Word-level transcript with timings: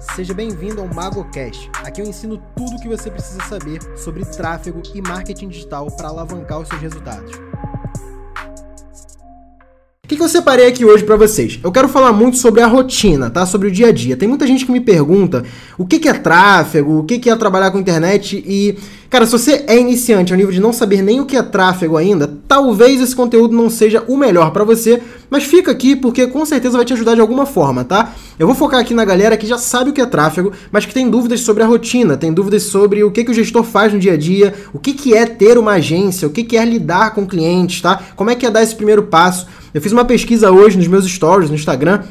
Seja 0.00 0.34
bem-vindo 0.34 0.80
ao 0.80 0.88
MagoCast. 0.92 1.70
Aqui 1.84 2.00
eu 2.00 2.06
ensino 2.06 2.42
tudo 2.56 2.76
o 2.76 2.80
que 2.80 2.88
você 2.88 3.10
precisa 3.10 3.42
saber 3.44 3.80
sobre 3.96 4.24
tráfego 4.24 4.82
e 4.94 5.00
marketing 5.00 5.48
digital 5.48 5.86
para 5.90 6.08
alavancar 6.08 6.60
os 6.60 6.68
seus 6.68 6.80
resultados. 6.80 7.32
O 10.04 10.06
que, 10.06 10.16
que 10.16 10.22
eu 10.22 10.28
separei 10.28 10.66
aqui 10.66 10.84
hoje 10.84 11.02
para 11.02 11.16
vocês? 11.16 11.58
Eu 11.64 11.72
quero 11.72 11.88
falar 11.88 12.12
muito 12.12 12.36
sobre 12.36 12.60
a 12.60 12.66
rotina, 12.66 13.30
tá? 13.30 13.46
Sobre 13.46 13.68
o 13.68 13.70
dia 13.70 13.88
a 13.88 13.92
dia. 13.92 14.18
Tem 14.18 14.28
muita 14.28 14.46
gente 14.46 14.66
que 14.66 14.70
me 14.70 14.78
pergunta 14.78 15.44
o 15.78 15.86
que, 15.86 15.98
que 15.98 16.10
é 16.10 16.12
tráfego, 16.12 16.98
o 16.98 17.04
que, 17.04 17.18
que 17.18 17.30
é 17.30 17.34
trabalhar 17.34 17.70
com 17.70 17.78
internet 17.78 18.36
e 18.46 18.76
Cara, 19.14 19.26
se 19.26 19.32
você 19.32 19.64
é 19.68 19.78
iniciante 19.78 20.32
ao 20.32 20.36
nível 20.36 20.50
de 20.50 20.58
não 20.58 20.72
saber 20.72 21.00
nem 21.00 21.20
o 21.20 21.24
que 21.24 21.36
é 21.36 21.42
tráfego 21.42 21.96
ainda, 21.96 22.36
talvez 22.48 23.00
esse 23.00 23.14
conteúdo 23.14 23.54
não 23.54 23.70
seja 23.70 24.02
o 24.08 24.16
melhor 24.16 24.50
para 24.50 24.64
você, 24.64 25.00
mas 25.30 25.44
fica 25.44 25.70
aqui 25.70 25.94
porque 25.94 26.26
com 26.26 26.44
certeza 26.44 26.76
vai 26.76 26.84
te 26.84 26.94
ajudar 26.94 27.14
de 27.14 27.20
alguma 27.20 27.46
forma, 27.46 27.84
tá? 27.84 28.12
Eu 28.36 28.48
vou 28.48 28.56
focar 28.56 28.80
aqui 28.80 28.92
na 28.92 29.04
galera 29.04 29.36
que 29.36 29.46
já 29.46 29.56
sabe 29.56 29.90
o 29.90 29.92
que 29.92 30.00
é 30.00 30.06
tráfego, 30.06 30.50
mas 30.72 30.84
que 30.84 30.92
tem 30.92 31.08
dúvidas 31.08 31.42
sobre 31.42 31.62
a 31.62 31.66
rotina, 31.66 32.16
tem 32.16 32.32
dúvidas 32.32 32.64
sobre 32.64 33.04
o 33.04 33.10
que, 33.12 33.22
que 33.22 33.30
o 33.30 33.34
gestor 33.34 33.62
faz 33.62 33.92
no 33.92 34.00
dia 34.00 34.14
a 34.14 34.16
dia, 34.16 34.52
o 34.72 34.80
que, 34.80 34.92
que 34.92 35.14
é 35.14 35.24
ter 35.26 35.58
uma 35.58 35.74
agência, 35.74 36.26
o 36.26 36.30
que, 36.32 36.42
que 36.42 36.56
é 36.56 36.64
lidar 36.64 37.14
com 37.14 37.24
clientes, 37.24 37.82
tá? 37.82 38.02
Como 38.16 38.30
é 38.30 38.34
que 38.34 38.44
é 38.44 38.50
dar 38.50 38.64
esse 38.64 38.74
primeiro 38.74 39.04
passo. 39.04 39.46
Eu 39.74 39.82
fiz 39.82 39.90
uma 39.90 40.04
pesquisa 40.04 40.52
hoje 40.52 40.78
nos 40.78 40.86
meus 40.86 41.04
stories 41.04 41.50
no 41.50 41.56
Instagram 41.56 42.04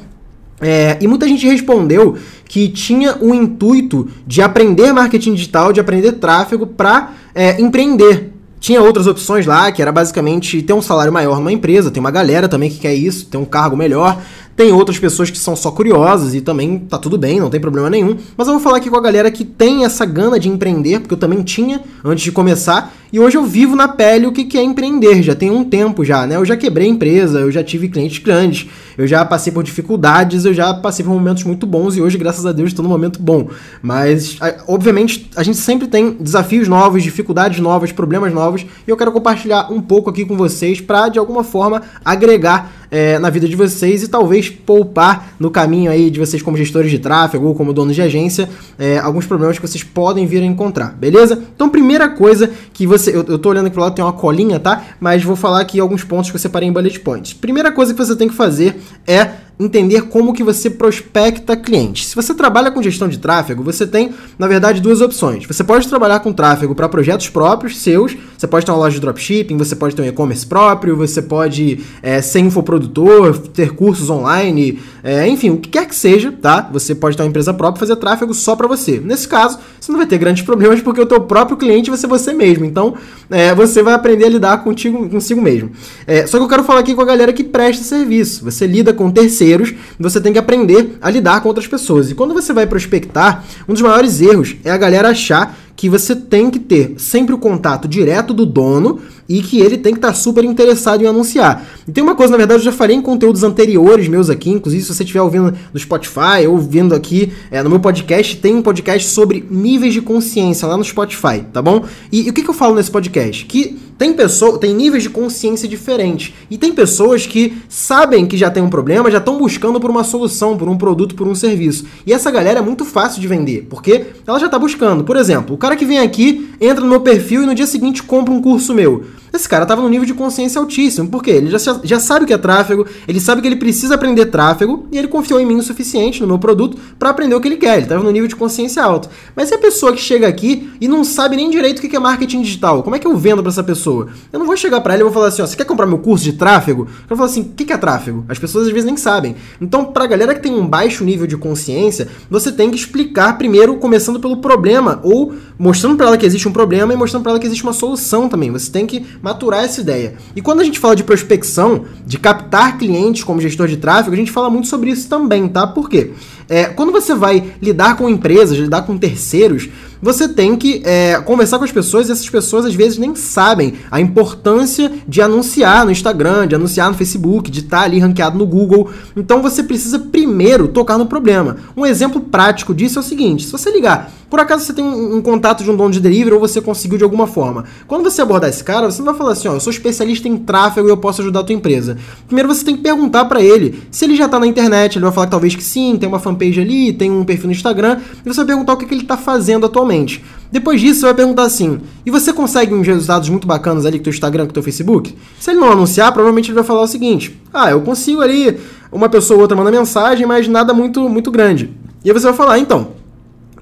é, 0.60 0.98
e 1.00 1.08
muita 1.08 1.26
gente 1.26 1.48
respondeu 1.48 2.18
que 2.44 2.68
tinha 2.68 3.16
o 3.22 3.34
intuito 3.34 4.10
de 4.28 4.42
aprender 4.42 4.92
marketing 4.92 5.34
digital, 5.34 5.72
de 5.72 5.80
aprender 5.80 6.12
tráfego 6.14 6.68
para 6.68 7.14
é, 7.34 7.62
empreender. 7.62 8.33
Tinha 8.64 8.82
outras 8.82 9.08
opções 9.08 9.46
lá, 9.46 9.70
que 9.74 9.82
era 9.82 9.92
basicamente 9.92 10.62
ter 10.62 10.72
um 10.72 10.82
salário 10.82 11.12
maior 11.12 11.36
numa 11.36 11.52
empresa, 11.52 11.92
tem 11.92 12.00
uma 12.00 12.10
galera 12.10 12.48
também 12.48 12.70
que 12.70 12.80
quer 12.80 12.94
isso, 12.96 13.26
ter 13.26 13.36
um 13.36 13.44
cargo 13.44 13.76
melhor. 13.76 14.22
Tem 14.56 14.72
outras 14.72 15.00
pessoas 15.00 15.32
que 15.32 15.38
são 15.38 15.56
só 15.56 15.72
curiosas 15.72 16.36
e 16.36 16.40
também 16.40 16.78
tá 16.78 17.00
tudo 17.00 17.18
bem, 17.18 17.40
não 17.40 17.50
tem 17.50 17.60
problema 17.60 17.90
nenhum. 17.90 18.16
Mas 18.38 18.48
eu 18.48 18.54
vou 18.54 18.62
falar 18.62 18.78
aqui 18.78 18.88
com 18.88 18.96
a 18.96 19.02
galera 19.02 19.32
que 19.32 19.44
tem 19.44 19.84
essa 19.84 20.06
gana 20.06 20.40
de 20.40 20.48
empreender, 20.48 21.00
porque 21.00 21.16
eu 21.16 21.18
também 21.18 21.42
tinha 21.42 21.82
antes 22.06 22.24
de 22.24 22.32
começar. 22.32 22.94
E 23.12 23.20
hoje 23.20 23.36
eu 23.36 23.44
vivo 23.44 23.76
na 23.76 23.88
pele 23.88 24.28
o 24.28 24.32
que 24.32 24.58
é 24.58 24.64
empreender, 24.64 25.24
já 25.24 25.36
tem 25.36 25.50
um 25.50 25.64
tempo 25.64 26.06
já, 26.06 26.26
né? 26.28 26.36
Eu 26.36 26.46
já 26.46 26.56
quebrei 26.56 26.88
empresa, 26.88 27.40
eu 27.40 27.52
já 27.52 27.64
tive 27.64 27.90
clientes 27.90 28.20
grandes, 28.20 28.68
eu 28.96 29.08
já 29.08 29.26
passei 29.26 29.52
por 29.52 29.64
dificuldades, 29.64 30.46
eu 30.46 30.54
já 30.54 30.72
passei 30.74 31.04
por 31.04 31.12
momentos 31.12 31.44
muito 31.44 31.66
bons 31.66 31.96
e 31.96 32.02
hoje, 32.02 32.18
graças 32.18 32.46
a 32.46 32.52
Deus, 32.52 32.70
estou 32.70 32.84
num 32.84 32.90
momento 32.90 33.20
bom. 33.20 33.50
Mas, 33.82 34.38
obviamente, 34.68 35.30
a 35.36 35.42
gente 35.42 35.58
sempre 35.58 35.88
tem 35.88 36.12
desafios 36.20 36.68
novos, 36.68 37.02
dificuldades 37.02 37.60
novas, 37.60 37.92
problemas 37.92 38.32
novos, 38.34 38.53
e 38.62 38.90
eu 38.90 38.98
quero 38.98 39.12
compartilhar 39.12 39.72
um 39.72 39.82
pouco 39.82 40.10
aqui 40.10 40.26
com 40.26 40.38
vocês 40.38 40.80
para, 40.80 41.10
de 41.10 41.20
alguma 41.20 41.44
forma, 41.44 41.82
agregar 42.04 42.72
é, 42.92 43.18
na 43.18 43.30
vida 43.30 43.48
de 43.48 43.56
vocês 43.56 44.04
e 44.04 44.08
talvez 44.08 44.50
poupar 44.50 45.34
no 45.40 45.50
caminho 45.50 45.90
aí 45.90 46.12
de 46.12 46.20
vocês 46.20 46.44
como 46.44 46.56
gestores 46.56 46.92
de 46.92 47.00
tráfego 47.00 47.48
ou 47.48 47.56
como 47.56 47.74
donos 47.74 47.96
de 47.96 48.02
agência 48.04 48.48
é, 48.78 49.00
alguns 49.00 49.26
problemas 49.26 49.58
que 49.58 49.68
vocês 49.68 49.84
podem 49.84 50.28
vir 50.28 50.44
a 50.44 50.46
encontrar, 50.46 50.94
beleza? 50.94 51.42
Então, 51.56 51.70
primeira 51.70 52.10
coisa 52.10 52.52
que 52.72 52.86
você. 52.86 53.10
Eu, 53.16 53.24
eu 53.28 53.40
tô 53.40 53.50
olhando 53.50 53.66
aqui 53.66 53.74
pro 53.74 53.82
lado, 53.82 53.96
tem 53.96 54.06
uma 54.06 54.14
colinha, 54.14 54.60
tá? 54.60 54.84
Mas 55.00 55.24
vou 55.24 55.36
falar 55.36 55.62
aqui 55.62 55.80
alguns 55.80 56.04
pontos 56.04 56.30
que 56.30 56.36
eu 56.36 56.40
separei 56.40 56.70
em 56.70 56.72
bullet 56.72 57.00
points. 57.00 57.34
Primeira 57.34 57.72
coisa 57.72 57.94
que 57.94 57.98
você 57.98 58.16
tem 58.16 58.28
que 58.28 58.36
fazer 58.36 58.80
é 59.08 59.32
entender 59.60 60.04
como 60.04 60.34
que 60.34 60.44
você 60.44 60.70
prospecta 60.70 61.56
clientes. 61.56 62.08
Se 62.08 62.16
você 62.16 62.34
trabalha 62.34 62.72
com 62.72 62.82
gestão 62.82 63.08
de 63.08 63.20
tráfego, 63.20 63.64
você 63.64 63.86
tem, 63.86 64.12
na 64.38 64.48
verdade, 64.48 64.82
duas 64.82 65.02
opções. 65.02 65.46
Você 65.46 65.64
pode 65.64 65.88
trabalhar 65.88 66.20
com 66.20 66.34
tráfego 66.34 66.74
para 66.74 66.90
projetos 66.90 67.30
próprios, 67.30 67.78
seus, 67.78 68.16
você 68.38 68.48
pode 68.48 68.66
ter 68.66 68.72
uma 68.72 68.78
loja 68.78 68.96
de 68.96 69.02
dropshipping, 69.02 69.58
você 69.58 69.76
pode 69.76 69.96
ter 69.96 70.02
um 70.02 70.06
e-commerce 70.06 70.46
próprio, 70.46 70.98
você 70.98 71.22
pode 71.22 71.80
é, 72.02 72.22
ser 72.22 72.40
infoprodutor, 72.40 73.38
ter 73.38 73.72
cursos 73.72 74.10
online, 74.10 74.80
é, 75.04 75.28
enfim, 75.28 75.52
o 75.52 75.58
que 75.58 75.70
quer 75.70 75.88
que 75.88 75.96
seja, 75.96 76.32
tá? 76.32 76.70
Você 76.72 76.96
pode 76.96 77.16
ter 77.16 77.24
uma 77.24 77.30
empresa 77.30 77.54
própria 77.54 77.80
fazer 77.80 77.96
tráfego 77.96 78.34
só 78.34 78.56
para 78.56 78.68
você. 78.68 79.00
Nesse 79.00 79.28
caso, 79.28 79.60
você 79.80 79.92
não 79.92 80.00
vai 80.00 80.08
ter 80.08 80.18
grandes 80.18 80.44
problemas 80.44 80.82
porque 80.82 81.02
o 81.02 81.06
teu 81.06 81.22
próprio 81.22 81.58
cliente 81.58 81.90
vai 81.90 82.00
ser 82.00 82.08
você 82.08 82.34
mesmo. 82.34 82.66
Então, 82.66 82.96
é, 83.34 83.54
você 83.56 83.82
vai 83.82 83.96
aprender 83.96 84.26
a 84.26 84.30
lidar 84.30 84.64
contigo, 84.64 85.10
consigo 85.10 85.42
mesmo. 85.42 85.72
É, 86.06 86.28
só 86.28 86.38
que 86.38 86.44
eu 86.44 86.48
quero 86.48 86.64
falar 86.64 86.82
aqui 86.82 86.94
com 86.94 87.02
a 87.02 87.06
galera 87.06 87.34
que 87.34 87.44
presta 87.44 87.84
serviço. 87.84 88.46
Você 88.46 88.68
lida 88.68 88.94
com 88.94 89.10
terceiros 89.10 89.74
você 90.00 90.22
tem 90.22 90.34
que 90.34 90.40
aprender 90.40 90.98
a 91.02 91.10
lidar 91.10 91.42
com 91.42 91.48
outras 91.48 91.68
pessoas. 91.68 92.12
E 92.12 92.16
quando 92.16 92.34
você 92.34 92.54
vai 92.54 92.68
prospectar, 92.68 93.44
um 93.68 93.74
dos 93.74 93.82
maiores 93.82 94.22
erros 94.22 94.56
é 94.64 94.70
a 94.70 94.78
galera 94.78 95.10
achar 95.10 95.58
que 95.76 95.90
você 95.90 96.16
tem 96.16 96.52
que 96.52 96.60
ter 96.60 96.96
sempre 96.98 97.34
o 97.34 97.38
contato 97.38 97.88
direto 97.88 98.34
do 98.34 98.46
dono 98.46 99.00
e 99.34 99.42
que 99.42 99.60
ele 99.60 99.80
tem 99.80 99.94
que 99.94 99.98
estar 99.98 100.10
tá 100.10 100.14
super 100.14 100.44
interessado 100.44 101.04
em 101.04 101.08
anunciar. 101.08 101.66
E 101.88 101.92
tem 101.92 102.04
uma 102.04 102.14
coisa, 102.14 102.32
na 102.32 102.38
verdade, 102.38 102.60
eu 102.60 102.66
já 102.66 102.72
falei 102.72 102.96
em 102.96 103.02
conteúdos 103.02 103.44
anteriores 103.44 104.08
meus 104.08 104.30
aqui, 104.30 104.52
inclusive 104.52 104.84
se 104.84 104.94
você 104.94 105.02
estiver 105.02 105.22
ouvindo 105.22 105.52
no 105.74 105.80
Spotify 105.80 106.46
ou 106.48 106.54
ouvindo 106.54 106.94
aqui 106.94 107.34
é, 107.50 107.64
no 107.64 107.70
meu 107.70 107.80
podcast, 107.80 108.38
tem 108.38 108.54
um 108.54 108.62
podcast 108.62 109.10
sobre 109.10 109.44
níveis 109.50 109.92
de 109.92 110.02
consciência 110.02 110.68
lá 110.68 110.78
no 110.78 110.84
Spotify, 110.84 111.44
tá 111.52 111.64
bom? 111.64 111.84
E, 112.12 112.28
e 112.28 112.30
o 112.30 112.34
que, 112.34 112.44
que 112.44 112.50
eu 112.50 112.54
falo 112.54 112.76
nesse 112.76 112.92
podcast? 112.92 113.44
Que 113.46 113.76
tem 113.98 114.14
pessoa, 114.14 114.58
tem 114.58 114.74
níveis 114.74 115.04
de 115.04 115.10
consciência 115.10 115.68
diferentes. 115.68 116.34
E 116.50 116.58
tem 116.58 116.74
pessoas 116.74 117.26
que 117.26 117.58
sabem 117.70 118.26
que 118.26 118.36
já 118.38 118.50
tem 118.50 118.62
um 118.62 118.70
problema, 118.70 119.10
já 119.10 119.18
estão 119.18 119.38
buscando 119.38 119.80
por 119.80 119.90
uma 119.90 120.04
solução, 120.04 120.58
por 120.58 120.68
um 120.68 120.78
produto, 120.78 121.16
por 121.16 121.28
um 121.28 121.34
serviço. 121.36 121.86
E 122.06 122.14
essa 122.14 122.30
galera 122.30 122.60
é 122.60 122.62
muito 122.62 122.86
fácil 122.86 123.22
de 123.22 123.28
vender, 123.28 123.68
porque 123.70 124.08
ela 124.28 124.40
já 124.40 124.48
está 124.48 124.60
buscando. 124.60 125.04
Por 125.04 125.16
exemplo, 125.16 125.56
o 125.56 125.58
cara 125.58 125.76
que 125.76 125.86
vem 125.86 126.00
aqui, 126.00 126.50
entra 126.60 126.84
no 126.84 126.90
meu 126.90 127.02
perfil 127.02 127.44
e 127.44 127.46
no 127.46 127.56
dia 127.56 127.68
seguinte 127.68 128.04
compra 128.04 128.34
um 128.34 128.42
curso 128.42 128.74
meu. 128.74 129.04
Esse 129.34 129.50
cara 129.50 129.64
estava 129.64 129.82
no 129.82 129.90
nível 129.90 130.06
de 130.06 130.14
consciência 130.14 130.60
altíssimo, 130.60 131.10
porque 131.10 131.32
ele 131.32 131.50
já, 131.50 131.58
já 131.84 132.00
sabe 132.00 132.24
o 132.24 132.28
que 132.28 132.34
é 132.34 132.38
tráfego, 132.38 132.86
ele 133.08 133.20
sabe 133.20 133.42
que 133.42 133.48
ele 133.48 133.56
precisa 133.56 133.96
aprender 133.96 134.28
tráfego 134.28 134.88
e 134.92 134.98
ele 134.98 135.08
confiou 135.08 135.40
em 135.40 135.46
mim 135.46 135.56
o 135.56 135.64
suficiente 135.64 136.22
no 136.22 136.28
meu 136.28 136.38
produto 136.38 136.78
para 137.00 137.10
aprender 137.10 137.34
o 137.34 137.42
que 137.42 137.48
ele 137.48 137.58
quer. 137.58 137.78
Ele 137.78 137.82
estava 137.82 138.04
no 138.04 138.12
nível 138.12 138.28
de 138.28 138.36
consciência 138.36 138.84
alto. 138.84 139.10
Mas 139.36 139.50
se 139.50 139.56
a 139.56 139.58
pessoa 139.58 139.92
que 139.92 140.00
chega 140.00 140.28
aqui 140.28 140.72
e 140.80 140.88
não 140.88 141.04
sabe 141.04 141.36
nem 141.36 141.50
direito 141.50 141.80
o 141.80 141.82
que 141.82 141.96
é 141.96 142.00
marketing 142.00 142.44
digital, 142.44 142.84
como 142.84 142.96
é 142.96 143.00
que 143.00 143.08
eu 143.08 143.18
vendo 143.18 143.42
para 143.42 143.50
essa 143.50 143.64
pessoa? 143.64 144.10
Eu 144.32 144.38
não 144.38 144.46
vou 144.46 144.56
chegar 144.56 144.82
para 144.82 144.94
ela 144.94 145.02
e 145.02 145.04
vou 145.04 145.12
falar 145.12 145.30
assim: 145.30 145.42
ó, 145.42 145.48
você 145.48 145.56
quer 145.56 145.66
comprar 145.66 145.88
meu 145.88 145.98
curso 145.98 146.24
de 146.24 146.34
tráfego? 146.34 146.84
Eu 146.84 147.08
vou 147.10 147.18
falar 147.18 147.30
assim: 147.32 147.42
o 147.42 147.46
que 147.56 147.74
é 147.74 147.78
tráfego? 147.78 148.24
As 148.30 148.38
pessoas 148.38 148.68
às 148.68 148.72
vezes 148.72 148.86
nem 148.86 148.98
sabem. 148.98 149.36
Então, 149.60 149.86
para 149.86 150.04
a 150.04 150.08
galera 150.08 150.36
que 150.36 150.42
tem 150.42 150.54
um 150.54 150.68
baixo 150.68 151.04
nível 151.04 151.26
de 151.26 151.38
consciência, 151.38 152.08
você 152.30 152.52
tem 152.52 152.70
que 152.70 152.78
explicar 152.78 153.36
primeiro, 153.36 153.78
começando 153.78 154.20
pelo 154.20 154.38
problema, 154.38 155.00
ou 155.02 155.34
mostrando 155.58 155.98
para 155.98 156.08
ela 156.08 156.18
que 156.18 156.26
existe 156.26 156.48
um 156.48 156.52
problema 156.52 156.94
e 156.94 156.96
mostrando 156.96 157.24
para 157.24 157.34
ela 157.34 157.40
que 157.40 157.46
existe 157.46 157.64
uma 157.64 157.74
solução 157.74 158.28
também. 158.28 158.52
Você 158.52 158.72
tem 158.72 158.86
que 158.86 159.06
maturar 159.22 159.64
essa 159.64 159.82
ideia. 159.82 160.16
E 160.36 160.42
quando 160.42 160.62
a 160.62 160.64
gente 160.64 160.80
fala 160.80 160.96
de 160.96 161.04
prospecção, 161.04 161.86
de 162.06 162.18
captar 162.18 162.78
clientes 162.78 163.24
como 163.24 163.42
gestor 163.42 163.68
de 163.68 163.78
tráfego, 163.78 164.14
a 164.14 164.18
gente 164.18 164.32
fala 164.32 164.50
muito 164.50 164.68
sobre 164.68 164.90
isso 164.90 165.08
também, 165.08 165.48
tá? 165.48 165.68
Por 165.68 165.90
quê? 165.90 166.12
É, 166.50 166.66
quando 166.66 166.92
você 166.92 167.14
vai 167.14 167.54
lidar 167.62 167.96
com 167.96 168.10
empresas, 168.10 168.58
lidar 168.58 168.84
com 168.84 168.98
terceiros, 168.98 169.70
você 170.02 170.28
tem 170.28 170.58
que 170.58 170.82
é, 170.84 171.22
conversar 171.22 171.58
com 171.58 171.64
as 171.64 171.72
pessoas 171.72 172.10
e 172.10 172.12
essas 172.12 172.30
pessoas 172.30 172.66
às 172.66 172.76
vezes 172.76 172.98
nem 172.98 173.16
sabem 173.16 173.76
a 173.90 174.02
importância 174.02 174.92
de 175.08 175.22
anunciar 175.22 175.86
no 175.86 175.92
Instagram, 175.92 176.46
de 176.46 176.56
anunciar 176.56 176.90
no 176.90 176.98
Facebook, 176.98 177.50
de 177.50 177.62
estar 177.62 177.80
tá 177.80 177.84
ali 177.84 178.00
ranqueado 178.00 178.38
no 178.38 178.46
Google. 178.46 178.92
Então 179.16 179.42
você 179.42 179.64
precisa 179.64 179.98
primeiro 179.98 180.68
tocar 180.68 180.98
no 180.98 181.06
problema. 181.06 181.56
Um 181.76 181.86
exemplo 181.86 182.20
prático 182.20 182.76
disso 182.76 183.00
é 183.00 183.02
o 183.02 183.06
seguinte: 183.06 183.46
se 183.46 183.52
você 183.52 183.72
ligar, 183.72 184.12
por 184.34 184.40
acaso 184.40 184.66
você 184.66 184.74
tem 184.74 184.84
um, 184.84 185.18
um 185.18 185.22
contato 185.22 185.64
de 185.64 185.70
um 185.70 185.76
dono 185.76 185.92
de 185.92 186.00
delivery 186.00 186.34
ou 186.34 186.40
você 186.40 186.60
conseguiu 186.60 186.98
de 186.98 187.04
alguma 187.04 187.28
forma. 187.28 187.66
Quando 187.86 188.04
você 188.04 188.20
abordar 188.20 188.50
esse 188.50 188.64
cara, 188.64 188.90
você 188.90 188.98
não 188.98 189.06
vai 189.06 189.16
falar 189.16 189.34
assim: 189.34 189.48
ó, 189.48 189.54
eu 189.54 189.60
sou 189.60 189.70
especialista 189.70 190.28
em 190.28 190.38
tráfego 190.38 190.88
e 190.88 190.90
eu 190.90 190.98
posso 190.98 191.22
ajudar 191.22 191.42
a 191.42 191.44
tua 191.44 191.54
empresa. 191.54 192.00
Primeiro 192.26 192.50
você 192.50 192.66
tem 192.66 192.76
que 192.76 192.82
perguntar 192.82 193.26
para 193.26 193.44
ele 193.44 193.84
se 193.92 194.04
ele 194.06 194.16
já 194.16 194.28
tá 194.28 194.40
na 194.40 194.48
internet. 194.48 194.96
Ele 194.96 195.06
vai 195.06 195.14
falar 195.14 195.28
que 195.28 195.32
talvez 195.32 195.56
que 195.56 195.64
sim, 195.64 195.98
tem 196.00 196.10
uma 196.10 196.18
fanpage 196.18 196.60
ali, 196.60 196.92
tem 196.92 197.12
um 197.12 197.24
perfil 197.24 197.46
no 197.46 197.52
Instagram. 197.52 198.00
E 198.26 198.28
você 198.28 198.38
vai 198.38 198.48
perguntar 198.48 198.74
o 198.74 198.78
que, 198.78 198.88
que 198.88 198.96
ele 198.96 199.04
tá 199.04 199.16
fazendo 199.16 199.68
atualmente. 199.68 200.26
Depois 200.52 200.82
disso, 200.82 201.02
você 201.02 201.06
vai 201.06 201.14
perguntar 201.14 201.44
assim: 201.44 201.82
e 202.04 202.10
você 202.10 202.34
consegue 202.34 202.74
uns 202.74 202.88
resultados 202.88 203.30
muito 203.30 203.46
bacanas 203.46 203.86
ali 203.86 204.00
com 204.00 204.02
o 204.02 204.04
teu 204.06 204.14
Instagram, 204.14 204.46
com 204.46 204.50
o 204.50 204.54
teu 204.56 204.64
Facebook? 204.64 205.16
Se 205.40 205.52
ele 205.52 205.60
não 205.60 205.72
anunciar, 205.72 206.12
provavelmente 206.12 206.48
ele 206.50 206.56
vai 206.56 206.64
falar 206.64 206.82
o 206.82 206.88
seguinte: 206.88 207.40
ah, 207.54 207.70
eu 207.70 207.82
consigo 207.82 208.20
ali, 208.20 208.58
uma 208.92 209.10
pessoa 209.10 209.38
ou 209.38 209.42
outra 209.44 209.56
manda 209.56 209.70
mensagem, 209.70 210.26
mas 210.26 210.48
nada 210.48 210.74
muito, 210.74 211.08
muito 211.08 211.30
grande. 211.30 211.70
E 212.04 212.10
aí 212.10 212.14
você 212.20 212.26
vai 212.26 212.34
falar: 212.34 212.58
então, 212.58 213.03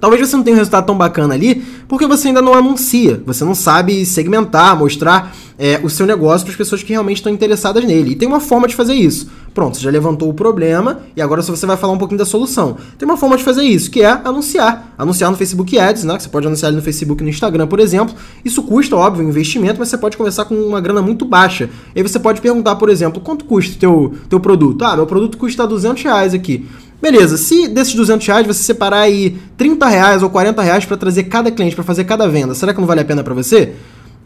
Talvez 0.02 0.28
você 0.28 0.36
não 0.36 0.44
tenha 0.44 0.56
um 0.56 0.58
resultado 0.58 0.88
tão 0.88 0.98
bacana 0.98 1.36
ali, 1.36 1.64
porque 1.88 2.08
você 2.08 2.30
ainda 2.30 2.42
não 2.42 2.56
anuncia, 2.56 3.22
você 3.24 3.46
não 3.46 3.54
sabe 3.54 4.04
segmentar, 4.04 4.76
mostrar 4.76 5.32
é, 5.60 5.80
o 5.84 5.90
seu 5.92 6.08
negócio 6.08 6.44
para 6.44 6.52
as 6.52 6.58
pessoas 6.58 6.82
que 6.82 6.92
realmente 6.92 7.18
estão 7.18 7.32
interessadas 7.32 7.84
nele. 7.84 8.14
E 8.14 8.16
tem 8.16 8.28
uma 8.28 8.40
forma 8.40 8.68
de 8.68 8.76
fazer 8.76 8.96
isso. 8.96 9.30
Pronto, 9.54 9.78
você 9.78 9.84
já 9.84 9.92
levantou 9.92 10.28
o 10.28 10.34
problema 10.34 11.02
e 11.16 11.22
agora 11.22 11.44
você 11.44 11.66
vai 11.68 11.78
falar 11.78 11.94
um 11.94 12.00
pouquinho 12.00 12.18
da 12.18 12.26
solução. 12.26 12.78
Tem 12.98 13.08
uma 13.08 13.16
forma 13.16 13.38
de 13.38 13.44
fazer 13.44 13.62
isso, 13.62 13.92
que 13.92 14.02
é 14.02 14.10
anunciar. 14.10 14.96
Anunciar 14.98 15.30
no 15.30 15.38
Facebook 15.38 15.78
Ads, 15.78 16.04
né? 16.04 16.18
Você 16.18 16.30
pode 16.30 16.48
anunciar 16.48 16.70
ali 16.70 16.78
no 16.78 16.82
Facebook 16.82 17.22
e 17.22 17.24
no 17.24 17.30
Instagram, 17.30 17.68
por 17.68 17.80
exemplo. 17.80 18.16
Isso 18.44 18.64
custa, 18.64 18.96
óbvio, 18.96 19.24
um 19.24 19.30
investimento, 19.30 19.78
mas 19.78 19.90
você 19.90 20.00
pode 20.00 20.18
começar 20.18 20.46
com 20.46 20.56
uma 20.56 20.82
grana 20.82 21.02
muito 21.02 21.26
baixa. 21.26 21.70
E 21.94 22.00
aí 22.00 22.04
você 22.04 22.18
pode 22.18 22.42
perguntar, 22.42 22.76
por 22.78 22.90
exemplo, 22.90 23.22
quanto 23.22 23.46
custa 23.46 23.76
o 23.76 23.78
teu, 23.78 24.14
teu 24.30 24.40
produto? 24.40 24.84
Ah, 24.84 24.96
meu 24.96 25.06
produto 25.06 25.38
custa 25.38 25.68
200 25.68 26.02
reais 26.02 26.34
aqui. 26.34 26.66
Beleza, 27.02 27.36
se 27.36 27.68
desses 27.68 27.96
200 27.96 28.28
reais 28.28 28.46
você 28.46 28.62
separar 28.62 29.02
aí 29.02 29.36
30 29.58 29.88
reais 29.88 30.22
ou 30.22 30.30
40 30.30 30.62
reais 30.62 30.86
para 30.86 30.96
trazer 30.96 31.24
cada 31.24 31.50
cliente, 31.50 31.76
para 31.76 31.84
fazer 31.84 32.04
cada 32.04 32.28
venda, 32.28 32.54
será 32.54 32.74
que 32.74 32.80
não 32.80 32.88
vale 32.88 33.02
a 33.02 33.06
pena 33.06 33.24
para 33.24 33.34
você? 33.34 33.74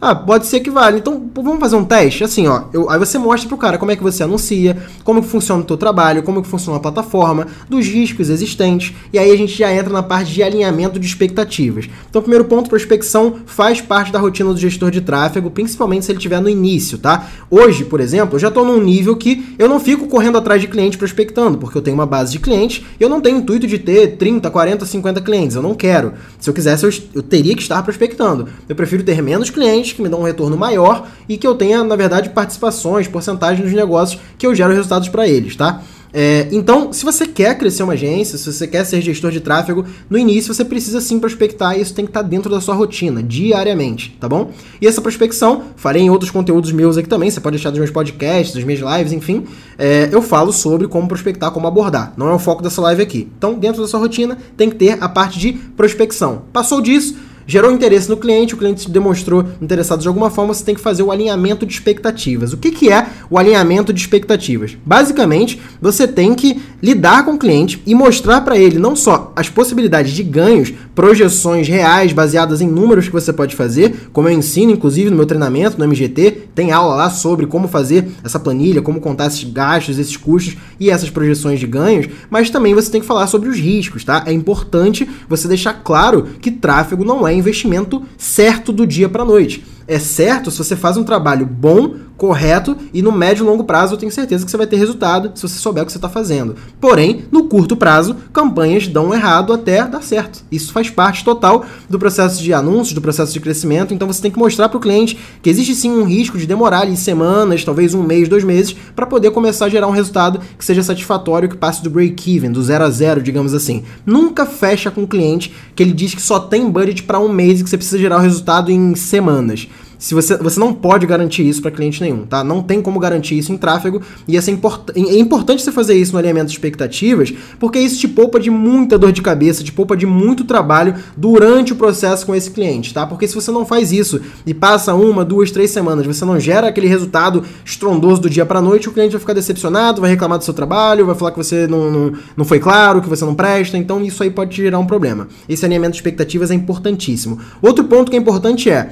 Ah, 0.01 0.13
pode 0.13 0.45
ser 0.45 0.59
que 0.59 0.69
vale. 0.69 0.97
Então, 0.97 1.30
vamos 1.33 1.59
fazer 1.59 1.77
um 1.77 1.86
teste? 1.86 2.24
Assim, 2.24 2.47
ó. 2.47 2.63
Eu, 2.74 2.89
aí 2.89 3.00
você 3.00 3.18
mostra 3.18 3.47
pro 3.47 3.57
cara 3.57 3.77
como 3.77 3.92
é 3.92 3.95
que 3.95 4.03
você 4.03 4.24
anuncia, 4.24 4.77
como 5.03 5.21
que 5.21 5.27
funciona 5.27 5.62
o 5.62 5.65
teu 5.65 5.77
trabalho, 5.77 6.21
como 6.21 6.42
que 6.42 6.47
funciona 6.47 6.77
a 6.77 6.81
plataforma, 6.81 7.47
dos 7.69 7.88
riscos 7.88 8.30
existentes. 8.30 8.94
E 9.13 9.18
aí 9.18 9.31
a 9.31 9.38
gente 9.38 9.57
já 9.57 9.74
entra 9.74 9.92
na 9.92 10.03
parte 10.03 10.33
de 10.33 10.44
alinhamento 10.44 11.00
de 11.00 11.07
expectativas. 11.07 11.89
Então, 12.09 12.21
primeiro 12.21 12.44
ponto, 12.45 12.69
prospecção 12.69 13.38
faz 13.45 13.80
parte 13.80 14.12
da 14.12 14.19
rotina 14.19 14.51
do 14.51 14.59
gestor 14.59 14.92
de 14.92 15.00
tráfego, 15.00 15.50
principalmente 15.50 16.06
se 16.06 16.12
ele 16.12 16.19
estiver 16.19 16.41
no 16.41 16.50
início, 16.50 16.98
tá? 16.98 17.27
Hoje, 17.50 17.86
por 17.86 18.01
exemplo, 18.01 18.36
eu 18.36 18.39
já 18.39 18.50
estou 18.50 18.65
num 18.65 18.81
nível 18.81 19.15
que 19.15 19.56
eu 19.57 19.69
não 19.69 19.80
fico 19.80 20.07
correndo 20.07 20.38
atrás 20.38 20.59
de 20.59 20.68
cliente 20.68 20.98
prospectando, 20.98 21.57
porque 21.57 21.77
eu 21.77 21.81
tenho 21.81 21.95
uma 21.95 22.06
base 22.06 22.33
de 22.33 22.39
clientes 22.39 22.83
e 23.00 23.03
eu 23.03 23.09
não 23.09 23.21
tenho 23.21 23.38
intuito 23.38 23.65
de 23.65 23.80
ter 23.80 24.18
30, 24.18 24.51
40, 24.51 24.86
50 24.86 25.21
clientes. 25.21 25.56
Eu 25.56 25.62
não 25.62 25.74
quero. 25.74 26.13
Se 26.38 26.50
eu 26.50 26.53
quisesse, 26.53 26.86
eu, 26.86 26.91
eu 27.13 27.24
teria 27.24 27.56
que 27.56 27.62
estar 27.62 27.81
prospectando. 27.81 28.48
Eu 28.68 28.75
prefiro 28.75 29.01
ter 29.01 29.21
menos 29.21 29.50
clientes 29.50 29.84
que 29.93 30.01
me 30.01 30.09
dão 30.09 30.21
um 30.21 30.23
retorno 30.23 30.57
maior 30.57 31.07
e 31.27 31.37
que 31.37 31.45
eu 31.45 31.55
tenha, 31.55 31.83
na 31.83 31.95
verdade, 31.95 32.29
participações, 32.29 33.07
porcentagem 33.07 33.63
nos 33.63 33.73
negócios 33.73 34.19
que 34.37 34.47
eu 34.47 34.55
gero 34.55 34.73
resultados 34.73 35.09
para 35.09 35.27
eles, 35.27 35.55
tá? 35.55 35.81
É, 36.17 36.47
então, 36.49 36.93
se 36.93 37.03
você 37.03 37.27
quer 37.27 37.57
crescer 37.57 37.83
uma 37.83 37.91
agência, 37.91 38.37
se 38.37 38.53
você 38.53 38.65
quer 38.65 38.85
ser 38.85 39.01
gestor 39.01 39.31
de 39.31 39.41
tráfego, 39.41 39.85
no 40.09 40.17
início 40.17 40.53
você 40.53 40.63
precisa 40.63 41.01
sim 41.01 41.19
prospectar 41.19 41.77
e 41.77 41.81
isso 41.81 41.93
tem 41.93 42.05
que 42.05 42.09
estar 42.09 42.23
tá 42.23 42.29
dentro 42.29 42.49
da 42.49 42.61
sua 42.61 42.73
rotina, 42.73 43.21
diariamente, 43.21 44.15
tá 44.17 44.29
bom? 44.29 44.49
E 44.79 44.87
essa 44.87 45.01
prospecção, 45.01 45.63
farei 45.75 46.03
em 46.03 46.09
outros 46.09 46.31
conteúdos 46.31 46.71
meus 46.71 46.97
aqui 46.97 47.09
também, 47.09 47.29
você 47.29 47.41
pode 47.41 47.57
deixar 47.57 47.69
dos 47.69 47.79
meus 47.79 47.91
podcasts, 47.91 48.55
das 48.55 48.63
minhas 48.63 48.79
lives, 48.79 49.11
enfim, 49.11 49.43
é, 49.77 50.07
eu 50.09 50.21
falo 50.21 50.53
sobre 50.53 50.88
como 50.88 51.05
prospectar, 51.05 51.51
como 51.51 51.67
abordar. 51.67 52.13
Não 52.15 52.29
é 52.29 52.33
o 52.33 52.39
foco 52.39 52.63
dessa 52.63 52.79
live 52.79 53.01
aqui. 53.01 53.27
Então, 53.38 53.55
dentro 53.55 53.81
da 53.81 53.88
sua 53.89 53.99
rotina, 53.99 54.38
tem 54.55 54.69
que 54.69 54.77
ter 54.77 54.97
a 55.03 55.09
parte 55.09 55.38
de 55.38 55.51
prospecção. 55.51 56.43
Passou 56.53 56.79
disso, 56.79 57.17
Gerou 57.47 57.71
interesse 57.71 58.09
no 58.09 58.18
cliente, 58.18 58.56
o 58.56 58.57
cliente 58.57 58.81
se 58.81 58.89
demonstrou 58.89 59.45
interessado 59.62 60.01
de 60.01 60.07
alguma 60.07 60.30
forma, 60.30 60.53
você 60.53 60.63
tem 60.63 60.74
que 60.74 60.81
fazer 60.81 61.03
o 61.03 61.12
alinhamento 61.12 61.65
de 61.65 61.74
expectativas. 61.74 62.53
O 62.53 62.57
que, 62.57 62.71
que 62.71 62.92
é 62.92 63.07
o 63.30 63.38
alinhamento 63.38 63.94
de 63.94 64.00
expectativas? 64.00 64.75
Basicamente, 64.86 65.62
você 65.80 66.07
tem 66.07 66.33
que 66.33 66.62
lidar 66.81 67.25
com 67.25 67.33
o 67.33 67.38
cliente 67.38 67.81
e 67.86 67.95
mostrar 67.95 68.42
para 68.42 68.57
ele 68.57 68.77
não 68.77 68.95
só 68.95 69.31
as 69.36 69.50
possibilidades 69.50 70.12
de 70.12 70.24
ganhos, 70.24 70.74
projeções 70.94 71.68
reais 71.68 72.13
baseadas 72.13 72.62
em 72.62 72.68
números 72.68 73.07
que 73.07 73.13
você 73.13 73.33
pode 73.33 73.56
fazer, 73.56 74.10
como 74.13 74.30
eu 74.30 74.33
ensino 74.33 74.72
inclusive 74.72 75.10
no 75.10 75.16
meu 75.16 75.25
treinamento 75.25 75.77
no 75.77 75.86
MGT, 75.86 76.50
tem 76.54 76.72
aula 76.72 76.95
lá 76.95 77.10
sobre 77.10 77.45
como 77.45 77.68
fazer 77.68 78.07
essa 78.24 78.39
planilha, 78.39 78.81
como 78.81 79.01
contar 79.01 79.27
esses 79.27 79.44
gastos, 79.44 79.98
esses 80.00 80.18
custos 80.18 80.57
e 80.80 80.89
essas 80.89 81.10
projeções 81.10 81.60
de 81.60 81.68
ganhos, 81.68 82.07
mas 82.30 82.50
também 82.50 82.74
você 82.74 82.92
tem 82.92 83.01
que 83.01 83.07
falar 83.07 83.27
sobre 83.27 83.50
os 83.50 83.57
riscos, 83.57 84.04
tá? 84.04 84.24
É 84.25 84.31
importante 84.31 85.10
você 85.27 85.48
deixar 85.48 85.74
claro 85.74 86.27
que 86.42 86.51
tráfego 86.51 87.04
não 87.04 87.27
é 87.27 87.33
investimento 87.33 88.04
certo 88.18 88.72
do 88.72 88.86
dia 88.86 89.10
para 89.10 89.25
noite 89.25 89.75
é 89.87 89.99
certo 89.99 90.49
se 90.49 90.57
você 90.57 90.75
faz 90.75 90.97
um 90.97 91.03
trabalho 91.03 91.45
bom, 91.45 91.95
correto 92.17 92.77
e 92.93 93.01
no 93.01 93.11
médio 93.11 93.43
e 93.43 93.45
longo 93.45 93.63
prazo 93.63 93.93
eu 93.93 93.97
tenho 93.97 94.11
certeza 94.11 94.45
que 94.45 94.49
você 94.49 94.57
vai 94.57 94.67
ter 94.67 94.77
resultado 94.77 95.31
se 95.35 95.41
você 95.41 95.59
souber 95.59 95.83
o 95.83 95.85
que 95.85 95.91
você 95.91 95.97
está 95.97 96.09
fazendo. 96.09 96.55
Porém, 96.79 97.25
no 97.31 97.45
curto 97.45 97.75
prazo, 97.75 98.15
campanhas 98.31 98.87
dão 98.87 99.13
errado 99.13 99.53
até 99.53 99.85
dar 99.85 100.01
certo. 100.01 100.43
Isso 100.51 100.71
faz 100.71 100.89
parte 100.89 101.23
total 101.23 101.65
do 101.89 101.99
processo 101.99 102.41
de 102.41 102.53
anúncios, 102.53 102.93
do 102.93 103.01
processo 103.01 103.33
de 103.33 103.39
crescimento. 103.39 103.93
Então 103.93 104.07
você 104.07 104.21
tem 104.21 104.31
que 104.31 104.39
mostrar 104.39 104.69
para 104.69 104.77
o 104.77 104.81
cliente 104.81 105.17
que 105.41 105.49
existe 105.49 105.75
sim 105.75 105.91
um 105.91 106.05
risco 106.05 106.38
de 106.38 106.47
demorar 106.47 106.81
ali 106.81 106.95
semanas, 106.95 107.63
talvez 107.63 107.93
um 107.93 108.03
mês, 108.03 108.29
dois 108.29 108.43
meses, 108.43 108.75
para 108.95 109.05
poder 109.05 109.31
começar 109.31 109.65
a 109.65 109.69
gerar 109.69 109.88
um 109.88 109.91
resultado 109.91 110.39
que 110.57 110.65
seja 110.65 110.81
satisfatório, 110.81 111.49
que 111.49 111.57
passe 111.57 111.83
do 111.83 111.89
break-even, 111.89 112.51
do 112.51 112.63
zero 112.63 112.85
a 112.85 112.89
zero, 112.89 113.21
digamos 113.21 113.53
assim. 113.53 113.83
Nunca 114.05 114.45
fecha 114.45 114.89
com 114.89 115.03
o 115.03 115.07
cliente 115.07 115.53
que 115.75 115.83
ele 115.83 115.91
diz 115.91 116.15
que 116.15 116.21
só 116.21 116.39
tem 116.39 116.69
budget 116.69 117.03
para 117.03 117.19
um 117.19 117.29
mês 117.29 117.59
e 117.59 117.63
que 117.63 117.69
você 117.69 117.77
precisa 117.77 117.97
gerar 117.97 118.17
o 118.17 118.21
resultado 118.21 118.71
em 118.71 118.95
semanas. 118.95 119.67
Se 120.05 120.13
você, 120.13 120.37
você 120.37 120.59
não 120.59 120.71
pode 120.71 121.07
garantir 121.07 121.49
isso 121.49 121.63
para 121.63 121.71
cliente 121.71 121.99
nenhum, 121.99 122.27
tá? 122.27 122.43
Não 122.43 122.61
tem 122.61 122.79
como 122.79 122.99
garantir 122.99 123.39
isso 123.39 123.51
em 123.51 123.57
tráfego 123.57 124.03
e 124.27 124.37
essa 124.37 124.51
é, 124.51 124.53
import, 124.53 124.91
é 124.95 125.17
importante 125.17 125.63
você 125.63 125.71
fazer 125.71 125.95
isso 125.95 126.11
no 126.13 126.19
alinhamento 126.19 126.45
de 126.45 126.51
expectativas, 126.51 127.33
porque 127.59 127.79
isso 127.79 127.99
te 127.99 128.07
poupa 128.07 128.39
de 128.39 128.51
muita 128.51 128.99
dor 128.99 129.11
de 129.11 129.23
cabeça, 129.23 129.63
te 129.63 129.71
poupa 129.71 129.97
de 129.97 130.05
muito 130.05 130.43
trabalho 130.43 130.93
durante 131.17 131.73
o 131.73 131.75
processo 131.75 132.23
com 132.23 132.35
esse 132.35 132.51
cliente, 132.51 132.93
tá? 132.93 133.07
Porque 133.07 133.27
se 133.27 133.33
você 133.33 133.49
não 133.49 133.65
faz 133.65 133.91
isso 133.91 134.21
e 134.45 134.53
passa 134.53 134.93
uma, 134.93 135.25
duas, 135.25 135.49
três 135.49 135.71
semanas, 135.71 136.05
você 136.05 136.23
não 136.23 136.39
gera 136.39 136.67
aquele 136.67 136.85
resultado 136.85 137.43
estrondoso 137.65 138.21
do 138.21 138.29
dia 138.29 138.45
para 138.45 138.61
noite, 138.61 138.87
o 138.87 138.91
cliente 138.91 139.13
vai 139.13 139.19
ficar 139.19 139.33
decepcionado, 139.33 140.01
vai 140.01 140.11
reclamar 140.11 140.37
do 140.37 140.43
seu 140.43 140.53
trabalho, 140.53 141.07
vai 141.07 141.15
falar 141.15 141.31
que 141.31 141.37
você 141.37 141.65
não, 141.65 141.89
não, 141.89 142.13
não 142.37 142.45
foi 142.45 142.59
claro, 142.59 143.01
que 143.01 143.09
você 143.09 143.25
não 143.25 143.33
presta, 143.33 143.75
então 143.75 143.99
isso 144.03 144.21
aí 144.21 144.29
pode 144.29 144.55
gerar 144.55 144.77
um 144.77 144.85
problema. 144.85 145.27
Esse 145.49 145.65
alinhamento 145.65 145.93
de 145.93 145.97
expectativas 145.97 146.51
é 146.51 146.53
importantíssimo. 146.53 147.39
Outro 147.59 147.85
ponto 147.85 148.11
que 148.11 148.15
é 148.15 148.19
importante 148.19 148.69
é 148.69 148.91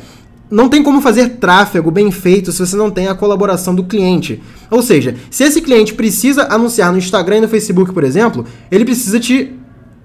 não 0.54 0.70
tem 0.70 0.84
como 0.84 1.02
fazer 1.02 1.30
tráfego 1.30 1.90
bem 1.90 2.12
feito 2.12 2.52
se 2.52 2.60
você 2.60 2.76
não 2.76 2.92
tem 2.92 3.08
a 3.08 3.16
colaboração 3.16 3.74
do 3.74 3.84
cliente. 3.84 4.40
Ou 4.70 4.84
seja, 4.84 5.16
se 5.32 5.44
esse 5.44 5.60
cliente 5.62 5.96
precisa 5.96 6.44
anunciar 6.44 6.92
no 6.92 7.00
Instagram 7.00 7.38
e 7.38 7.42
no 7.42 7.48
Facebook, 7.48 7.92
por 7.92 8.04
exemplo, 8.04 8.46
ele 8.70 8.86
precisa 8.86 9.20
te 9.20 9.52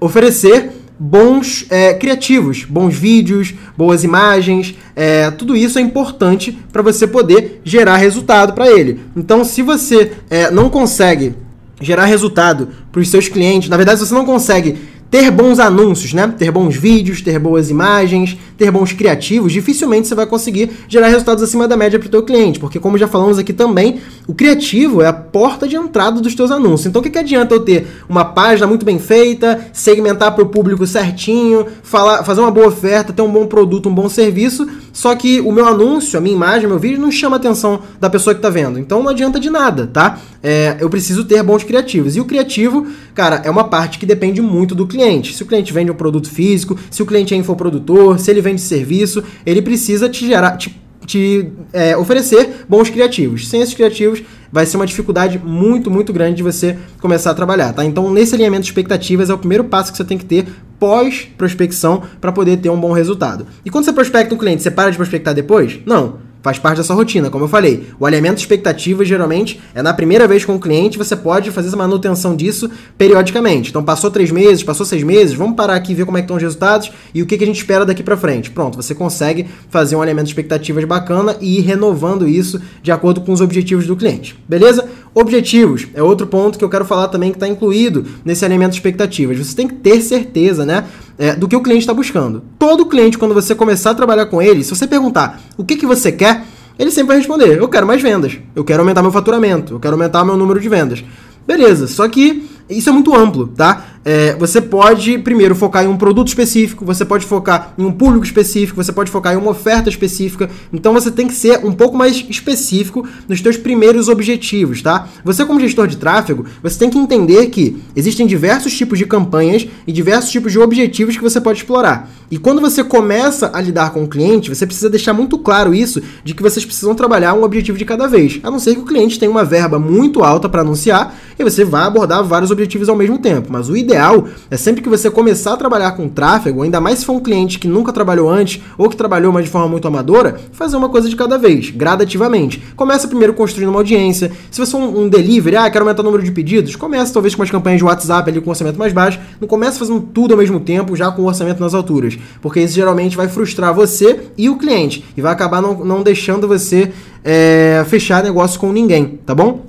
oferecer 0.00 0.71
bons 0.99 1.67
é, 1.69 1.93
criativos, 1.93 2.65
bons 2.65 2.95
vídeos, 2.95 3.53
boas 3.77 4.05
imagens, 4.05 4.75
é, 4.97 5.31
tudo 5.31 5.55
isso 5.55 5.79
é 5.79 5.83
importante 5.83 6.59
para 6.73 6.81
você 6.81 7.06
poder 7.06 7.61
gerar 7.62 7.99
resultado 7.99 8.55
para 8.55 8.71
ele. 8.71 9.01
Então, 9.15 9.44
se 9.44 9.61
você 9.61 10.12
é, 10.31 10.51
não 10.51 10.71
consegue 10.71 11.35
gerar 11.79 12.06
resultado 12.06 12.71
para 12.91 13.03
os 13.03 13.11
seus 13.11 13.29
clientes, 13.29 13.69
na 13.69 13.77
verdade, 13.77 14.01
se 14.01 14.06
você 14.06 14.15
não 14.15 14.25
consegue 14.25 14.79
ter 15.10 15.31
bons 15.31 15.58
anúncios, 15.58 16.12
né? 16.12 16.32
Ter 16.37 16.50
bons 16.50 16.76
vídeos, 16.76 17.22
ter 17.22 17.38
boas 17.38 17.70
imagens, 17.70 18.37
ter 18.58 18.70
bons 18.70 18.93
criativos, 18.93 19.52
dificilmente 19.52 20.08
você 20.08 20.14
vai 20.14 20.26
conseguir 20.26 20.70
gerar 20.88 21.08
resultados 21.08 21.43
acima 21.43 21.69
da 21.69 21.76
média 21.76 21.99
para 21.99 22.08
o 22.08 22.10
teu 22.10 22.22
cliente, 22.25 22.58
porque 22.58 22.81
como 22.81 22.99
já 22.99 23.06
falamos 23.06 23.38
aqui 23.38 23.52
também, 23.52 24.00
o 24.26 24.34
criativo 24.34 25.00
é 25.00 25.06
a 25.06 25.12
porta 25.12 25.66
de 25.69 25.76
entrada 25.76 26.20
dos 26.20 26.34
teus 26.34 26.50
anúncios. 26.50 26.87
Então 26.87 27.00
o 27.00 27.02
que, 27.02 27.10
que 27.10 27.19
adianta 27.19 27.55
eu 27.55 27.60
ter 27.60 27.87
uma 28.08 28.25
página 28.25 28.66
muito 28.66 28.84
bem 28.84 28.99
feita, 28.99 29.69
segmentar 29.72 30.34
para 30.34 30.43
o 30.43 30.49
público 30.49 30.87
certinho, 30.87 31.66
falar, 31.82 32.25
fazer 32.25 32.40
uma 32.40 32.50
boa 32.50 32.66
oferta, 32.66 33.12
ter 33.12 33.22
um 33.22 33.31
bom 33.31 33.46
produto, 33.46 33.88
um 33.88 33.94
bom 33.94 34.08
serviço, 34.08 34.66
só 34.93 35.14
que 35.14 35.40
o 35.40 35.52
meu 35.52 35.66
anúncio, 35.66 36.19
a 36.19 36.20
minha 36.20 36.34
imagem, 36.34 36.69
meu 36.69 36.78
vídeo 36.78 37.00
não 37.00 37.12
chama 37.12 37.37
a 37.37 37.38
atenção 37.38 37.81
da 38.00 38.10
pessoa 38.10 38.34
que 38.34 38.40
está 38.40 38.50
vendo. 38.50 38.78
Então 38.78 39.02
não 39.02 39.10
adianta 39.10 39.38
de 39.38 39.49
nada, 39.49 39.87
tá? 39.87 40.19
É, 40.43 40.76
eu 40.81 40.90
preciso 40.90 41.25
ter 41.25 41.43
bons 41.43 41.62
criativos. 41.62 42.16
E 42.16 42.20
o 42.20 42.25
criativo, 42.25 42.87
cara, 43.14 43.40
é 43.44 43.50
uma 43.50 43.64
parte 43.64 43.99
que 43.99 44.06
depende 44.06 44.43
muito 44.43 44.75
do 44.75 44.87
cliente. 44.87 44.98
Se 45.35 45.43
o 45.43 45.47
cliente 45.47 45.73
vende 45.73 45.91
um 45.91 45.95
produto 45.95 46.29
físico, 46.31 46.79
se 46.91 47.03
o 47.03 47.06
cliente 47.06 47.35
é 47.35 47.37
infoprodutor, 47.37 48.19
se 48.19 48.31
ele 48.31 48.41
vende 48.41 48.61
serviço, 48.61 49.23
ele 49.45 49.62
precisa 49.62 50.09
te 50.09 50.27
gerar, 50.27 50.56
te, 50.56 50.81
te 51.06 51.49
é, 51.73 51.97
oferecer 51.97 52.65
bons 52.69 52.91
criativos. 52.91 53.49
Sem 53.49 53.61
esses 53.61 53.75
criativos, 53.75 54.23
vai 54.50 54.67
ser 54.67 54.77
uma 54.77 54.87
dificuldade 54.87 55.39
muito, 55.39 55.91
muito 55.91 56.12
grande 56.12 56.37
de 56.37 56.43
você 56.43 56.77
começar 57.00 57.31
a 57.31 57.35
trabalhar, 57.35 57.73
tá? 57.73 57.85
Então, 57.85 58.12
nesse 58.12 58.35
alinhamento 58.35 58.62
de 58.62 58.69
expectativas 58.69 59.31
é 59.31 59.35
o 59.35 59.39
primeiro 59.39 59.65
passo 59.65 59.93
que 59.93 59.97
você 59.97 60.05
tem 60.05 60.19
que 60.19 60.25
ter 60.25 60.47
pós-prospecção 60.79 62.03
para 62.20 62.32
poder 62.32 62.58
ter 62.58 62.70
um 62.70 62.81
bom 62.81 62.93
resultado. 62.93 63.46
E 63.65 63.70
quando 63.70 63.84
você 63.84 63.93
prospecta 63.93 64.34
um 64.34 64.39
cliente, 64.39 64.63
você 64.63 64.70
para 64.70 64.91
de 64.91 64.96
prospectar 64.96 65.34
depois? 65.34 65.81
Não. 65.84 66.28
Faz 66.41 66.59
parte 66.59 66.79
da 66.79 66.85
sua 66.85 66.95
rotina, 66.95 67.31
como 67.31 67.45
eu 67.45 67.49
falei. 67.49 67.89
O 67.99 68.07
alinhamento 68.07 68.37
de 68.37 68.43
expectativas 68.43 69.09
geralmente 69.09 69.61
é 69.75 69.83
na 69.83 69.93
primeira 69.93 70.29
vez 70.29 70.45
com 70.45 70.55
o 70.55 70.61
cliente, 70.61 70.97
você 70.97 71.17
pode 71.17 71.51
fazer 71.51 71.69
essa 71.69 71.77
manutenção 71.77 72.37
disso 72.37 72.71
periodicamente. 72.97 73.71
Então 73.71 73.83
passou 73.83 74.11
três 74.11 74.31
meses, 74.31 74.63
passou 74.63 74.87
seis 74.87 75.03
meses, 75.03 75.35
vamos 75.35 75.57
parar 75.57 75.75
aqui 75.75 75.93
e 75.93 75.95
ver 75.95 76.05
como 76.05 76.17
é 76.17 76.21
que 76.21 76.25
estão 76.25 76.37
os 76.37 76.43
resultados 76.43 76.93
e 77.13 77.23
o 77.23 77.27
que, 77.27 77.37
que 77.37 77.45
a 77.45 77.47
gente 77.47 77.59
espera 77.59 77.85
daqui 77.85 78.03
para 78.03 78.17
frente. 78.17 78.51
Pronto, 78.51 78.77
você 78.77 78.95
consegue 78.95 79.47
fazer 79.69 79.97
um 79.97 80.03
alinhamento 80.03 80.27
de 80.27 80.31
expectativas 80.31 80.85
bacana 80.85 81.37
e 81.41 81.59
ir 81.59 81.63
renovando 81.63 82.29
isso 82.29 82.61
de 82.83 82.93
acordo 82.93 83.21
com 83.21 83.33
os 83.33 83.41
objetivos 83.41 83.87
do 83.87 83.97
cliente. 83.97 84.39
Beleza? 84.49 84.89
Objetivos 85.15 85.89
é 85.95 86.03
outro 86.03 86.27
ponto 86.27 86.59
que 86.59 86.65
eu 86.65 86.69
quero 86.69 86.85
falar 86.85 87.09
também 87.09 87.31
que 87.31 87.37
está 87.37 87.49
incluído 87.49 88.07
nesse 88.25 88.45
alinhamento 88.45 88.71
de 88.71 88.77
expectativas. 88.77 89.39
Você 89.39 89.57
tem 89.57 89.67
que 89.67 89.75
ter 89.75 90.01
certeza, 90.01 90.65
né? 90.65 90.85
É, 91.19 91.34
do 91.34 91.48
que 91.48 91.56
o 91.56 91.63
cliente 91.63 91.82
está 91.82 91.93
buscando. 91.93 92.43
Todo 92.58 92.87
cliente, 92.87 93.19
quando 93.19 93.34
você 93.34 93.55
começar 93.55 93.91
a 93.91 93.94
trabalhar 93.94 94.27
com 94.27 94.41
ele, 94.41 94.63
se 94.63 94.70
você 94.70 94.87
perguntar 94.87 95.41
o 95.56 95.65
que, 95.65 95.77
que 95.77 95.87
você 95.87 96.13
quer, 96.13 96.44
ele 96.79 96.91
sempre 96.91 97.08
vai 97.08 97.17
responder: 97.17 97.58
eu 97.58 97.69
quero 97.69 97.87
mais 97.87 98.01
vendas, 98.01 98.39
eu 98.55 98.65
quero 98.65 98.81
aumentar 98.81 99.03
meu 99.03 99.10
faturamento, 99.10 99.75
eu 99.75 99.81
quero 99.81 99.94
aumentar 99.94 100.25
meu 100.25 100.37
número 100.37 100.60
de 100.60 100.69
vendas. 100.69 101.05
Beleza, 101.46 101.89
só 101.89 102.08
que 102.08 102.48
isso 102.69 102.89
é 102.91 102.93
muito 102.93 103.15
amplo, 103.15 103.48
tá? 103.48 103.87
É, 104.05 104.34
você 104.37 104.60
pode, 104.60 105.19
primeiro, 105.19 105.55
focar 105.55 105.84
em 105.84 105.89
um 105.89 105.96
produto 105.96 106.29
específico, 106.29 106.84
você 106.84 107.05
pode 107.05 107.27
focar 107.27 107.75
em 107.77 107.84
um 107.84 107.93
público 107.93 108.25
específico, 108.25 108.82
você 108.82 108.93
pode 108.93 109.10
focar 109.10 109.34
em 109.34 109.37
uma 109.37 109.51
oferta 109.51 109.89
específica. 109.89 110.48
Então 110.72 110.93
você 110.93 111.10
tem 111.10 111.27
que 111.27 111.34
ser 111.34 111.65
um 111.65 111.72
pouco 111.72 111.96
mais 111.96 112.25
específico 112.29 113.06
nos 113.29 113.41
seus 113.41 113.56
primeiros 113.56 114.08
objetivos, 114.08 114.82
tá? 114.82 115.08
Você, 115.25 115.44
como 115.44 115.60
gestor 115.60 115.87
de 115.87 115.96
tráfego, 115.96 116.44
você 116.63 116.79
tem 116.79 116.91
que 116.91 116.98
entender 116.98 117.46
que 117.46 117.82
existem 117.94 118.27
diversos 118.27 118.77
tipos 118.77 118.98
de 118.98 119.06
campanhas 119.06 119.67
e 119.87 119.93
diversos 119.93 120.31
tipos 120.31 120.53
de 120.53 120.58
objetivos 120.58 121.17
que 121.17 121.22
você 121.22 121.41
pode 121.41 121.58
explorar. 121.58 122.10
E 122.31 122.39
quando 122.39 122.60
você 122.60 122.84
começa 122.84 123.51
a 123.55 123.60
lidar 123.60 123.91
com 123.91 124.05
o 124.05 124.08
cliente, 124.08 124.55
você 124.55 124.67
precisa 124.67 124.91
deixar 124.91 125.13
muito 125.13 125.39
claro 125.39 125.75
isso 125.75 126.01
de 126.22 126.34
que 126.34 126.43
vocês 126.43 126.65
precisam 126.65 126.94
trabalhar 126.94 127.34
um 127.34 127.43
objetivo 127.43 127.79
de 127.79 127.84
cada 127.84 128.06
vez. 128.06 128.41
A 128.43 128.51
não 128.51 128.58
ser 128.58 128.75
que 128.75 128.81
o 128.81 128.84
cliente 128.84 129.19
tenha 129.19 129.31
uma 129.31 129.44
verba 129.44 129.79
muito 129.79 130.22
alta 130.22 130.48
para 130.48 130.60
anunciar 130.60 131.15
e 131.39 131.44
você 131.44 131.65
vá 131.65 131.87
abordar 131.87 132.22
vários 132.22 132.51
objetivos 132.51 132.57
ao 132.88 132.96
mesmo 132.96 133.19
tempo. 133.19 133.48
Mas 133.50 133.69
o 133.69 133.77
ideal 133.77 133.98
ideal 134.08 134.29
é 134.50 134.56
sempre 134.56 134.82
que 134.82 134.88
você 134.88 135.10
começar 135.10 135.55
a 135.55 135.56
trabalhar 135.56 135.93
com 135.93 136.08
tráfego, 136.08 136.62
ainda 136.62 136.81
mais 136.81 137.00
se 137.00 137.05
for 137.05 137.15
um 137.15 137.20
cliente 137.20 137.58
que 137.58 137.67
nunca 137.67 137.93
trabalhou 137.93 138.31
antes 138.31 138.62
ou 138.77 138.88
que 138.88 138.96
trabalhou, 138.96 139.32
mas 139.32 139.44
de 139.44 139.50
forma 139.50 139.69
muito 139.69 139.88
amadora, 139.88 140.38
fazer 140.53 140.77
uma 140.77 140.88
coisa 140.88 141.08
de 141.08 141.17
cada 141.17 141.36
vez, 141.36 141.70
gradativamente. 141.70 142.62
Começa 142.77 143.08
primeiro 143.08 143.34
construindo 143.34 143.69
uma 143.69 143.81
audiência. 143.81 144.31
Se 144.50 144.65
você 144.65 144.72
for 144.72 144.79
um, 144.79 145.03
um 145.03 145.08
delivery, 145.08 145.56
ah, 145.56 145.70
quero 145.70 145.84
aumentar 145.84 146.03
o 146.03 146.05
número 146.05 146.22
de 146.22 146.31
pedidos, 146.31 146.77
começa 146.77 147.12
talvez 147.12 147.34
com 147.34 147.43
umas 147.43 147.50
campanhas 147.50 147.79
de 147.79 147.84
WhatsApp 147.84 148.31
ali 148.31 148.41
com 148.41 148.50
orçamento 148.50 148.79
mais 148.79 148.93
baixo. 148.93 149.19
Não 149.41 149.48
começa 149.48 149.79
fazendo 149.79 150.00
tudo 150.00 150.32
ao 150.32 150.38
mesmo 150.38 150.60
tempo, 150.60 150.96
já 150.96 151.10
com 151.10 151.22
o 151.22 151.27
orçamento 151.27 151.60
nas 151.60 151.74
alturas. 151.74 152.19
Porque 152.41 152.60
isso 152.60 152.74
geralmente 152.74 153.17
vai 153.17 153.29
frustrar 153.29 153.74
você 153.74 154.20
e 154.36 154.48
o 154.48 154.56
cliente. 154.56 155.05
E 155.17 155.20
vai 155.20 155.32
acabar 155.32 155.60
não, 155.60 155.84
não 155.84 156.03
deixando 156.03 156.46
você 156.46 156.93
é, 157.24 157.84
fechar 157.88 158.22
negócio 158.22 158.58
com 158.60 158.72
ninguém, 158.72 159.19
tá 159.24 159.34
bom? 159.34 159.67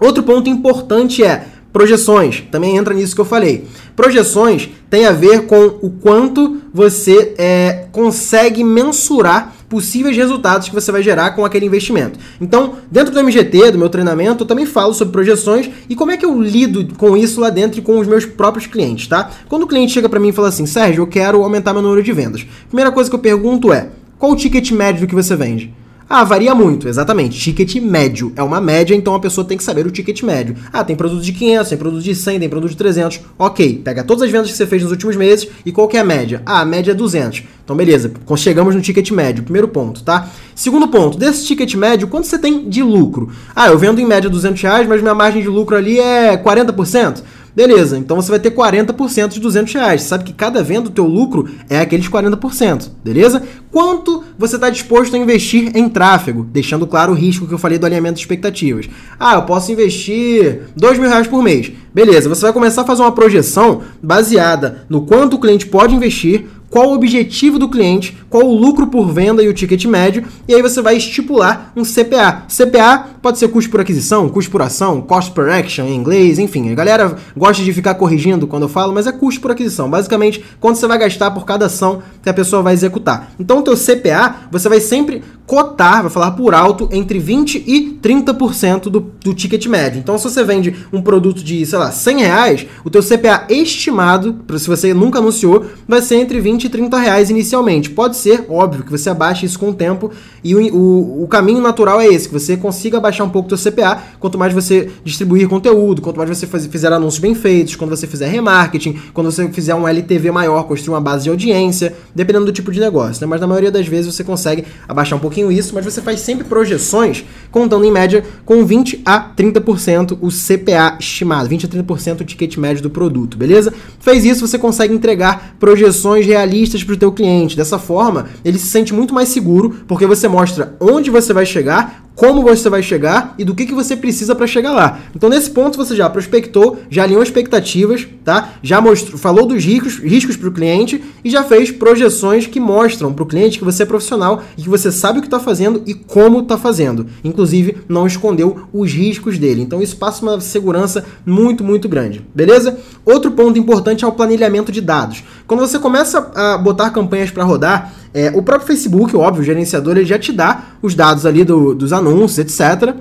Outro 0.00 0.22
ponto 0.24 0.50
importante 0.50 1.22
é 1.22 1.46
projeções. 1.72 2.44
Também 2.50 2.76
entra 2.76 2.92
nisso 2.92 3.14
que 3.14 3.20
eu 3.20 3.24
falei. 3.24 3.64
Projeções 3.96 4.68
tem 4.90 5.06
a 5.06 5.12
ver 5.12 5.46
com 5.46 5.78
o 5.80 5.90
quanto 5.90 6.60
você 6.72 7.34
é, 7.38 7.86
consegue 7.92 8.62
mensurar 8.62 9.54
possíveis 9.68 10.14
resultados 10.14 10.68
que 10.68 10.74
você 10.74 10.92
vai 10.92 11.02
gerar 11.02 11.30
com 11.30 11.46
aquele 11.46 11.64
investimento. 11.64 12.18
Então, 12.38 12.74
dentro 12.90 13.12
do 13.12 13.18
MGT, 13.18 13.70
do 13.70 13.78
meu 13.78 13.88
treinamento, 13.88 14.42
eu 14.42 14.46
também 14.46 14.66
falo 14.66 14.92
sobre 14.92 15.12
projeções 15.12 15.70
e 15.88 15.96
como 15.96 16.10
é 16.10 16.16
que 16.18 16.26
eu 16.26 16.42
lido 16.42 16.94
com 16.96 17.16
isso 17.16 17.40
lá 17.40 17.48
dentro 17.48 17.78
e 17.78 17.82
com 17.82 17.98
os 17.98 18.06
meus 18.06 18.26
próprios 18.26 18.66
clientes, 18.66 19.06
tá? 19.06 19.30
Quando 19.48 19.62
o 19.62 19.66
cliente 19.66 19.92
chega 19.92 20.10
para 20.10 20.20
mim 20.20 20.28
e 20.28 20.32
fala 20.32 20.48
assim, 20.48 20.66
Sérgio, 20.66 21.02
eu 21.02 21.06
quero 21.06 21.42
aumentar 21.42 21.72
meu 21.72 21.80
número 21.80 22.02
de 22.02 22.12
vendas. 22.12 22.46
Primeira 22.68 22.92
coisa 22.92 23.08
que 23.08 23.16
eu 23.16 23.20
pergunto 23.20 23.72
é, 23.72 23.88
qual 24.18 24.32
o 24.32 24.36
ticket 24.36 24.70
médio 24.72 25.08
que 25.08 25.14
você 25.14 25.34
vende? 25.34 25.72
Ah, 26.14 26.24
varia 26.24 26.54
muito, 26.54 26.88
exatamente. 26.88 27.40
Ticket 27.40 27.76
médio. 27.76 28.34
É 28.36 28.42
uma 28.42 28.60
média, 28.60 28.94
então 28.94 29.14
a 29.14 29.18
pessoa 29.18 29.46
tem 29.46 29.56
que 29.56 29.64
saber 29.64 29.86
o 29.86 29.90
ticket 29.90 30.22
médio. 30.22 30.54
Ah, 30.70 30.84
tem 30.84 30.94
produto 30.94 31.22
de 31.22 31.32
500, 31.32 31.68
tem 31.70 31.78
produto 31.78 32.02
de 32.02 32.14
100, 32.14 32.38
tem 32.38 32.48
produto 32.50 32.70
de 32.70 32.76
300. 32.76 33.20
Ok, 33.38 33.80
pega 33.82 34.04
todas 34.04 34.24
as 34.24 34.30
vendas 34.30 34.50
que 34.50 34.56
você 34.58 34.66
fez 34.66 34.82
nos 34.82 34.90
últimos 34.90 35.16
meses 35.16 35.48
e 35.64 35.72
qual 35.72 35.88
que 35.88 35.96
é 35.96 36.00
a 36.00 36.04
média? 36.04 36.42
Ah, 36.44 36.60
a 36.60 36.66
média 36.66 36.90
é 36.90 36.94
200. 36.94 37.44
Então, 37.64 37.74
beleza, 37.74 38.12
chegamos 38.36 38.74
no 38.74 38.82
ticket 38.82 39.10
médio, 39.10 39.42
primeiro 39.42 39.68
ponto, 39.68 40.02
tá? 40.02 40.28
Segundo 40.54 40.86
ponto, 40.88 41.16
desse 41.16 41.46
ticket 41.46 41.74
médio, 41.76 42.06
quanto 42.06 42.26
você 42.26 42.38
tem 42.38 42.68
de 42.68 42.82
lucro? 42.82 43.30
Ah, 43.56 43.68
eu 43.68 43.78
vendo 43.78 43.98
em 43.98 44.04
média 44.04 44.28
200 44.28 44.60
reais, 44.60 44.86
mas 44.86 45.00
minha 45.00 45.14
margem 45.14 45.40
de 45.40 45.48
lucro 45.48 45.74
ali 45.74 45.98
é 45.98 46.36
40%. 46.36 47.22
Beleza, 47.54 47.98
então 47.98 48.16
você 48.16 48.30
vai 48.30 48.40
ter 48.40 48.50
40% 48.50 49.28
de 49.28 49.40
200 49.40 49.74
reais. 49.74 50.02
Você 50.02 50.08
sabe 50.08 50.24
que 50.24 50.32
cada 50.32 50.62
venda, 50.62 50.88
o 50.88 50.92
teu 50.92 51.06
lucro 51.06 51.50
é 51.68 51.80
aqueles 51.80 52.08
40%, 52.08 52.88
beleza? 53.04 53.42
Quanto 53.70 54.24
você 54.38 54.56
está 54.56 54.70
disposto 54.70 55.14
a 55.14 55.18
investir 55.18 55.76
em 55.76 55.88
tráfego? 55.88 56.44
Deixando 56.44 56.86
claro 56.86 57.12
o 57.12 57.14
risco 57.14 57.46
que 57.46 57.52
eu 57.52 57.58
falei 57.58 57.78
do 57.78 57.84
alinhamento 57.84 58.14
de 58.14 58.20
expectativas. 58.20 58.88
Ah, 59.20 59.34
eu 59.34 59.42
posso 59.42 59.70
investir 59.70 60.62
2 60.74 60.98
mil 60.98 61.08
reais 61.08 61.26
por 61.26 61.42
mês. 61.42 61.70
Beleza, 61.94 62.28
você 62.28 62.40
vai 62.40 62.52
começar 62.54 62.82
a 62.82 62.86
fazer 62.86 63.02
uma 63.02 63.12
projeção 63.12 63.82
baseada 64.02 64.86
no 64.88 65.02
quanto 65.02 65.34
o 65.34 65.38
cliente 65.38 65.66
pode 65.66 65.94
investir, 65.94 66.46
qual 66.72 66.88
o 66.88 66.94
objetivo 66.94 67.58
do 67.58 67.68
cliente, 67.68 68.16
qual 68.30 68.46
o 68.46 68.56
lucro 68.56 68.86
por 68.86 69.12
venda 69.12 69.42
e 69.42 69.48
o 69.48 69.52
ticket 69.52 69.84
médio, 69.84 70.24
e 70.48 70.54
aí 70.54 70.62
você 70.62 70.80
vai 70.80 70.96
estipular 70.96 71.70
um 71.76 71.82
CPA. 71.82 72.46
CPA 72.48 73.10
pode 73.20 73.38
ser 73.38 73.48
custo 73.48 73.70
por 73.70 73.80
aquisição, 73.80 74.26
custo 74.30 74.50
por 74.50 74.62
ação, 74.62 75.02
cost 75.02 75.32
per 75.32 75.50
action 75.50 75.84
em 75.84 75.94
inglês, 75.94 76.38
enfim. 76.38 76.72
A 76.72 76.74
galera 76.74 77.14
gosta 77.36 77.62
de 77.62 77.70
ficar 77.74 77.94
corrigindo 77.96 78.46
quando 78.46 78.62
eu 78.62 78.70
falo, 78.70 78.94
mas 78.94 79.06
é 79.06 79.12
custo 79.12 79.42
por 79.42 79.50
aquisição. 79.50 79.90
Basicamente, 79.90 80.42
quanto 80.58 80.78
você 80.78 80.86
vai 80.86 80.96
gastar 80.96 81.30
por 81.32 81.44
cada 81.44 81.66
ação 81.66 82.02
que 82.22 82.30
a 82.30 82.34
pessoa 82.34 82.62
vai 82.62 82.72
executar. 82.72 83.32
Então, 83.38 83.58
o 83.58 83.62
teu 83.62 83.74
CPA, 83.76 84.36
você 84.50 84.66
vai 84.66 84.80
sempre 84.80 85.22
cotar, 85.46 86.00
vai 86.00 86.10
falar 86.10 86.30
por 86.30 86.54
alto, 86.54 86.88
entre 86.90 87.20
20% 87.20 87.64
e 87.66 87.98
30% 88.02 88.84
do, 88.84 89.00
do 89.00 89.34
ticket 89.34 89.66
médio. 89.66 89.98
Então, 89.98 90.16
se 90.16 90.24
você 90.24 90.42
vende 90.42 90.74
um 90.90 91.02
produto 91.02 91.42
de, 91.44 91.66
sei 91.66 91.78
lá, 91.78 91.90
100 91.90 92.20
reais, 92.20 92.66
o 92.82 92.88
teu 92.88 93.02
CPA 93.02 93.44
estimado, 93.50 94.38
se 94.56 94.66
você 94.66 94.94
nunca 94.94 95.18
anunciou, 95.18 95.66
vai 95.86 96.00
ser 96.00 96.16
entre 96.16 96.40
20 96.40 96.61
e 96.66 96.70
30 96.70 96.98
reais 96.98 97.30
inicialmente. 97.30 97.90
Pode 97.90 98.16
ser, 98.16 98.44
óbvio, 98.48 98.84
que 98.84 98.90
você 98.90 99.10
abaixe 99.10 99.46
isso 99.46 99.58
com 99.58 99.70
o 99.70 99.74
tempo 99.74 100.10
e 100.44 100.54
o, 100.54 100.74
o, 100.74 101.24
o 101.24 101.28
caminho 101.28 101.60
natural 101.60 102.00
é 102.00 102.06
esse, 102.06 102.28
que 102.28 102.34
você 102.34 102.56
consiga 102.56 102.98
abaixar 102.98 103.26
um 103.26 103.30
pouco 103.30 103.46
o 103.46 103.56
teu 103.56 103.72
CPA, 103.72 104.02
quanto 104.18 104.38
mais 104.38 104.52
você 104.52 104.90
distribuir 105.04 105.48
conteúdo, 105.48 106.02
quanto 106.02 106.16
mais 106.16 106.28
você 106.28 106.46
fizer 106.46 106.92
anúncios 106.92 107.20
bem 107.20 107.34
feitos, 107.34 107.76
quando 107.76 107.90
você 107.90 108.06
fizer 108.06 108.28
remarketing, 108.28 108.98
quando 109.12 109.30
você 109.30 109.48
fizer 109.48 109.74
um 109.74 109.86
LTV 109.86 110.30
maior, 110.30 110.64
construir 110.64 110.94
uma 110.94 111.00
base 111.00 111.24
de 111.24 111.30
audiência, 111.30 111.94
dependendo 112.14 112.46
do 112.46 112.52
tipo 112.52 112.72
de 112.72 112.80
negócio, 112.80 113.20
né? 113.20 113.26
Mas 113.26 113.40
na 113.40 113.46
maioria 113.46 113.70
das 113.70 113.86
vezes 113.86 114.12
você 114.12 114.24
consegue 114.24 114.64
abaixar 114.88 115.18
um 115.18 115.20
pouquinho 115.20 115.50
isso, 115.50 115.74
mas 115.74 115.84
você 115.84 116.00
faz 116.00 116.20
sempre 116.20 116.44
projeções 116.44 117.24
contando 117.50 117.84
em 117.84 117.90
média 117.90 118.24
com 118.44 118.64
20 118.64 119.02
a 119.04 119.32
30% 119.34 120.18
o 120.20 120.28
CPA 120.28 120.96
estimado, 120.98 121.48
20 121.48 121.66
a 121.66 121.68
30% 121.68 122.20
o 122.20 122.24
ticket 122.24 122.56
médio 122.56 122.82
do 122.82 122.90
produto, 122.90 123.36
beleza? 123.36 123.72
Fez 124.00 124.24
isso, 124.24 124.46
você 124.46 124.58
consegue 124.58 124.94
entregar 124.94 125.56
projeções 125.58 126.26
realistas 126.26 126.51
para 126.84 126.94
o 126.94 126.98
teu 126.98 127.12
cliente. 127.12 127.56
Dessa 127.56 127.78
forma, 127.78 128.26
ele 128.44 128.58
se 128.58 128.66
sente 128.66 128.92
muito 128.92 129.14
mais 129.14 129.28
seguro, 129.30 129.84
porque 129.88 130.06
você 130.06 130.28
mostra 130.28 130.76
onde 130.80 131.10
você 131.10 131.32
vai 131.32 131.46
chegar, 131.46 132.04
como 132.14 132.42
você 132.42 132.68
vai 132.68 132.82
chegar 132.82 133.34
e 133.38 133.44
do 133.44 133.54
que, 133.54 133.66
que 133.66 133.74
você 133.74 133.96
precisa 133.96 134.34
para 134.34 134.46
chegar 134.46 134.72
lá. 134.72 135.00
Então, 135.14 135.28
nesse 135.28 135.50
ponto, 135.50 135.76
você 135.76 135.96
já 135.96 136.08
prospectou, 136.10 136.78
já 136.90 137.04
alinhou 137.04 137.22
expectativas, 137.22 138.06
tá? 138.24 138.54
Já 138.62 138.80
mostrou, 138.80 139.18
falou 139.18 139.46
dos 139.46 139.64
riscos, 139.64 139.98
riscos 139.98 140.36
para 140.36 140.48
o 140.48 140.52
cliente 140.52 141.02
e 141.24 141.30
já 141.30 141.42
fez 141.42 141.70
projeções 141.70 142.46
que 142.46 142.60
mostram 142.60 143.12
para 143.12 143.22
o 143.22 143.26
cliente 143.26 143.58
que 143.58 143.64
você 143.64 143.82
é 143.82 143.86
profissional 143.86 144.42
e 144.56 144.62
que 144.62 144.68
você 144.68 144.92
sabe 144.92 145.18
o 145.18 145.22
que 145.22 145.26
está 145.26 145.40
fazendo 145.40 145.82
e 145.86 145.94
como 145.94 146.40
está 146.40 146.58
fazendo. 146.58 147.06
Inclusive, 147.24 147.78
não 147.88 148.06
escondeu 148.06 148.68
os 148.72 148.92
riscos 148.92 149.38
dele. 149.38 149.62
Então, 149.62 149.80
isso 149.80 149.96
passa 149.96 150.22
uma 150.22 150.40
segurança 150.40 151.04
muito, 151.24 151.64
muito 151.64 151.88
grande. 151.88 152.26
Beleza? 152.34 152.78
Outro 153.04 153.30
ponto 153.30 153.58
importante 153.58 154.04
é 154.04 154.08
o 154.08 154.12
planilhamento 154.12 154.70
de 154.70 154.80
dados. 154.80 155.22
Quando 155.46 155.60
você 155.60 155.78
começa 155.78 156.30
a 156.34 156.58
botar 156.58 156.90
campanhas 156.90 157.30
para 157.30 157.44
rodar, 157.44 157.92
é, 158.14 158.30
o 158.34 158.42
próprio 158.42 158.66
Facebook, 158.66 159.16
óbvio, 159.16 159.42
o 159.42 159.44
gerenciador, 159.44 159.96
ele 159.96 160.04
já 160.04 160.18
te 160.18 160.32
dá 160.32 160.64
os 160.82 160.94
dados 160.94 161.24
ali 161.24 161.44
do, 161.44 161.74
dos 161.74 161.92
anúncios, 161.92 162.38
etc. 162.38 162.94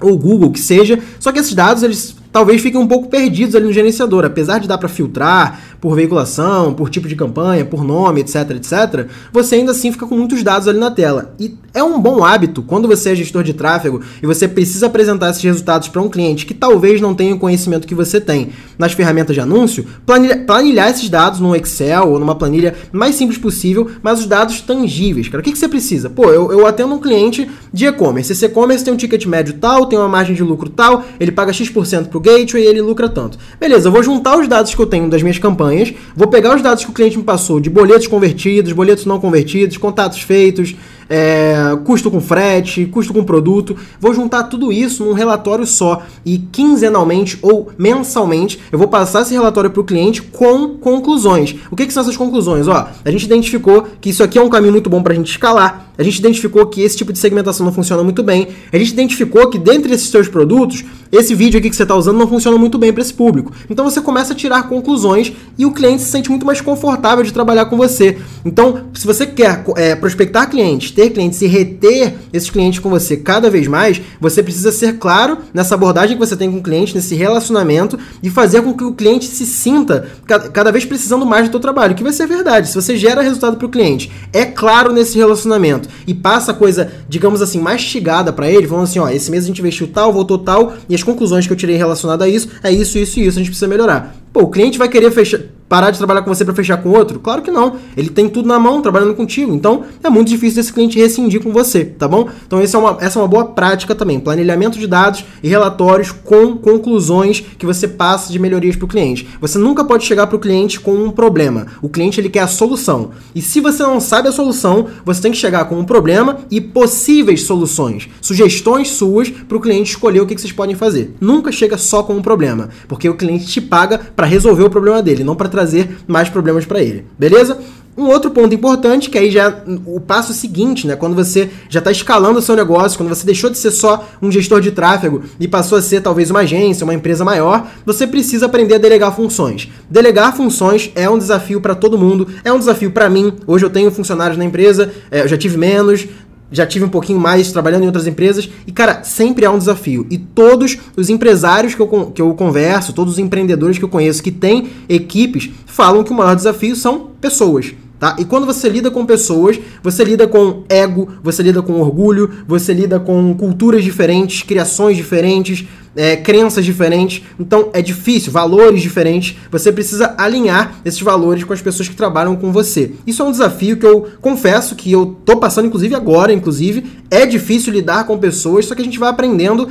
Ou 0.00 0.18
Google, 0.18 0.50
que 0.50 0.60
seja. 0.60 0.98
Só 1.18 1.30
que 1.30 1.38
esses 1.38 1.54
dados, 1.54 1.82
eles 1.82 2.16
talvez 2.32 2.60
fiquem 2.60 2.80
um 2.80 2.86
pouco 2.86 3.08
perdidos 3.08 3.54
ali 3.54 3.66
no 3.66 3.72
gerenciador. 3.72 4.24
Apesar 4.24 4.58
de 4.58 4.68
dar 4.68 4.78
para 4.78 4.88
filtrar 4.88 5.60
por 5.80 5.94
veiculação, 5.94 6.74
por 6.74 6.90
tipo 6.90 7.08
de 7.08 7.16
campanha, 7.16 7.64
por 7.64 7.84
nome, 7.84 8.20
etc, 8.20 8.50
etc, 8.50 9.06
você 9.32 9.56
ainda 9.56 9.72
assim 9.72 9.90
fica 9.92 10.06
com 10.06 10.16
muitos 10.16 10.42
dados 10.42 10.68
ali 10.68 10.78
na 10.78 10.90
tela. 10.90 11.34
E 11.38 11.56
é 11.72 11.82
um 11.82 12.00
bom 12.00 12.24
hábito 12.24 12.62
quando 12.62 12.88
você 12.88 13.10
é 13.10 13.14
gestor 13.14 13.42
de 13.42 13.54
tráfego 13.54 14.00
e 14.22 14.26
você 14.26 14.48
precisa 14.48 14.86
apresentar 14.86 15.30
esses 15.30 15.42
resultados 15.42 15.88
para 15.88 16.02
um 16.02 16.08
cliente 16.08 16.44
que 16.44 16.54
talvez 16.54 17.00
não 17.00 17.14
tenha 17.14 17.34
o 17.34 17.38
conhecimento 17.38 17.86
que 17.86 17.94
você 17.94 18.20
tem 18.20 18.50
nas 18.78 18.92
ferramentas 18.92 19.34
de 19.34 19.40
anúncio, 19.40 19.86
planilhar, 20.04 20.44
planilhar 20.44 20.90
esses 20.90 21.08
dados 21.08 21.40
no 21.40 21.54
Excel 21.54 22.10
ou 22.10 22.18
numa 22.18 22.34
planilha 22.34 22.74
mais 22.92 23.14
simples 23.14 23.38
possível, 23.38 23.90
mas 24.02 24.20
os 24.20 24.26
dados 24.26 24.60
tangíveis. 24.60 25.28
Cara, 25.28 25.40
o 25.40 25.44
que, 25.44 25.52
que 25.52 25.58
você 25.58 25.68
precisa? 25.68 26.10
Pô, 26.10 26.24
eu, 26.30 26.52
eu 26.52 26.66
atendo 26.66 26.94
um 26.94 26.98
cliente 26.98 27.48
de 27.72 27.86
e-commerce. 27.86 28.32
Esse 28.32 28.46
e-commerce 28.46 28.84
tem 28.84 28.92
um 28.92 28.96
ticket 28.96 29.24
médio 29.26 29.54
tal, 29.54 29.86
tem 29.86 29.98
uma 29.98 30.08
margem 30.08 30.34
de 30.34 30.42
lucro 30.42 30.68
tal, 30.68 31.04
ele 31.18 31.32
paga 31.32 31.52
X% 31.52 32.08
pro 32.20 32.32
gateway 32.32 32.64
e 32.64 32.66
ele 32.66 32.82
lucra 32.82 33.08
tanto. 33.08 33.38
Beleza, 33.58 33.88
eu 33.88 33.92
vou 33.92 34.02
juntar 34.02 34.38
os 34.38 34.46
dados 34.46 34.74
que 34.74 34.80
eu 34.80 34.86
tenho 34.86 35.08
das 35.08 35.22
minhas 35.22 35.38
campanhas, 35.38 35.92
vou 36.14 36.28
pegar 36.28 36.54
os 36.54 36.62
dados 36.62 36.84
que 36.84 36.90
o 36.90 36.94
cliente 36.94 37.16
me 37.16 37.24
passou 37.24 37.58
de 37.58 37.70
boletos 37.70 38.06
convertidos, 38.06 38.72
boletos 38.72 39.06
não 39.06 39.18
convertidos, 39.18 39.76
contatos 39.76 40.20
feitos, 40.20 40.76
é, 41.10 41.76
custo 41.84 42.08
com 42.08 42.20
frete, 42.20 42.86
custo 42.86 43.12
com 43.12 43.24
produto. 43.24 43.76
Vou 43.98 44.14
juntar 44.14 44.44
tudo 44.44 44.72
isso 44.72 45.04
num 45.04 45.12
relatório 45.12 45.66
só 45.66 46.02
e 46.24 46.38
quinzenalmente 46.38 47.36
ou 47.42 47.70
mensalmente 47.76 48.60
eu 48.70 48.78
vou 48.78 48.86
passar 48.86 49.22
esse 49.22 49.34
relatório 49.34 49.70
para 49.70 49.80
o 49.80 49.84
cliente 49.84 50.22
com 50.22 50.76
conclusões. 50.76 51.56
O 51.68 51.74
que, 51.74 51.86
que, 51.86 51.92
são 51.92 52.02
essas 52.02 52.16
conclusões? 52.16 52.68
Ó, 52.68 52.88
a 53.04 53.10
gente 53.10 53.24
identificou 53.24 53.88
que 54.00 54.10
isso 54.10 54.22
aqui 54.22 54.38
é 54.38 54.42
um 54.42 54.48
caminho 54.48 54.72
muito 54.72 54.88
bom 54.88 55.02
para 55.02 55.12
a 55.12 55.16
gente 55.16 55.32
escalar. 55.32 55.90
A 55.98 56.02
gente 56.02 56.18
identificou 56.18 56.64
que 56.66 56.80
esse 56.80 56.96
tipo 56.96 57.12
de 57.12 57.18
segmentação 57.18 57.66
não 57.66 57.72
funciona 57.72 58.02
muito 58.04 58.22
bem. 58.22 58.48
A 58.72 58.78
gente 58.78 58.92
identificou 58.92 59.50
que 59.50 59.58
dentre 59.58 59.92
esses 59.92 60.08
seus 60.08 60.28
produtos, 60.28 60.84
esse 61.12 61.34
vídeo 61.34 61.58
aqui 61.58 61.68
que 61.68 61.76
você 61.76 61.82
está 61.82 61.94
usando 61.94 62.18
não 62.18 62.28
funciona 62.28 62.56
muito 62.56 62.78
bem 62.78 62.92
para 62.92 63.02
esse 63.02 63.12
público. 63.12 63.52
Então 63.68 63.84
você 63.84 64.00
começa 64.00 64.32
a 64.32 64.36
tirar 64.36 64.68
conclusões 64.68 65.32
e 65.58 65.66
o 65.66 65.72
cliente 65.72 66.02
se 66.02 66.10
sente 66.10 66.30
muito 66.30 66.46
mais 66.46 66.60
confortável 66.60 67.24
de 67.24 67.32
trabalhar 67.32 67.66
com 67.66 67.76
você. 67.76 68.18
Então, 68.44 68.84
se 68.94 69.06
você 69.06 69.26
quer 69.26 69.64
é, 69.76 69.94
prospectar 69.94 70.48
clientes, 70.48 70.90
ter 70.90 71.10
clientes 71.10 71.40
e 71.42 71.46
reter 71.46 72.14
esses 72.32 72.48
clientes 72.48 72.78
com 72.78 72.88
você 72.88 73.16
cada 73.16 73.50
vez 73.50 73.66
mais, 73.66 74.00
você 74.20 74.42
precisa 74.42 74.72
ser 74.72 74.98
claro 74.98 75.38
nessa 75.52 75.74
abordagem 75.74 76.16
que 76.16 76.24
você 76.24 76.36
tem 76.36 76.50
com 76.50 76.58
o 76.58 76.62
cliente, 76.62 76.94
nesse 76.94 77.14
relacionamento 77.14 77.98
e 78.22 78.30
fazer 78.30 78.62
com 78.62 78.72
que 78.72 78.84
o 78.84 78.92
cliente 78.92 79.26
se 79.26 79.46
sinta 79.46 80.08
cada 80.52 80.70
vez 80.70 80.84
precisando 80.84 81.26
mais 81.26 81.48
do 81.48 81.52
seu 81.52 81.60
trabalho, 81.60 81.94
que 81.94 82.02
vai 82.02 82.12
ser 82.12 82.26
verdade. 82.26 82.68
Se 82.68 82.74
você 82.74 82.96
gera 82.96 83.20
resultado 83.20 83.56
para 83.56 83.66
o 83.66 83.70
cliente, 83.70 84.10
é 84.32 84.44
claro 84.44 84.92
nesse 84.92 85.18
relacionamento 85.18 85.88
e 86.06 86.14
passa 86.14 86.52
a 86.52 86.54
coisa, 86.54 86.92
digamos 87.08 87.42
assim, 87.42 87.60
mastigada 87.60 88.32
para 88.32 88.50
ele, 88.50 88.66
falando 88.66 88.84
assim, 88.84 88.98
ó, 88.98 89.08
esse 89.08 89.30
mês 89.30 89.44
a 89.44 89.46
gente 89.46 89.60
investiu 89.60 89.88
tal, 89.88 90.12
voltou 90.12 90.38
tal, 90.38 90.74
e 90.88 90.94
as 90.94 90.99
conclusões 91.02 91.46
que 91.46 91.52
eu 91.52 91.56
tirei 91.56 91.76
relacionadas 91.76 92.26
a 92.26 92.30
isso 92.30 92.48
é 92.62 92.70
isso, 92.72 92.98
isso 92.98 93.20
e 93.20 93.26
isso, 93.26 93.38
a 93.38 93.40
gente 93.40 93.50
precisa 93.50 93.68
melhorar. 93.68 94.14
Pô, 94.32 94.42
o 94.42 94.50
cliente 94.50 94.78
vai 94.78 94.88
querer 94.88 95.10
fechar 95.10 95.40
parar 95.70 95.92
de 95.92 95.98
trabalhar 95.98 96.22
com 96.22 96.34
você 96.34 96.44
para 96.44 96.52
fechar 96.52 96.78
com 96.78 96.88
outro? 96.90 97.20
Claro 97.20 97.42
que 97.42 97.50
não. 97.50 97.76
Ele 97.96 98.10
tem 98.10 98.28
tudo 98.28 98.48
na 98.48 98.58
mão 98.58 98.82
trabalhando 98.82 99.14
contigo. 99.14 99.54
Então 99.54 99.84
é 100.02 100.10
muito 100.10 100.26
difícil 100.26 100.56
desse 100.56 100.72
cliente 100.72 100.98
rescindir 100.98 101.40
com 101.40 101.52
você, 101.52 101.84
tá 101.84 102.08
bom? 102.08 102.28
Então 102.44 102.58
essa 102.58 102.76
é 102.76 102.80
uma, 102.80 102.98
essa 103.00 103.20
é 103.20 103.22
uma 103.22 103.28
boa 103.28 103.44
prática 103.44 103.94
também. 103.94 104.18
Planilhamento 104.18 104.80
de 104.80 104.88
dados 104.88 105.24
e 105.44 105.48
relatórios 105.48 106.10
com 106.10 106.56
conclusões 106.56 107.40
que 107.56 107.64
você 107.64 107.86
passa 107.86 108.32
de 108.32 108.38
melhorias 108.40 108.74
para 108.74 108.84
o 108.84 108.88
cliente. 108.88 109.28
Você 109.40 109.58
nunca 109.58 109.84
pode 109.84 110.04
chegar 110.04 110.26
para 110.26 110.34
o 110.34 110.40
cliente 110.40 110.80
com 110.80 110.92
um 110.92 111.12
problema. 111.12 111.68
O 111.80 111.88
cliente 111.88 112.20
ele 112.20 112.28
quer 112.28 112.40
a 112.40 112.48
solução. 112.48 113.10
E 113.32 113.40
se 113.40 113.60
você 113.60 113.84
não 113.84 114.00
sabe 114.00 114.28
a 114.28 114.32
solução, 114.32 114.88
você 115.04 115.22
tem 115.22 115.30
que 115.30 115.38
chegar 115.38 115.66
com 115.66 115.78
um 115.78 115.84
problema 115.84 116.38
e 116.50 116.60
possíveis 116.60 117.44
soluções, 117.44 118.08
sugestões 118.20 118.88
suas 118.88 119.30
para 119.30 119.56
o 119.56 119.60
cliente 119.60 119.90
escolher 119.90 120.20
o 120.20 120.26
que, 120.26 120.34
que 120.34 120.40
vocês 120.40 120.52
podem 120.52 120.74
fazer. 120.74 121.14
Nunca 121.20 121.52
chega 121.52 121.78
só 121.78 122.02
com 122.02 122.14
um 122.14 122.22
problema, 122.22 122.70
porque 122.88 123.08
o 123.08 123.14
cliente 123.14 123.46
te 123.46 123.60
paga 123.60 123.98
para 124.16 124.26
resolver 124.26 124.64
o 124.64 124.70
problema 124.70 125.00
dele, 125.00 125.22
não 125.22 125.36
para 125.36 125.48
trazer 125.60 125.98
mais 126.06 126.28
problemas 126.28 126.64
para 126.64 126.80
ele. 126.80 127.04
Beleza? 127.18 127.58
Um 127.98 128.06
outro 128.06 128.30
ponto 128.30 128.54
importante, 128.54 129.10
que 129.10 129.18
aí 129.18 129.30
já 129.30 129.48
é 129.48 129.62
o 129.84 130.00
passo 130.00 130.32
seguinte, 130.32 130.86
né? 130.86 130.96
Quando 130.96 131.14
você 131.14 131.50
já 131.68 131.80
está 131.80 131.90
escalando 131.90 132.38
o 132.38 132.42
seu 132.42 132.56
negócio, 132.56 132.96
quando 132.96 133.10
você 133.10 133.26
deixou 133.26 133.50
de 133.50 133.58
ser 133.58 133.72
só 133.72 134.08
um 134.22 134.32
gestor 134.32 134.60
de 134.60 134.70
tráfego 134.70 135.22
e 135.38 135.46
passou 135.46 135.76
a 135.76 135.82
ser 135.82 136.00
talvez 136.00 136.30
uma 136.30 136.40
agência, 136.40 136.84
uma 136.84 136.94
empresa 136.94 137.24
maior, 137.24 137.66
você 137.84 138.06
precisa 138.06 138.46
aprender 138.46 138.76
a 138.76 138.78
delegar 138.78 139.14
funções. 139.14 139.68
Delegar 139.90 140.34
funções 140.34 140.90
é 140.94 141.10
um 141.10 141.18
desafio 141.18 141.60
para 141.60 141.74
todo 141.74 141.98
mundo, 141.98 142.26
é 142.42 142.50
um 142.50 142.58
desafio 142.58 142.90
para 142.90 143.10
mim. 143.10 143.34
Hoje 143.46 143.66
eu 143.66 143.70
tenho 143.70 143.90
funcionários 143.90 144.38
na 144.38 144.44
empresa, 144.44 144.90
é, 145.10 145.22
eu 145.22 145.28
já 145.28 145.36
tive 145.36 145.58
menos, 145.58 146.06
já 146.50 146.66
tive 146.66 146.84
um 146.84 146.88
pouquinho 146.88 147.20
mais 147.20 147.52
trabalhando 147.52 147.82
em 147.82 147.86
outras 147.86 148.06
empresas 148.06 148.48
e, 148.66 148.72
cara, 148.72 149.02
sempre 149.02 149.44
há 149.44 149.50
um 149.50 149.58
desafio. 149.58 150.06
E 150.10 150.18
todos 150.18 150.76
os 150.96 151.08
empresários 151.08 151.74
que 151.74 151.80
eu, 151.80 151.88
que 152.14 152.22
eu 152.22 152.34
converso, 152.34 152.92
todos 152.92 153.14
os 153.14 153.18
empreendedores 153.18 153.78
que 153.78 153.84
eu 153.84 153.88
conheço 153.88 154.22
que 154.22 154.30
têm 154.30 154.68
equipes, 154.88 155.50
falam 155.66 156.02
que 156.02 156.10
o 156.10 156.14
maior 156.14 156.34
desafio 156.34 156.74
são 156.74 157.10
pessoas. 157.20 157.74
Tá? 158.00 158.16
E 158.18 158.24
quando 158.24 158.46
você 158.46 158.66
lida 158.66 158.90
com 158.90 159.04
pessoas, 159.04 159.60
você 159.82 160.02
lida 160.02 160.26
com 160.26 160.64
ego, 160.70 161.08
você 161.22 161.42
lida 161.42 161.60
com 161.60 161.74
orgulho, 161.74 162.30
você 162.48 162.72
lida 162.72 162.98
com 162.98 163.34
culturas 163.34 163.84
diferentes, 163.84 164.42
criações 164.42 164.96
diferentes, 164.96 165.66
é, 165.96 166.16
crenças 166.16 166.64
diferentes, 166.64 167.22
então 167.38 167.70
é 167.72 167.82
difícil, 167.82 168.30
valores 168.32 168.80
diferentes, 168.80 169.36
você 169.50 169.72
precisa 169.72 170.14
alinhar 170.16 170.80
esses 170.84 171.00
valores 171.00 171.44
com 171.44 171.52
as 171.52 171.60
pessoas 171.60 171.88
que 171.88 171.96
trabalham 171.96 172.36
com 172.36 172.52
você. 172.52 172.92
Isso 173.06 173.22
é 173.22 173.24
um 173.24 173.30
desafio 173.30 173.76
que 173.76 173.86
eu 173.86 174.08
confesso 174.20 174.74
que 174.74 174.90
eu 174.90 175.16
tô 175.24 175.36
passando, 175.36 175.66
inclusive 175.66 175.94
agora, 175.94 176.32
inclusive, 176.32 177.00
é 177.10 177.26
difícil 177.26 177.72
lidar 177.72 178.04
com 178.04 178.16
pessoas, 178.18 178.66
só 178.66 178.74
que 178.74 178.82
a 178.82 178.84
gente 178.84 178.98
vai 178.98 179.10
aprendendo 179.10 179.68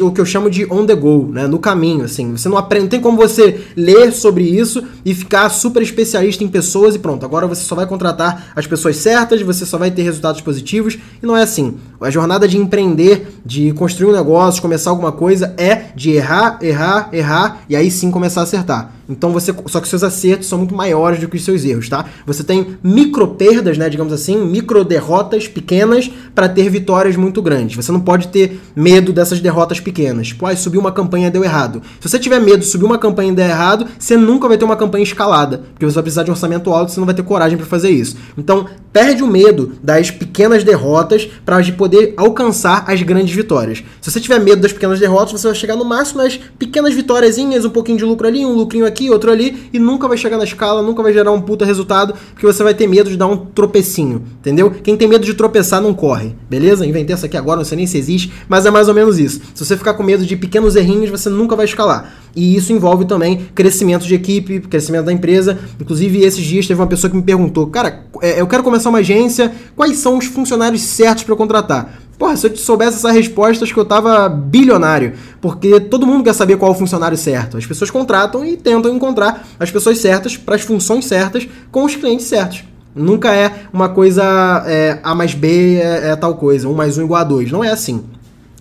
o 0.00 0.10
que 0.12 0.20
eu 0.20 0.26
chamo 0.26 0.48
de 0.48 0.64
on 0.72 0.86
the 0.86 0.94
go, 0.94 1.28
né, 1.30 1.46
no 1.46 1.58
caminho, 1.58 2.04
assim, 2.04 2.32
você 2.32 2.48
não 2.48 2.56
aprende, 2.56 2.88
tem 2.88 3.00
como 3.00 3.16
você 3.16 3.60
ler 3.76 4.12
sobre 4.12 4.44
isso 4.44 4.82
e 5.04 5.14
ficar 5.14 5.50
super 5.50 5.82
especialista 5.82 6.42
em 6.42 6.48
pessoas 6.48 6.94
e 6.94 6.98
pronto, 6.98 7.24
agora 7.24 7.46
você 7.46 7.62
só 7.62 7.74
vai 7.74 7.86
contratar 7.86 8.52
as 8.56 8.66
pessoas 8.66 8.96
certas, 8.96 9.42
você 9.42 9.66
só 9.66 9.76
vai 9.76 9.90
ter 9.90 10.02
resultados 10.02 10.40
positivos, 10.40 10.98
e 11.22 11.26
não 11.26 11.36
é 11.36 11.42
assim. 11.42 11.74
A 12.00 12.10
jornada 12.10 12.46
de 12.46 12.56
empreender, 12.58 13.26
de 13.44 13.72
construir 13.72 14.10
um 14.10 14.12
negócio, 14.12 14.56
de 14.56 14.62
começar 14.62 14.90
alguma 14.90 15.12
coisa, 15.12 15.33
é 15.42 15.86
de 15.94 16.12
errar, 16.12 16.58
errar, 16.62 17.08
errar 17.12 17.58
e 17.68 17.76
aí 17.76 17.90
sim 17.90 18.10
começar 18.10 18.40
a 18.40 18.44
acertar. 18.44 18.92
Então 19.08 19.32
você. 19.32 19.54
Só 19.66 19.80
que 19.80 19.88
seus 19.88 20.02
acertos 20.02 20.48
são 20.48 20.58
muito 20.58 20.74
maiores 20.74 21.20
do 21.20 21.28
que 21.28 21.36
os 21.36 21.44
seus 21.44 21.64
erros, 21.64 21.88
tá? 21.88 22.06
Você 22.26 22.42
tem 22.42 22.78
micro 22.82 23.28
perdas, 23.28 23.76
né? 23.76 23.88
Digamos 23.88 24.12
assim, 24.12 24.36
micro 24.36 24.84
derrotas 24.84 25.46
pequenas 25.46 26.10
para 26.34 26.48
ter 26.48 26.68
vitórias 26.70 27.16
muito 27.16 27.42
grandes. 27.42 27.76
Você 27.76 27.92
não 27.92 28.00
pode 28.00 28.28
ter 28.28 28.60
medo 28.74 29.12
dessas 29.12 29.40
derrotas 29.40 29.80
pequenas. 29.80 30.28
Tipo, 30.28 30.46
ah, 30.46 30.56
subiu 30.56 30.80
uma 30.80 30.92
campanha 30.92 31.30
deu 31.34 31.44
errado. 31.44 31.82
Se 32.00 32.08
você 32.08 32.18
tiver 32.18 32.40
medo 32.40 32.58
de 32.58 32.66
subir 32.66 32.84
uma 32.84 32.98
campanha 32.98 33.32
e 33.32 33.34
der 33.34 33.50
errado, 33.50 33.86
você 33.98 34.16
nunca 34.16 34.48
vai 34.48 34.56
ter 34.56 34.64
uma 34.64 34.76
campanha 34.76 35.02
escalada. 35.02 35.62
Porque 35.72 35.84
você 35.84 35.94
vai 35.94 36.02
precisar 36.04 36.22
de 36.22 36.30
um 36.30 36.34
orçamento 36.34 36.72
alto 36.72 36.90
e 36.90 36.94
você 36.94 37.00
não 37.00 37.06
vai 37.06 37.14
ter 37.14 37.22
coragem 37.22 37.58
para 37.58 37.66
fazer 37.66 37.90
isso. 37.90 38.16
Então, 38.38 38.66
perde 38.92 39.22
o 39.24 39.26
medo 39.26 39.72
das 39.82 40.10
pequenas 40.10 40.62
derrotas 40.62 41.28
para 41.44 41.62
poder 41.72 42.14
alcançar 42.16 42.84
as 42.86 43.02
grandes 43.02 43.34
vitórias. 43.34 43.82
Se 44.00 44.10
você 44.10 44.20
tiver 44.20 44.38
medo 44.38 44.62
das 44.62 44.72
pequenas 44.72 45.00
derrotas, 45.00 45.32
você 45.32 45.48
vai 45.48 45.56
chegar 45.56 45.74
no 45.74 45.84
máximo 45.84 46.22
nas 46.22 46.38
pequenas 46.58 46.94
vitóriazinhas, 46.94 47.64
um 47.64 47.70
pouquinho 47.70 47.98
de 47.98 48.04
lucro 48.04 48.28
ali, 48.28 48.46
um 48.46 48.52
lucrinho 48.52 48.86
aqui 48.86 48.93
aqui, 48.94 49.10
outro 49.10 49.30
ali, 49.30 49.68
e 49.72 49.78
nunca 49.78 50.06
vai 50.06 50.16
chegar 50.16 50.38
na 50.38 50.44
escala, 50.44 50.80
nunca 50.82 51.02
vai 51.02 51.12
gerar 51.12 51.32
um 51.32 51.40
puta 51.40 51.64
resultado, 51.64 52.14
porque 52.32 52.46
você 52.46 52.62
vai 52.62 52.72
ter 52.72 52.86
medo 52.86 53.10
de 53.10 53.16
dar 53.16 53.26
um 53.26 53.36
tropecinho, 53.36 54.22
entendeu? 54.40 54.70
Quem 54.70 54.96
tem 54.96 55.08
medo 55.08 55.24
de 55.24 55.34
tropeçar 55.34 55.82
não 55.82 55.92
corre, 55.92 56.34
beleza? 56.48 56.86
Inventei 56.86 57.14
essa 57.14 57.26
aqui 57.26 57.36
agora, 57.36 57.58
não 57.58 57.64
sei 57.64 57.76
nem 57.76 57.86
se 57.86 57.98
existe, 57.98 58.32
mas 58.48 58.64
é 58.64 58.70
mais 58.70 58.88
ou 58.88 58.94
menos 58.94 59.18
isso. 59.18 59.40
Se 59.54 59.64
você 59.64 59.76
ficar 59.76 59.94
com 59.94 60.02
medo 60.02 60.24
de 60.24 60.36
pequenos 60.36 60.76
errinhos, 60.76 61.10
você 61.10 61.28
nunca 61.28 61.56
vai 61.56 61.64
escalar. 61.64 62.14
E 62.36 62.56
isso 62.56 62.72
envolve 62.72 63.04
também 63.04 63.46
crescimento 63.54 64.06
de 64.06 64.14
equipe, 64.14 64.60
crescimento 64.60 65.04
da 65.04 65.12
empresa. 65.12 65.58
Inclusive, 65.80 66.22
esses 66.22 66.44
dias 66.44 66.66
teve 66.66 66.80
uma 66.80 66.86
pessoa 66.86 67.10
que 67.10 67.16
me 67.16 67.22
perguntou: 67.22 67.68
Cara, 67.68 68.06
é, 68.20 68.40
eu 68.40 68.46
quero 68.46 68.62
começar 68.62 68.90
uma 68.90 68.98
agência, 68.98 69.52
quais 69.76 69.98
são 69.98 70.18
os 70.18 70.26
funcionários 70.26 70.82
certos 70.82 71.24
para 71.24 71.36
contratar? 71.36 72.00
Porra, 72.18 72.36
se 72.36 72.46
eu 72.46 72.56
soubesse 72.56 72.96
essa 72.96 73.10
resposta, 73.10 73.64
acho 73.64 73.74
que 73.74 73.80
eu 73.80 73.84
tava 73.84 74.28
bilionário. 74.28 75.14
Porque 75.40 75.80
todo 75.80 76.06
mundo 76.06 76.24
quer 76.24 76.32
saber 76.32 76.56
qual 76.56 76.72
é 76.72 76.74
o 76.74 76.78
funcionário 76.78 77.16
certo. 77.16 77.56
As 77.56 77.66
pessoas 77.66 77.90
contratam 77.90 78.44
e 78.44 78.56
tentam 78.56 78.94
encontrar 78.94 79.46
as 79.58 79.70
pessoas 79.70 79.98
certas 79.98 80.36
para 80.36 80.54
as 80.54 80.62
funções 80.62 81.04
certas 81.06 81.48
com 81.70 81.84
os 81.84 81.96
clientes 81.96 82.26
certos. 82.26 82.64
Nunca 82.94 83.34
é 83.34 83.52
uma 83.72 83.88
coisa 83.88 84.64
é, 84.66 85.00
A 85.02 85.14
mais 85.14 85.34
B 85.34 85.76
é, 85.76 86.10
é 86.10 86.16
tal 86.16 86.36
coisa, 86.36 86.68
1 86.68 86.74
mais 86.74 86.96
1 86.96 87.02
igual 87.04 87.20
a 87.20 87.24
2. 87.24 87.50
Não 87.50 87.64
é 87.64 87.70
assim, 87.70 88.04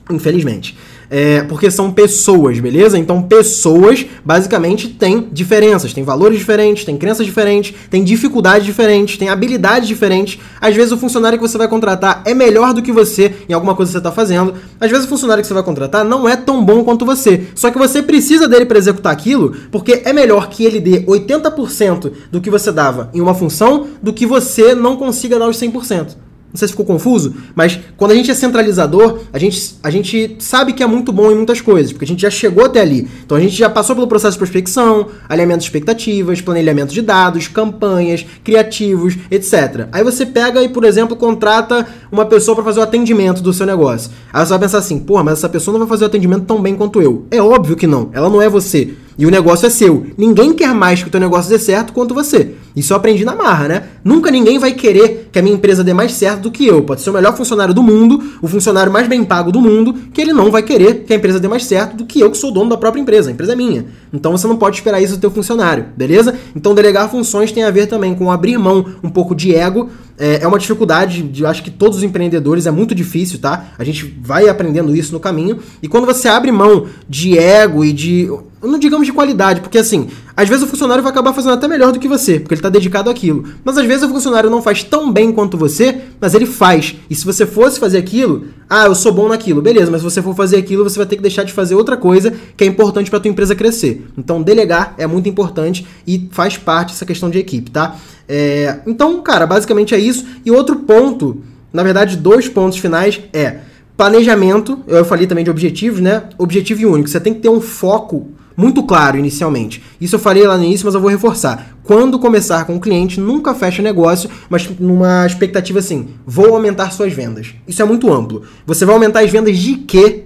infelizmente. 0.09 0.75
É, 1.15 1.43
porque 1.43 1.69
são 1.69 1.91
pessoas, 1.91 2.59
beleza? 2.59 2.97
Então, 2.97 3.21
pessoas 3.21 4.03
basicamente 4.25 4.87
têm 4.87 5.27
diferenças, 5.31 5.93
têm 5.93 6.03
valores 6.03 6.39
diferentes, 6.39 6.85
têm 6.85 6.97
crenças 6.97 7.23
diferentes, 7.23 7.71
têm 7.87 8.03
dificuldades 8.03 8.65
diferentes, 8.65 9.15
têm 9.15 9.29
habilidades 9.29 9.87
diferentes. 9.87 10.39
Às 10.59 10.75
vezes, 10.75 10.91
o 10.91 10.97
funcionário 10.97 11.37
que 11.37 11.47
você 11.47 11.55
vai 11.55 11.67
contratar 11.67 12.23
é 12.25 12.33
melhor 12.33 12.73
do 12.73 12.81
que 12.81 12.91
você 12.91 13.31
em 13.47 13.53
alguma 13.53 13.75
coisa 13.75 13.91
que 13.91 13.93
você 13.93 13.99
está 13.99 14.11
fazendo. 14.11 14.55
Às 14.81 14.89
vezes, 14.89 15.05
o 15.05 15.09
funcionário 15.09 15.43
que 15.43 15.47
você 15.47 15.53
vai 15.53 15.61
contratar 15.61 16.03
não 16.03 16.27
é 16.27 16.35
tão 16.35 16.65
bom 16.65 16.83
quanto 16.83 17.05
você. 17.05 17.43
Só 17.53 17.69
que 17.69 17.77
você 17.77 18.01
precisa 18.01 18.47
dele 18.47 18.65
para 18.65 18.79
executar 18.79 19.13
aquilo, 19.13 19.55
porque 19.71 20.01
é 20.05 20.13
melhor 20.13 20.49
que 20.49 20.65
ele 20.65 20.79
dê 20.79 21.01
80% 21.01 22.11
do 22.31 22.41
que 22.41 22.49
você 22.49 22.71
dava 22.71 23.11
em 23.13 23.21
uma 23.21 23.35
função 23.35 23.85
do 24.01 24.13
que 24.13 24.25
você 24.25 24.73
não 24.73 24.97
consiga 24.97 25.37
dar 25.37 25.47
os 25.47 25.57
100%. 25.61 26.32
Não 26.53 26.59
sei 26.59 26.67
se 26.67 26.73
ficou 26.73 26.85
confuso, 26.85 27.33
mas 27.55 27.79
quando 27.97 28.11
a 28.11 28.15
gente 28.15 28.29
é 28.29 28.33
centralizador, 28.35 29.21
a 29.33 29.39
gente, 29.39 29.75
a 29.81 29.89
gente 29.89 30.35
sabe 30.37 30.71
que 30.73 30.83
é 30.83 30.85
muito 30.85 31.11
bom 31.11 31.31
em 31.31 31.35
muitas 31.35 31.59
coisas, 31.59 31.91
porque 31.91 32.05
a 32.05 32.07
gente 32.07 32.21
já 32.21 32.29
chegou 32.29 32.63
até 32.63 32.79
ali. 32.79 33.07
Então 33.25 33.35
a 33.35 33.39
gente 33.39 33.55
já 33.55 33.67
passou 33.67 33.95
pelo 33.95 34.07
processo 34.07 34.33
de 34.33 34.37
prospecção, 34.37 35.07
alinhamento 35.27 35.61
de 35.61 35.65
expectativas, 35.65 36.41
planejamento 36.41 36.93
de 36.93 37.01
dados, 37.01 37.47
campanhas, 37.47 38.23
criativos, 38.43 39.17
etc. 39.31 39.87
Aí 39.91 40.03
você 40.03 40.27
pega 40.27 40.61
e, 40.61 40.69
por 40.69 40.83
exemplo, 40.83 41.15
contrata 41.15 41.87
uma 42.11 42.27
pessoa 42.27 42.53
para 42.53 42.63
fazer 42.63 42.81
o 42.81 42.83
atendimento 42.83 43.41
do 43.41 43.51
seu 43.51 43.65
negócio. 43.65 44.11
Aí 44.31 44.45
você 44.45 44.51
vai 44.51 44.59
pensar 44.59 44.77
assim, 44.77 44.99
porra, 44.99 45.23
mas 45.23 45.39
essa 45.39 45.49
pessoa 45.49 45.73
não 45.73 45.79
vai 45.79 45.89
fazer 45.89 46.03
o 46.03 46.07
atendimento 46.07 46.45
tão 46.45 46.61
bem 46.61 46.75
quanto 46.75 47.01
eu. 47.01 47.25
É 47.31 47.41
óbvio 47.41 47.75
que 47.75 47.87
não, 47.87 48.11
ela 48.13 48.29
não 48.29 48.39
é 48.39 48.47
você. 48.47 48.93
E 49.17 49.25
o 49.25 49.31
negócio 49.31 49.65
é 49.65 49.69
seu. 49.69 50.07
Ninguém 50.17 50.53
quer 50.53 50.73
mais 50.73 51.01
que 51.01 51.07
o 51.07 51.11
teu 51.11 51.19
negócio 51.19 51.49
dê 51.49 51.59
certo 51.59 51.93
quanto 51.93 52.13
você. 52.13 52.53
Isso 52.75 52.91
eu 52.91 52.97
aprendi 52.97 53.23
na 53.23 53.35
marra, 53.35 53.67
né? 53.67 53.83
Nunca 54.03 54.31
ninguém 54.31 54.57
vai 54.57 54.73
querer 54.73 55.29
que 55.31 55.37
a 55.37 55.41
minha 55.41 55.55
empresa 55.55 55.83
dê 55.83 55.93
mais 55.93 56.13
certo 56.13 56.41
do 56.41 56.51
que 56.51 56.65
eu. 56.65 56.81
Pode 56.81 57.01
ser 57.01 57.11
o 57.11 57.13
melhor 57.13 57.37
funcionário 57.37 57.73
do 57.73 57.83
mundo, 57.83 58.21
o 58.41 58.47
funcionário 58.47 58.91
mais 58.91 59.07
bem 59.07 59.23
pago 59.23 59.51
do 59.51 59.61
mundo, 59.61 59.93
que 60.11 60.19
ele 60.19 60.33
não 60.33 60.49
vai 60.49 60.63
querer 60.63 61.03
que 61.03 61.13
a 61.13 61.15
empresa 61.15 61.39
dê 61.39 61.47
mais 61.47 61.65
certo 61.65 61.95
do 61.95 62.05
que 62.05 62.19
eu, 62.19 62.31
que 62.31 62.37
sou 62.37 62.51
dono 62.51 62.71
da 62.71 62.77
própria 62.77 62.99
empresa. 62.99 63.29
A 63.29 63.33
empresa 63.33 63.53
é 63.53 63.55
minha. 63.55 63.85
Então 64.11 64.31
você 64.31 64.47
não 64.47 64.57
pode 64.57 64.77
esperar 64.77 65.01
isso 65.01 65.15
do 65.15 65.19
teu 65.19 65.29
funcionário, 65.29 65.85
beleza? 65.95 66.33
Então 66.55 66.73
delegar 66.73 67.09
funções 67.09 67.51
tem 67.51 67.63
a 67.63 67.69
ver 67.69 67.85
também 67.85 68.15
com 68.15 68.31
abrir 68.31 68.57
mão 68.57 68.85
um 69.03 69.09
pouco 69.09 69.35
de 69.35 69.53
ego. 69.53 69.89
É, 70.17 70.43
é 70.43 70.47
uma 70.47 70.59
dificuldade, 70.59 71.29
eu 71.39 71.47
acho 71.47 71.63
que 71.63 71.71
todos 71.71 71.97
os 71.97 72.03
empreendedores 72.03 72.65
é 72.65 72.71
muito 72.71 72.93
difícil, 72.95 73.39
tá? 73.39 73.67
A 73.77 73.83
gente 73.83 74.19
vai 74.21 74.47
aprendendo 74.47 74.95
isso 74.95 75.13
no 75.13 75.19
caminho. 75.19 75.59
E 75.81 75.87
quando 75.87 76.05
você 76.05 76.27
abre 76.27 76.51
mão 76.51 76.87
de 77.07 77.37
ego 77.37 77.83
e 77.83 77.91
de 77.91 78.29
não 78.63 78.79
digamos 78.79 79.05
de 79.05 79.13
qualidade, 79.13 79.61
porque 79.61 79.77
assim, 79.77 80.07
às 80.35 80.47
vezes 80.47 80.63
o 80.63 80.67
funcionário 80.67 81.03
vai 81.03 81.11
acabar 81.11 81.33
fazendo 81.33 81.53
até 81.53 81.67
melhor 81.67 81.91
do 81.91 81.99
que 81.99 82.07
você, 82.07 82.39
porque 82.39 82.53
ele 82.53 82.59
está 82.59 82.69
dedicado 82.69 83.09
àquilo. 83.09 83.43
Mas 83.63 83.77
às 83.77 83.85
vezes 83.85 84.03
o 84.03 84.09
funcionário 84.09 84.49
não 84.49 84.61
faz 84.61 84.83
tão 84.83 85.11
bem 85.11 85.31
quanto 85.31 85.57
você, 85.57 86.01
mas 86.19 86.33
ele 86.33 86.45
faz. 86.45 86.95
E 87.09 87.15
se 87.15 87.25
você 87.25 87.45
fosse 87.45 87.79
fazer 87.79 87.97
aquilo, 87.97 88.45
ah, 88.69 88.85
eu 88.85 88.95
sou 88.95 89.11
bom 89.11 89.27
naquilo, 89.27 89.61
beleza, 89.61 89.91
mas 89.91 90.01
se 90.01 90.05
você 90.05 90.21
for 90.21 90.35
fazer 90.35 90.57
aquilo, 90.57 90.83
você 90.83 90.97
vai 90.97 91.05
ter 91.05 91.17
que 91.17 91.21
deixar 91.21 91.43
de 91.43 91.53
fazer 91.53 91.75
outra 91.75 91.97
coisa 91.97 92.33
que 92.55 92.63
é 92.63 92.67
importante 92.67 93.09
para 93.09 93.19
tua 93.19 93.29
empresa 93.29 93.53
crescer. 93.55 94.05
Então, 94.17 94.41
delegar 94.41 94.95
é 94.97 95.05
muito 95.05 95.27
importante 95.27 95.85
e 96.07 96.29
faz 96.31 96.57
parte 96.57 96.93
dessa 96.93 97.05
questão 97.05 97.29
de 97.29 97.37
equipe, 97.37 97.69
tá? 97.69 97.97
É, 98.27 98.79
então, 98.87 99.21
cara, 99.21 99.45
basicamente 99.45 99.93
é 99.93 99.99
isso. 99.99 100.25
E 100.45 100.51
outro 100.51 100.77
ponto, 100.77 101.41
na 101.71 101.83
verdade, 101.83 102.17
dois 102.17 102.47
pontos 102.47 102.77
finais 102.77 103.19
é 103.33 103.57
planejamento. 103.97 104.79
Eu 104.87 105.05
falei 105.05 105.27
também 105.27 105.43
de 105.43 105.51
objetivos, 105.51 105.99
né? 105.99 106.23
Objetivo 106.37 106.87
único. 106.91 107.09
Você 107.09 107.19
tem 107.19 107.33
que 107.33 107.41
ter 107.41 107.49
um 107.49 107.61
foco 107.61 108.29
muito 108.55 108.83
claro 108.83 109.17
inicialmente. 109.17 109.83
Isso 109.99 110.15
eu 110.15 110.19
falei 110.19 110.45
lá 110.45 110.57
no 110.57 110.63
início, 110.63 110.85
mas 110.85 110.95
eu 110.95 111.01
vou 111.01 111.09
reforçar. 111.09 111.75
Quando 111.83 112.19
começar 112.19 112.65
com 112.65 112.75
o 112.75 112.79
cliente, 112.79 113.19
nunca 113.19 113.53
fecha 113.53 113.81
negócio, 113.81 114.29
mas 114.49 114.69
numa 114.79 115.25
expectativa 115.25 115.79
assim: 115.79 116.09
vou 116.25 116.53
aumentar 116.53 116.91
suas 116.91 117.13
vendas. 117.13 117.53
Isso 117.67 117.81
é 117.81 117.85
muito 117.85 118.11
amplo. 118.11 118.43
Você 118.65 118.85
vai 118.85 118.95
aumentar 118.95 119.21
as 119.21 119.31
vendas 119.31 119.57
de 119.57 119.75
quê? 119.75 120.25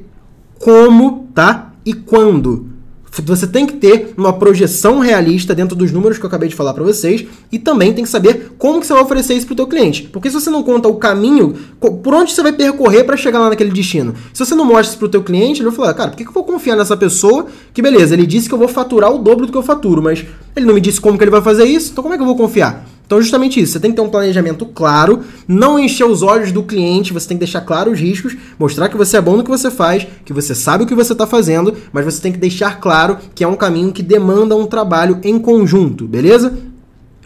Como, 0.60 1.28
tá? 1.34 1.74
E 1.86 1.94
quando? 1.94 2.77
Você 3.26 3.48
tem 3.48 3.66
que 3.66 3.74
ter 3.74 4.14
uma 4.18 4.34
projeção 4.34 5.00
realista 5.00 5.54
dentro 5.56 5.76
dos 5.76 5.92
números 5.92 6.18
que 6.18 6.26
eu 6.26 6.28
acabei 6.28 6.50
de 6.50 6.56
falar 6.56 6.74
para 6.74 6.84
vocês 6.84 7.26
e 7.52 7.60
também 7.60 7.94
tem 7.94 8.04
que 8.04 8.10
saber 8.10 8.52
como 8.58 8.80
que 8.80 8.88
você 8.88 8.94
vai 8.94 9.04
oferecer 9.04 9.34
isso 9.34 9.46
para 9.46 9.54
o 9.54 9.58
teu 9.58 9.68
cliente. 9.68 10.04
Porque 10.04 10.30
se 10.30 10.36
você 10.36 10.50
não 10.50 10.64
conta 10.64 10.88
o 10.88 10.96
caminho, 10.96 11.56
por 11.80 12.14
onde 12.14 12.32
você 12.32 12.42
vai 12.42 12.54
percorrer 12.54 13.04
para 13.04 13.18
chegar 13.18 13.40
lá 13.40 13.50
naquele 13.50 13.72
destino. 13.72 14.14
Se 14.34 14.46
você 14.46 14.56
não 14.56 14.66
mostra 14.66 14.90
isso 14.90 14.98
para 14.98 15.06
o 15.06 15.10
teu 15.10 15.24
cliente, 15.24 15.62
ele 15.62 15.70
vai 15.70 15.76
falar, 15.76 15.94
cara, 15.94 16.10
por 16.12 16.18
que, 16.18 16.24
que 16.24 16.30
eu 16.30 16.34
vou 16.34 16.44
confiar 16.44 16.76
nessa 16.76 16.98
pessoa 16.98 17.48
que, 17.74 17.82
beleza, 17.82 18.14
ele 18.14 18.26
disse 18.26 18.48
que 18.48 18.54
eu 18.54 18.60
vou 18.60 18.68
faturar 18.68 19.12
o 19.12 19.18
dobro 19.18 19.46
do 19.46 19.52
que 19.52 19.58
eu 19.58 19.64
faturo, 19.64 20.02
mas 20.02 20.26
ele 20.58 20.66
não 20.66 20.74
me 20.74 20.82
disse 20.82 21.00
como 21.00 21.18
que 21.18 21.24
ele 21.24 21.32
vai 21.32 21.42
fazer 21.42 21.66
isso, 21.66 21.92
então 21.92 22.02
como 22.02 22.14
é 22.14 22.18
que 22.18 22.24
eu 22.24 22.28
vou 22.28 22.36
confiar? 22.36 22.86
Então, 23.06 23.22
justamente 23.22 23.62
isso, 23.62 23.72
você 23.72 23.80
tem 23.80 23.90
que 23.90 23.96
ter 23.96 24.02
um 24.02 24.10
planejamento 24.10 24.66
claro, 24.66 25.22
não 25.48 25.80
encher 25.80 26.04
os 26.04 26.22
olhos 26.22 26.52
do 26.52 26.62
cliente, 26.62 27.14
você 27.14 27.26
tem 27.26 27.38
que 27.38 27.46
deixar 27.46 27.62
claro 27.62 27.90
os 27.90 27.98
riscos, 27.98 28.36
mostrar 28.60 28.90
que 28.90 28.98
você 28.98 29.16
é 29.16 29.22
bom 29.22 29.38
no 29.38 29.46
que 29.46 29.50
você 29.50 29.72
faz, 29.72 30.06
que 30.26 30.34
você 30.34 30.54
sabe 30.54 30.84
o 30.84 30.88
que 30.88 30.94
você 30.94 31.14
está 31.14 31.26
fazendo, 31.26 31.74
mas 31.94 32.04
você 32.04 32.22
tem 32.22 32.34
que 32.34 32.38
deixar 32.38 32.82
claro 32.82 33.18
que 33.34 33.46
é 33.46 33.48
um 33.48 33.56
caminho 33.56 33.94
que 33.94 34.04
demanda 34.04 34.58
um 34.58 34.66
trabalho 34.66 35.22
em 35.24 35.40
conjunto, 35.40 36.06
beleza? 36.06 36.54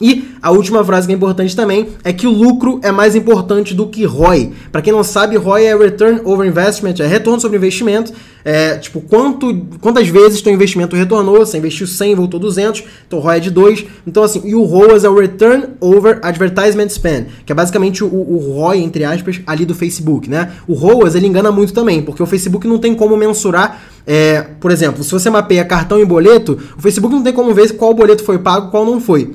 E 0.02 0.32
a 0.42 0.50
última 0.50 0.84
frase 0.84 1.06
que 1.06 1.14
é 1.14 1.16
importante 1.16 1.56
também 1.56 1.90
é 2.04 2.12
que 2.12 2.26
o 2.26 2.32
lucro 2.32 2.80
é 2.82 2.92
mais 2.92 3.16
importante 3.16 3.76
do 3.76 3.88
que 3.88 4.04
ROI. 4.04 4.52
Para 4.72 4.82
quem 4.82 4.92
não 4.92 5.04
sabe, 5.04 5.38
ROI 5.38 5.66
é 5.66 5.78
Return 5.78 6.22
Over 6.26 6.48
Investment, 6.48 6.96
é 7.00 7.06
retorno 7.06 7.40
sobre 7.40 7.58
investimento. 7.58 8.12
É, 8.44 8.78
tipo, 8.78 9.00
quanto, 9.02 9.56
quantas 9.80 10.08
vezes 10.08 10.42
teu 10.42 10.52
investimento 10.52 10.96
retornou, 10.96 11.38
você 11.38 11.60
investiu 11.60 11.86
100, 11.86 12.16
voltou 12.16 12.40
200, 12.40 12.84
então 13.08 13.20
ROI 13.20 13.38
é 13.38 13.40
de 13.40 13.52
2. 13.52 13.86
Então, 14.08 14.24
assim, 14.24 14.42
e 14.44 14.56
o 14.56 14.64
ROAS 14.64 15.04
é 15.04 15.10
o 15.10 15.16
Return 15.16 15.66
Over 15.80 16.20
Advertisement 16.24 16.90
Spend, 16.90 17.28
que 17.46 17.52
é 17.52 17.56
basicamente 17.56 18.04
o, 18.04 18.08
o 18.08 18.56
ROI, 18.56 18.80
entre 18.80 19.04
aspas, 19.04 19.40
ali 19.46 19.64
do 19.64 19.76
Facebook, 19.76 20.28
né? 20.28 20.52
O 20.68 20.74
ROAS, 20.74 21.14
ele 21.14 21.28
engana 21.28 21.52
muito 21.52 21.72
também, 21.72 22.02
porque 22.02 22.24
o 22.24 22.26
Facebook 22.26 22.68
não 22.68 22.80
tem 22.80 22.96
como 22.96 23.16
mensurar 23.16 23.80
é, 24.06 24.42
por 24.60 24.72
exemplo, 24.72 25.04
se 25.04 25.12
você 25.12 25.30
mapeia 25.30 25.64
cartão 25.64 26.00
e 26.00 26.06
boleto, 26.06 26.58
o 26.76 26.82
Facebook 26.82 27.14
não 27.14 27.24
tem 27.24 27.32
como 27.32 27.54
ver 27.54 27.72
qual 27.74 27.94
boleto 27.94 28.24
foi 28.24 28.40
pago 28.40 28.72
qual 28.72 28.84
não 28.84 29.00
foi. 29.00 29.32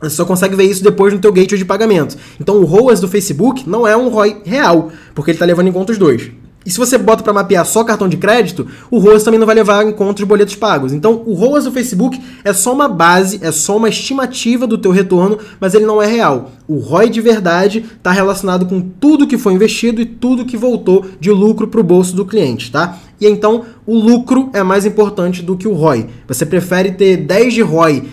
Você 0.00 0.10
só 0.10 0.24
consegue 0.24 0.54
ver 0.54 0.64
isso 0.64 0.82
depois 0.82 1.12
no 1.12 1.18
teu 1.18 1.32
gateway 1.32 1.58
de 1.58 1.64
pagamento. 1.64 2.16
Então 2.40 2.56
o 2.56 2.64
ROAS 2.64 3.00
do 3.00 3.08
Facebook 3.08 3.68
não 3.68 3.86
é 3.86 3.96
um 3.96 4.08
ROI 4.08 4.42
real, 4.44 4.92
porque 5.14 5.30
ele 5.32 5.36
está 5.36 5.44
levando 5.44 5.68
em 5.68 5.72
conta 5.72 5.92
os 5.92 5.98
dois. 5.98 6.30
E 6.66 6.70
se 6.70 6.76
você 6.76 6.98
bota 6.98 7.22
para 7.22 7.32
mapear 7.32 7.64
só 7.64 7.82
cartão 7.82 8.08
de 8.08 8.18
crédito, 8.18 8.66
o 8.90 8.98
ROAS 8.98 9.22
também 9.22 9.40
não 9.40 9.46
vai 9.46 9.54
levar 9.54 9.86
em 9.86 9.92
conta 9.92 10.22
os 10.22 10.28
boletos 10.28 10.54
pagos. 10.54 10.92
Então, 10.92 11.22
o 11.24 11.32
ROAS 11.32 11.64
do 11.64 11.72
Facebook 11.72 12.20
é 12.44 12.52
só 12.52 12.74
uma 12.74 12.88
base, 12.88 13.38
é 13.42 13.50
só 13.50 13.76
uma 13.76 13.88
estimativa 13.88 14.66
do 14.66 14.76
teu 14.76 14.90
retorno, 14.90 15.38
mas 15.58 15.72
ele 15.72 15.86
não 15.86 16.02
é 16.02 16.06
real. 16.06 16.50
O 16.66 16.78
ROI 16.78 17.08
de 17.08 17.22
verdade 17.22 17.86
está 17.96 18.10
relacionado 18.10 18.66
com 18.66 18.82
tudo 18.82 19.26
que 19.26 19.38
foi 19.38 19.54
investido 19.54 20.02
e 20.02 20.04
tudo 20.04 20.44
que 20.44 20.58
voltou 20.58 21.06
de 21.18 21.30
lucro 21.30 21.68
para 21.68 21.80
o 21.80 21.84
bolso 21.84 22.14
do 22.14 22.26
cliente, 22.26 22.70
tá? 22.70 22.98
E 23.18 23.26
então 23.26 23.64
o 23.86 23.98
lucro 23.98 24.50
é 24.52 24.62
mais 24.62 24.84
importante 24.84 25.42
do 25.42 25.56
que 25.56 25.66
o 25.66 25.72
ROI. 25.72 26.06
Você 26.26 26.44
prefere 26.44 26.92
ter 26.92 27.16
10 27.16 27.54
de 27.54 27.62
ROI 27.62 28.04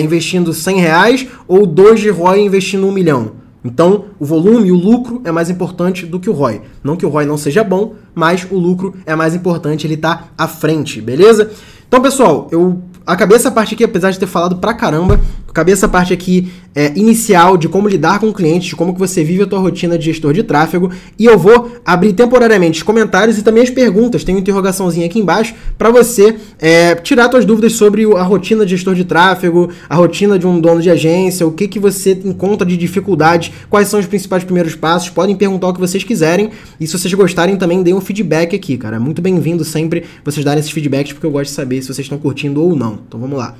investindo 0.00 0.52
100 0.52 0.78
reais 0.78 1.26
ou 1.48 1.66
2 1.66 2.00
de 2.00 2.10
ROI 2.10 2.42
investindo 2.42 2.86
1 2.86 2.92
milhão? 2.92 3.47
Então, 3.64 4.06
o 4.18 4.24
volume 4.24 4.70
o 4.70 4.76
lucro 4.76 5.20
é 5.24 5.32
mais 5.32 5.50
importante 5.50 6.06
do 6.06 6.20
que 6.20 6.30
o 6.30 6.32
ROI. 6.32 6.62
Não 6.82 6.96
que 6.96 7.04
o 7.04 7.08
ROI 7.08 7.26
não 7.26 7.36
seja 7.36 7.64
bom, 7.64 7.94
mas 8.14 8.46
o 8.50 8.56
lucro 8.56 8.94
é 9.04 9.14
mais 9.16 9.34
importante, 9.34 9.86
ele 9.86 9.94
está 9.94 10.28
à 10.36 10.46
frente, 10.46 11.00
beleza? 11.00 11.50
Então, 11.86 12.00
pessoal, 12.00 12.48
eu 12.52 12.80
acabei 13.06 13.36
essa 13.36 13.50
parte 13.50 13.74
aqui, 13.74 13.82
apesar 13.82 14.10
de 14.10 14.18
ter 14.18 14.26
falado 14.26 14.56
pra 14.56 14.74
caramba, 14.74 15.18
acabei 15.48 15.72
essa 15.72 15.88
parte 15.88 16.12
aqui 16.12 16.52
é, 16.74 16.92
inicial 16.94 17.56
de 17.56 17.68
como 17.68 17.88
lidar 17.88 18.20
com 18.20 18.32
clientes, 18.32 18.68
de 18.68 18.76
como 18.76 18.92
que 18.92 18.98
você 18.98 19.24
vive 19.24 19.42
a 19.42 19.46
tua 19.46 19.58
rotina 19.58 19.98
de 19.98 20.04
gestor 20.04 20.32
de 20.32 20.42
tráfego, 20.42 20.92
e 21.18 21.24
eu 21.24 21.38
vou 21.38 21.72
abrir 21.84 22.12
temporariamente 22.12 22.78
os 22.78 22.82
comentários 22.82 23.38
e 23.38 23.42
também 23.42 23.62
as 23.62 23.70
perguntas, 23.70 24.22
tem 24.22 24.34
uma 24.34 24.40
interrogaçãozinha 24.40 25.06
aqui 25.06 25.18
embaixo, 25.18 25.54
para 25.76 25.90
você 25.90 26.36
é, 26.58 26.94
tirar 26.94 27.30
suas 27.30 27.44
dúvidas 27.44 27.72
sobre 27.72 28.04
a 28.16 28.22
rotina 28.22 28.64
de 28.64 28.76
gestor 28.76 28.94
de 28.94 29.04
tráfego, 29.04 29.70
a 29.88 29.96
rotina 29.96 30.38
de 30.38 30.46
um 30.46 30.60
dono 30.60 30.80
de 30.80 30.90
agência, 30.90 31.46
o 31.46 31.52
que, 31.52 31.66
que 31.66 31.78
você 31.78 32.12
encontra 32.24 32.66
de 32.66 32.76
dificuldade, 32.76 33.52
quais 33.68 33.88
são 33.88 33.98
os 33.98 34.06
principais 34.06 34.44
primeiros 34.44 34.74
passos, 34.74 35.10
podem 35.10 35.34
perguntar 35.34 35.68
o 35.68 35.74
que 35.74 35.80
vocês 35.80 36.04
quiserem, 36.04 36.50
e 36.78 36.86
se 36.86 36.96
vocês 36.96 37.12
gostarem 37.14 37.56
também 37.56 37.82
deem 37.82 37.96
um 37.96 38.00
feedback 38.00 38.54
aqui, 38.54 38.76
cara, 38.76 39.00
muito 39.00 39.20
bem-vindo 39.20 39.64
sempre 39.64 40.04
vocês 40.24 40.44
darem 40.44 40.60
esses 40.60 40.70
feedbacks, 40.70 41.12
porque 41.12 41.26
eu 41.26 41.30
gosto 41.30 41.50
de 41.50 41.56
saber 41.56 41.80
se 41.82 41.88
vocês 41.88 42.04
estão 42.04 42.18
curtindo 42.18 42.62
ou 42.62 42.76
não. 42.76 43.00
Então 43.06 43.18
vamos 43.18 43.38
lá. 43.38 43.56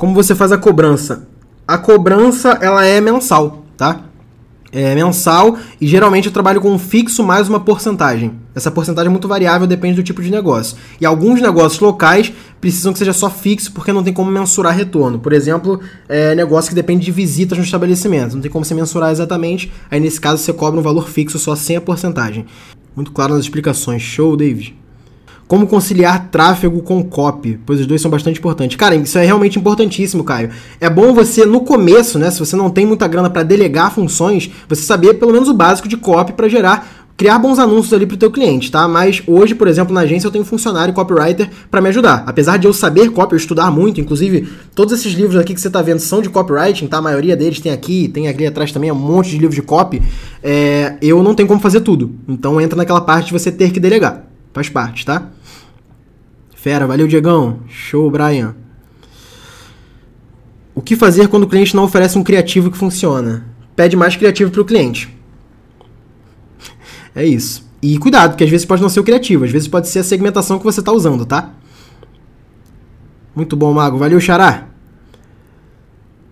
Como 0.00 0.14
você 0.14 0.34
faz 0.34 0.50
a 0.50 0.56
cobrança? 0.56 1.28
A 1.68 1.76
cobrança 1.76 2.56
ela 2.62 2.86
é 2.86 3.02
mensal, 3.02 3.66
tá? 3.76 4.00
É 4.72 4.94
mensal 4.94 5.58
e 5.78 5.86
geralmente 5.86 6.24
eu 6.24 6.32
trabalho 6.32 6.58
com 6.58 6.70
um 6.70 6.78
fixo 6.78 7.22
mais 7.22 7.50
uma 7.50 7.60
porcentagem. 7.60 8.32
Essa 8.54 8.70
porcentagem 8.70 9.08
é 9.08 9.10
muito 9.10 9.28
variável, 9.28 9.66
depende 9.66 9.96
do 9.96 10.02
tipo 10.02 10.22
de 10.22 10.30
negócio. 10.30 10.78
E 10.98 11.04
alguns 11.04 11.42
negócios 11.42 11.78
locais 11.82 12.32
precisam 12.62 12.94
que 12.94 12.98
seja 12.98 13.12
só 13.12 13.28
fixo 13.28 13.72
porque 13.72 13.92
não 13.92 14.02
tem 14.02 14.10
como 14.10 14.30
mensurar 14.30 14.74
retorno. 14.74 15.18
Por 15.18 15.34
exemplo, 15.34 15.78
é 16.08 16.34
negócio 16.34 16.70
que 16.70 16.74
depende 16.74 17.04
de 17.04 17.12
visitas 17.12 17.58
no 17.58 17.64
estabelecimento. 17.64 18.36
Não 18.36 18.40
tem 18.40 18.50
como 18.50 18.64
você 18.64 18.72
mensurar 18.72 19.12
exatamente. 19.12 19.70
Aí 19.90 20.00
nesse 20.00 20.18
caso 20.18 20.42
você 20.42 20.50
cobra 20.54 20.80
um 20.80 20.82
valor 20.82 21.10
fixo 21.10 21.38
só 21.38 21.54
sem 21.54 21.76
a 21.76 21.80
porcentagem. 21.80 22.46
Muito 22.96 23.12
claro 23.12 23.34
nas 23.34 23.42
explicações. 23.42 24.00
Show, 24.00 24.34
David. 24.34 24.79
Como 25.50 25.66
conciliar 25.66 26.28
tráfego 26.30 26.80
com 26.80 27.02
copy, 27.02 27.58
pois 27.66 27.80
os 27.80 27.86
dois 27.88 28.00
são 28.00 28.08
bastante 28.08 28.38
importantes. 28.38 28.76
Cara, 28.76 28.94
isso 28.94 29.18
é 29.18 29.24
realmente 29.24 29.58
importantíssimo, 29.58 30.22
Caio. 30.22 30.50
É 30.80 30.88
bom 30.88 31.12
você, 31.12 31.44
no 31.44 31.62
começo, 31.62 32.20
né, 32.20 32.30
se 32.30 32.38
você 32.38 32.54
não 32.54 32.70
tem 32.70 32.86
muita 32.86 33.08
grana 33.08 33.28
para 33.28 33.42
delegar 33.42 33.92
funções, 33.92 34.48
você 34.68 34.82
saber 34.82 35.14
pelo 35.14 35.32
menos 35.32 35.48
o 35.48 35.52
básico 35.52 35.88
de 35.88 35.96
copy 35.96 36.34
para 36.34 36.48
gerar 36.48 37.04
criar 37.16 37.36
bons 37.40 37.58
anúncios 37.58 37.92
ali 37.92 38.06
para 38.06 38.14
o 38.14 38.16
teu 38.16 38.30
cliente, 38.30 38.70
tá? 38.70 38.86
Mas 38.86 39.24
hoje, 39.26 39.56
por 39.56 39.66
exemplo, 39.66 39.92
na 39.92 40.02
agência 40.02 40.28
eu 40.28 40.30
tenho 40.30 40.42
um 40.42 40.46
funcionário 40.46 40.94
copywriter 40.94 41.50
para 41.68 41.80
me 41.80 41.88
ajudar. 41.88 42.22
Apesar 42.28 42.56
de 42.56 42.68
eu 42.68 42.72
saber 42.72 43.10
copy, 43.10 43.34
eu 43.34 43.36
estudar 43.36 43.72
muito, 43.72 44.00
inclusive 44.00 44.48
todos 44.72 44.94
esses 44.94 45.12
livros 45.14 45.36
aqui 45.36 45.52
que 45.52 45.60
você 45.60 45.66
está 45.66 45.82
vendo 45.82 45.98
são 45.98 46.22
de 46.22 46.30
copywriting, 46.30 46.86
tá? 46.86 46.98
A 46.98 47.02
maioria 47.02 47.36
deles 47.36 47.58
tem 47.58 47.72
aqui, 47.72 48.06
tem 48.06 48.28
ali 48.28 48.46
atrás 48.46 48.70
também 48.70 48.92
um 48.92 48.94
monte 48.94 49.30
de 49.30 49.38
livros 49.38 49.56
de 49.56 49.62
copy. 49.62 50.00
É, 50.44 50.94
eu 51.02 51.24
não 51.24 51.34
tenho 51.34 51.48
como 51.48 51.60
fazer 51.60 51.80
tudo. 51.80 52.14
Então 52.28 52.60
entra 52.60 52.76
naquela 52.76 53.00
parte 53.00 53.26
de 53.26 53.32
você 53.32 53.50
ter 53.50 53.72
que 53.72 53.80
delegar. 53.80 54.26
Faz 54.52 54.68
parte, 54.68 55.04
tá? 55.04 55.28
Fera, 56.60 56.86
valeu 56.86 57.08
Diegão. 57.08 57.60
Show, 57.68 58.10
Brian. 58.10 58.54
O 60.74 60.82
que 60.82 60.94
fazer 60.94 61.26
quando 61.28 61.44
o 61.44 61.48
cliente 61.48 61.74
não 61.74 61.84
oferece 61.84 62.18
um 62.18 62.22
criativo 62.22 62.70
que 62.70 62.76
funciona? 62.76 63.46
Pede 63.74 63.96
mais 63.96 64.14
criativo 64.14 64.50
para 64.50 64.60
o 64.60 64.64
cliente. 64.66 65.08
É 67.14 67.24
isso. 67.24 67.66
E 67.80 67.96
cuidado, 67.96 68.32
porque 68.32 68.44
às 68.44 68.50
vezes 68.50 68.66
pode 68.66 68.82
não 68.82 68.90
ser 68.90 69.00
o 69.00 69.04
criativo, 69.04 69.44
às 69.44 69.50
vezes 69.50 69.68
pode 69.68 69.88
ser 69.88 70.00
a 70.00 70.04
segmentação 70.04 70.58
que 70.58 70.64
você 70.64 70.80
está 70.80 70.92
usando, 70.92 71.24
tá? 71.24 71.54
Muito 73.34 73.56
bom, 73.56 73.72
Mago. 73.72 73.96
Valeu, 73.96 74.20
Xará. 74.20 74.68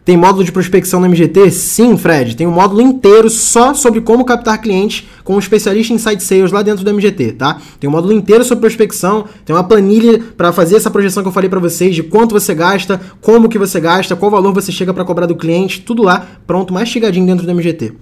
Tem 0.09 0.16
módulo 0.16 0.42
de 0.42 0.51
prospecção 0.51 1.01
no 1.01 1.07
MGT? 1.07 1.51
Sim, 1.51 1.94
Fred. 1.99 2.35
Tem 2.35 2.47
um 2.47 2.51
módulo 2.51 2.81
inteiro 2.81 3.29
só 3.29 3.75
sobre 3.75 4.01
como 4.01 4.25
captar 4.25 4.59
clientes 4.59 5.07
com 5.23 5.35
um 5.35 5.38
especialista 5.38 5.92
em 5.92 5.99
site 5.99 6.23
sales 6.23 6.51
lá 6.51 6.62
dentro 6.62 6.83
do 6.83 6.90
MGT, 6.90 7.33
tá? 7.33 7.59
Tem 7.79 7.90
um 7.90 7.92
módulo 7.92 8.14
inteiro 8.14 8.42
sobre 8.42 8.62
prospecção, 8.62 9.27
tem 9.44 9.55
uma 9.55 9.64
planilha 9.64 10.18
para 10.35 10.51
fazer 10.51 10.77
essa 10.77 10.90
projeção 10.90 11.23
que 11.23 11.29
eu 11.29 11.33
falei 11.33 11.51
para 11.51 11.61
vocês 11.61 11.94
de 11.94 12.03
quanto 12.03 12.33
você 12.33 12.55
gasta, 12.55 12.99
como 13.21 13.51
que 13.51 13.59
você 13.59 13.79
gasta, 13.81 14.16
qual 14.16 14.31
valor 14.31 14.55
você 14.55 14.73
chega 14.73 14.94
para 14.94 15.05
cobrar 15.05 15.27
do 15.27 15.37
cliente, 15.37 15.83
tudo 15.83 16.03
lá 16.03 16.27
pronto, 16.47 16.73
mastigadinho 16.73 17.27
dentro 17.27 17.44
do 17.44 17.55
MGT. 17.55 17.92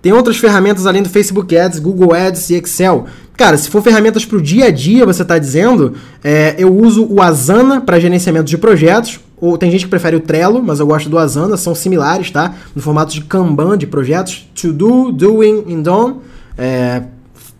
Tem 0.00 0.14
outras 0.14 0.38
ferramentas 0.38 0.86
além 0.86 1.02
do 1.02 1.10
Facebook 1.10 1.54
Ads, 1.54 1.78
Google 1.78 2.14
Ads 2.14 2.48
e 2.48 2.54
Excel. 2.54 3.04
Cara, 3.36 3.58
se 3.58 3.68
for 3.68 3.82
ferramentas 3.82 4.24
para 4.24 4.38
o 4.38 4.42
dia 4.42 4.66
a 4.66 4.70
dia, 4.70 5.04
você 5.04 5.22
está 5.22 5.38
dizendo, 5.38 5.94
é, 6.22 6.54
eu 6.56 6.74
uso 6.74 7.06
o 7.10 7.20
Asana 7.20 7.82
para 7.82 7.98
gerenciamento 7.98 8.44
de 8.44 8.56
projetos, 8.56 9.20
ou 9.44 9.58
tem 9.58 9.70
gente 9.70 9.84
que 9.84 9.90
prefere 9.90 10.16
o 10.16 10.20
Trello, 10.20 10.62
mas 10.62 10.80
eu 10.80 10.86
gosto 10.86 11.10
do 11.10 11.18
Asana, 11.18 11.58
são 11.58 11.74
similares, 11.74 12.30
tá? 12.30 12.54
No 12.74 12.80
formato 12.80 13.12
de 13.12 13.20
Kanban 13.20 13.76
de 13.76 13.86
projetos, 13.86 14.48
to 14.54 14.72
do, 14.72 15.12
doing 15.12 15.64
and 15.68 15.82
done, 15.82 16.16
é, 16.56 17.02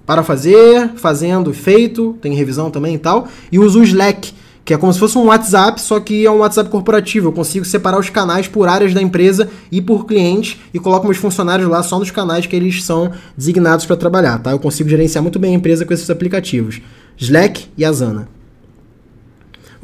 para 0.07 0.23
fazer, 0.23 0.93
fazendo, 0.97 1.53
feito, 1.53 2.17
tem 2.23 2.33
revisão 2.33 2.71
também 2.71 2.95
e 2.95 2.99
tal. 2.99 3.29
E 3.53 3.59
uso 3.59 3.81
o 3.81 3.83
Slack, 3.83 4.33
que 4.65 4.73
é 4.73 4.79
como 4.79 4.95
se 4.95 4.99
fosse 4.99 5.19
um 5.19 5.27
WhatsApp, 5.27 5.79
só 5.79 6.01
que 6.01 6.25
é 6.25 6.31
um 6.31 6.39
WhatsApp 6.39 6.71
corporativo. 6.71 7.29
Eu 7.29 7.33
consigo 7.33 7.67
separar 7.67 7.99
os 7.99 8.09
canais 8.09 8.49
por 8.49 8.67
áreas 8.67 8.95
da 8.95 9.03
empresa 9.03 9.51
e 9.71 9.83
por 9.83 10.07
clientes 10.07 10.59
e 10.73 10.79
coloco 10.79 11.05
meus 11.05 11.19
funcionários 11.19 11.69
lá 11.69 11.83
só 11.83 11.99
nos 11.99 12.11
canais 12.11 12.47
que 12.47 12.57
eles 12.57 12.83
são 12.83 13.13
designados 13.37 13.85
para 13.85 13.97
trabalhar, 13.97 14.39
tá? 14.39 14.53
Eu 14.53 14.59
consigo 14.59 14.89
gerenciar 14.89 15.23
muito 15.23 15.39
bem 15.39 15.53
a 15.53 15.59
empresa 15.59 15.85
com 15.85 15.93
esses 15.93 16.09
aplicativos. 16.09 16.81
Slack 17.19 17.67
e 17.77 17.85
Asana. 17.85 18.34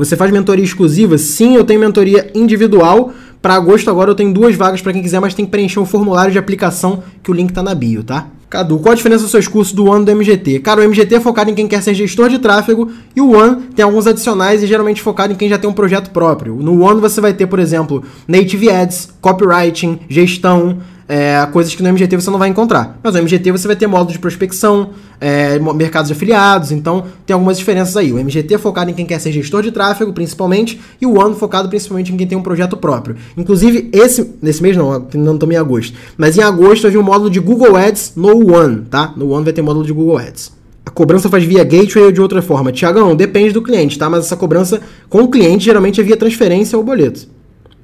Você 0.00 0.16
faz 0.16 0.30
mentoria 0.30 0.64
exclusiva? 0.64 1.18
Sim, 1.18 1.56
eu 1.56 1.62
tenho 1.62 1.78
mentoria 1.78 2.30
individual. 2.34 3.12
Para 3.42 3.52
agosto 3.52 3.90
agora 3.90 4.10
eu 4.10 4.14
tenho 4.14 4.32
duas 4.32 4.56
vagas 4.56 4.80
para 4.80 4.94
quem 4.94 5.02
quiser, 5.02 5.20
mas 5.20 5.34
tem 5.34 5.44
que 5.44 5.50
preencher 5.50 5.78
um 5.78 5.84
formulário 5.84 6.32
de 6.32 6.38
aplicação 6.38 7.02
que 7.22 7.30
o 7.30 7.34
link 7.34 7.52
tá 7.52 7.62
na 7.62 7.74
bio, 7.74 8.02
tá? 8.02 8.28
Cadu, 8.48 8.78
qual 8.78 8.92
a 8.92 8.94
diferença 8.94 9.22
dos 9.22 9.30
seus 9.30 9.46
cursos 9.46 9.74
do 9.74 9.84
One 9.84 10.02
do 10.02 10.10
MGT? 10.10 10.60
Cara, 10.60 10.80
o 10.80 10.84
MGT 10.88 11.16
é 11.16 11.20
focado 11.20 11.50
em 11.50 11.54
quem 11.54 11.68
quer 11.68 11.82
ser 11.82 11.92
gestor 11.92 12.30
de 12.30 12.38
tráfego 12.38 12.90
e 13.14 13.20
o 13.20 13.32
One 13.32 13.60
tem 13.76 13.84
alguns 13.84 14.06
adicionais 14.06 14.62
e 14.62 14.66
geralmente 14.66 15.02
focado 15.02 15.34
em 15.34 15.36
quem 15.36 15.50
já 15.50 15.58
tem 15.58 15.68
um 15.68 15.74
projeto 15.74 16.10
próprio. 16.10 16.56
No 16.56 16.82
One 16.82 16.98
você 16.98 17.20
vai 17.20 17.34
ter, 17.34 17.46
por 17.46 17.58
exemplo, 17.58 18.02
Native 18.26 18.70
Ads, 18.70 19.10
Copywriting, 19.20 20.00
gestão, 20.08 20.78
é, 21.10 21.44
coisas 21.46 21.74
que 21.74 21.82
no 21.82 21.88
MGT 21.88 22.14
você 22.14 22.30
não 22.30 22.38
vai 22.38 22.48
encontrar. 22.48 22.96
Mas 23.02 23.14
no 23.14 23.20
MGT 23.20 23.50
você 23.50 23.66
vai 23.66 23.74
ter 23.74 23.88
módulo 23.88 24.12
de 24.12 24.18
prospecção, 24.20 24.90
é, 25.20 25.58
mercados 25.58 26.06
de 26.06 26.12
afiliados, 26.12 26.70
então 26.70 27.04
tem 27.26 27.34
algumas 27.34 27.58
diferenças 27.58 27.96
aí. 27.96 28.12
O 28.12 28.16
MGT 28.16 28.54
é 28.54 28.58
focado 28.58 28.92
em 28.92 28.94
quem 28.94 29.04
quer 29.04 29.18
ser 29.18 29.32
gestor 29.32 29.60
de 29.60 29.72
tráfego, 29.72 30.12
principalmente, 30.12 30.80
e 31.00 31.06
o 31.06 31.18
One 31.18 31.34
focado 31.34 31.68
principalmente 31.68 32.12
em 32.12 32.16
quem 32.16 32.28
tem 32.28 32.38
um 32.38 32.42
projeto 32.42 32.76
próprio. 32.76 33.16
Inclusive, 33.36 33.90
esse, 33.92 34.36
nesse 34.40 34.62
mês 34.62 34.76
não, 34.76 35.04
não 35.14 35.34
estamos 35.34 35.52
em 35.52 35.58
agosto, 35.58 35.98
mas 36.16 36.38
em 36.38 36.42
agosto 36.42 36.82
vai 36.82 36.92
vir 36.92 36.98
um 36.98 37.02
módulo 37.02 37.28
de 37.28 37.40
Google 37.40 37.76
Ads 37.76 38.12
no 38.14 38.54
One, 38.54 38.82
tá? 38.88 39.12
No 39.16 39.32
One 39.32 39.42
vai 39.42 39.52
ter 39.52 39.62
módulo 39.62 39.84
de 39.84 39.92
Google 39.92 40.16
Ads. 40.16 40.52
A 40.86 40.90
cobrança 40.90 41.28
faz 41.28 41.42
via 41.42 41.64
gateway 41.64 42.04
ou 42.04 42.12
de 42.12 42.20
outra 42.20 42.40
forma? 42.40 42.70
Tiagão, 42.70 43.16
depende 43.16 43.52
do 43.52 43.62
cliente, 43.62 43.98
tá? 43.98 44.08
Mas 44.08 44.26
essa 44.26 44.36
cobrança 44.36 44.80
com 45.08 45.22
o 45.22 45.28
cliente 45.28 45.64
geralmente 45.64 46.00
é 46.00 46.04
via 46.04 46.16
transferência 46.16 46.78
ou 46.78 46.84
boleto. 46.84 47.26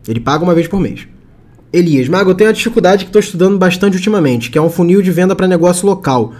Ele 0.06 0.20
paga 0.20 0.44
uma 0.44 0.54
vez 0.54 0.68
por 0.68 0.78
mês. 0.78 1.08
Elias, 1.76 2.08
Mago, 2.08 2.30
eu 2.30 2.34
tenho 2.34 2.48
uma 2.48 2.54
dificuldade 2.54 3.04
que 3.04 3.10
estou 3.10 3.20
estudando 3.20 3.58
bastante 3.58 3.96
ultimamente, 3.96 4.50
que 4.50 4.56
é 4.56 4.62
um 4.62 4.70
funil 4.70 5.02
de 5.02 5.10
venda 5.10 5.36
para 5.36 5.46
negócio 5.46 5.86
local. 5.86 6.32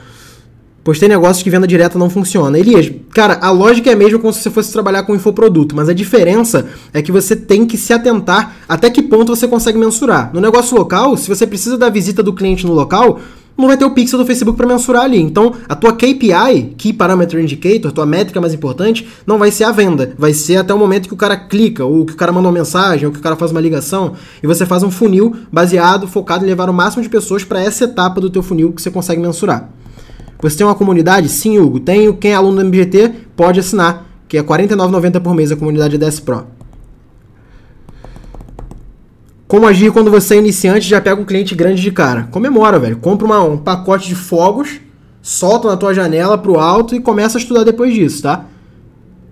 Pois 0.83 0.99
tem 0.99 1.11
negócios 1.11 1.43
que 1.43 1.51
venda 1.51 1.67
direta 1.67 1.99
não 1.99 2.09
funciona. 2.09 2.59
Elias, 2.59 2.91
cara, 3.13 3.39
a 3.43 3.51
lógica 3.51 3.91
é 3.91 3.93
a 3.93 3.97
mesma 3.97 4.19
como 4.19 4.33
se 4.33 4.41
você 4.41 4.51
fosse 4.51 4.73
trabalhar 4.73 5.03
com 5.03 5.15
infoproduto, 5.15 5.77
mas 5.77 5.91
a 5.91 5.93
diferença 5.93 6.67
é 6.91 7.03
que 7.03 7.13
você 7.13 7.37
tem 7.37 7.67
que 7.67 7.77
se 7.77 7.93
atentar 7.93 8.57
até 8.67 8.89
que 8.89 9.03
ponto 9.03 9.37
você 9.37 9.47
consegue 9.47 9.77
mensurar. 9.77 10.31
No 10.33 10.41
negócio 10.41 10.75
local, 10.75 11.19
se 11.19 11.29
você 11.29 11.47
precisa 11.47 11.77
da 11.77 11.91
visita 11.91 12.23
do 12.23 12.33
cliente 12.33 12.65
no 12.65 12.73
local, 12.73 13.21
não 13.57 13.67
vai 13.67 13.77
ter 13.77 13.85
o 13.85 13.91
pixel 13.91 14.19
do 14.19 14.27
Facebook 14.27 14.57
para 14.57 14.67
mensurar 14.67 15.05
ali. 15.05 15.21
Então, 15.21 15.55
a 15.69 15.75
tua 15.75 15.93
KPI, 15.93 16.75
Key 16.77 16.93
Parameter 16.93 17.41
Indicator, 17.41 17.91
tua 17.93 18.07
métrica 18.07 18.41
mais 18.41 18.53
importante, 18.53 19.07
não 19.27 19.39
vai 19.39 19.51
ser 19.51 19.65
a 19.65 19.73
venda, 19.73 20.15
vai 20.19 20.33
ser 20.33 20.57
até 20.57 20.75
o 20.75 20.79
momento 20.79 21.09
que 21.09 21.15
o 21.15 21.17
cara 21.17 21.37
clica, 21.37 21.85
ou 21.85 22.05
que 22.05 22.13
o 22.13 22.17
cara 22.17 22.33
manda 22.33 22.49
uma 22.49 22.55
mensagem, 22.55 23.07
ou 23.07 23.13
que 23.13 23.19
o 23.19 23.23
cara 23.23 23.37
faz 23.37 23.51
uma 23.51 23.61
ligação, 23.61 24.13
e 24.43 24.47
você 24.47 24.67
faz 24.67 24.83
um 24.83 24.91
funil 24.91 25.35
baseado, 25.51 26.07
focado 26.07 26.45
em 26.45 26.49
levar 26.49 26.69
o 26.69 26.75
máximo 26.75 27.03
de 27.03 27.09
pessoas 27.09 27.45
para 27.45 27.63
essa 27.63 27.85
etapa 27.85 28.21
do 28.21 28.29
teu 28.29 28.43
funil 28.43 28.73
que 28.73 28.83
você 28.83 28.91
consegue 28.91 29.21
mensurar. 29.21 29.71
Você 30.41 30.59
tem 30.59 30.67
uma 30.67 30.75
comunidade? 30.75 31.29
Sim, 31.29 31.59
Hugo. 31.59 31.81
Tenho. 31.81 32.15
Quem 32.15 32.33
é 32.33 32.35
aluno 32.35 32.57
do 32.57 32.65
MGT 32.67 33.11
pode 33.35 33.59
assinar, 33.59 34.07
que 34.29 34.37
é 34.37 34.41
R$ 34.41 34.47
49,90 34.47 35.21
por 35.21 35.35
mês 35.35 35.51
a 35.51 35.57
comunidade 35.57 35.97
DS 35.97 36.21
Pro. 36.21 36.56
Como 39.49 39.65
agir 39.65 39.93
quando 39.93 40.11
você 40.11 40.35
é 40.35 40.39
iniciante 40.39 40.87
e 40.87 40.91
já 40.91 41.01
pega 41.01 41.21
um 41.21 41.25
cliente 41.25 41.55
grande 41.55 41.81
de 41.81 41.93
cara? 41.93 42.29
Comemora, 42.33 42.81
velho. 42.81 42.97
Compra 42.97 43.27
uma, 43.27 43.45
um 43.45 43.57
pacote 43.57 44.09
de 44.09 44.15
fogos, 44.17 44.81
solta 45.23 45.69
na 45.69 45.77
tua 45.77 45.95
janela 45.95 46.37
pro 46.37 46.59
alto 46.59 46.97
e 46.97 47.01
começa 47.01 47.39
a 47.39 47.41
estudar 47.41 47.63
depois 47.63 47.95
disso, 47.95 48.23
tá? 48.23 48.45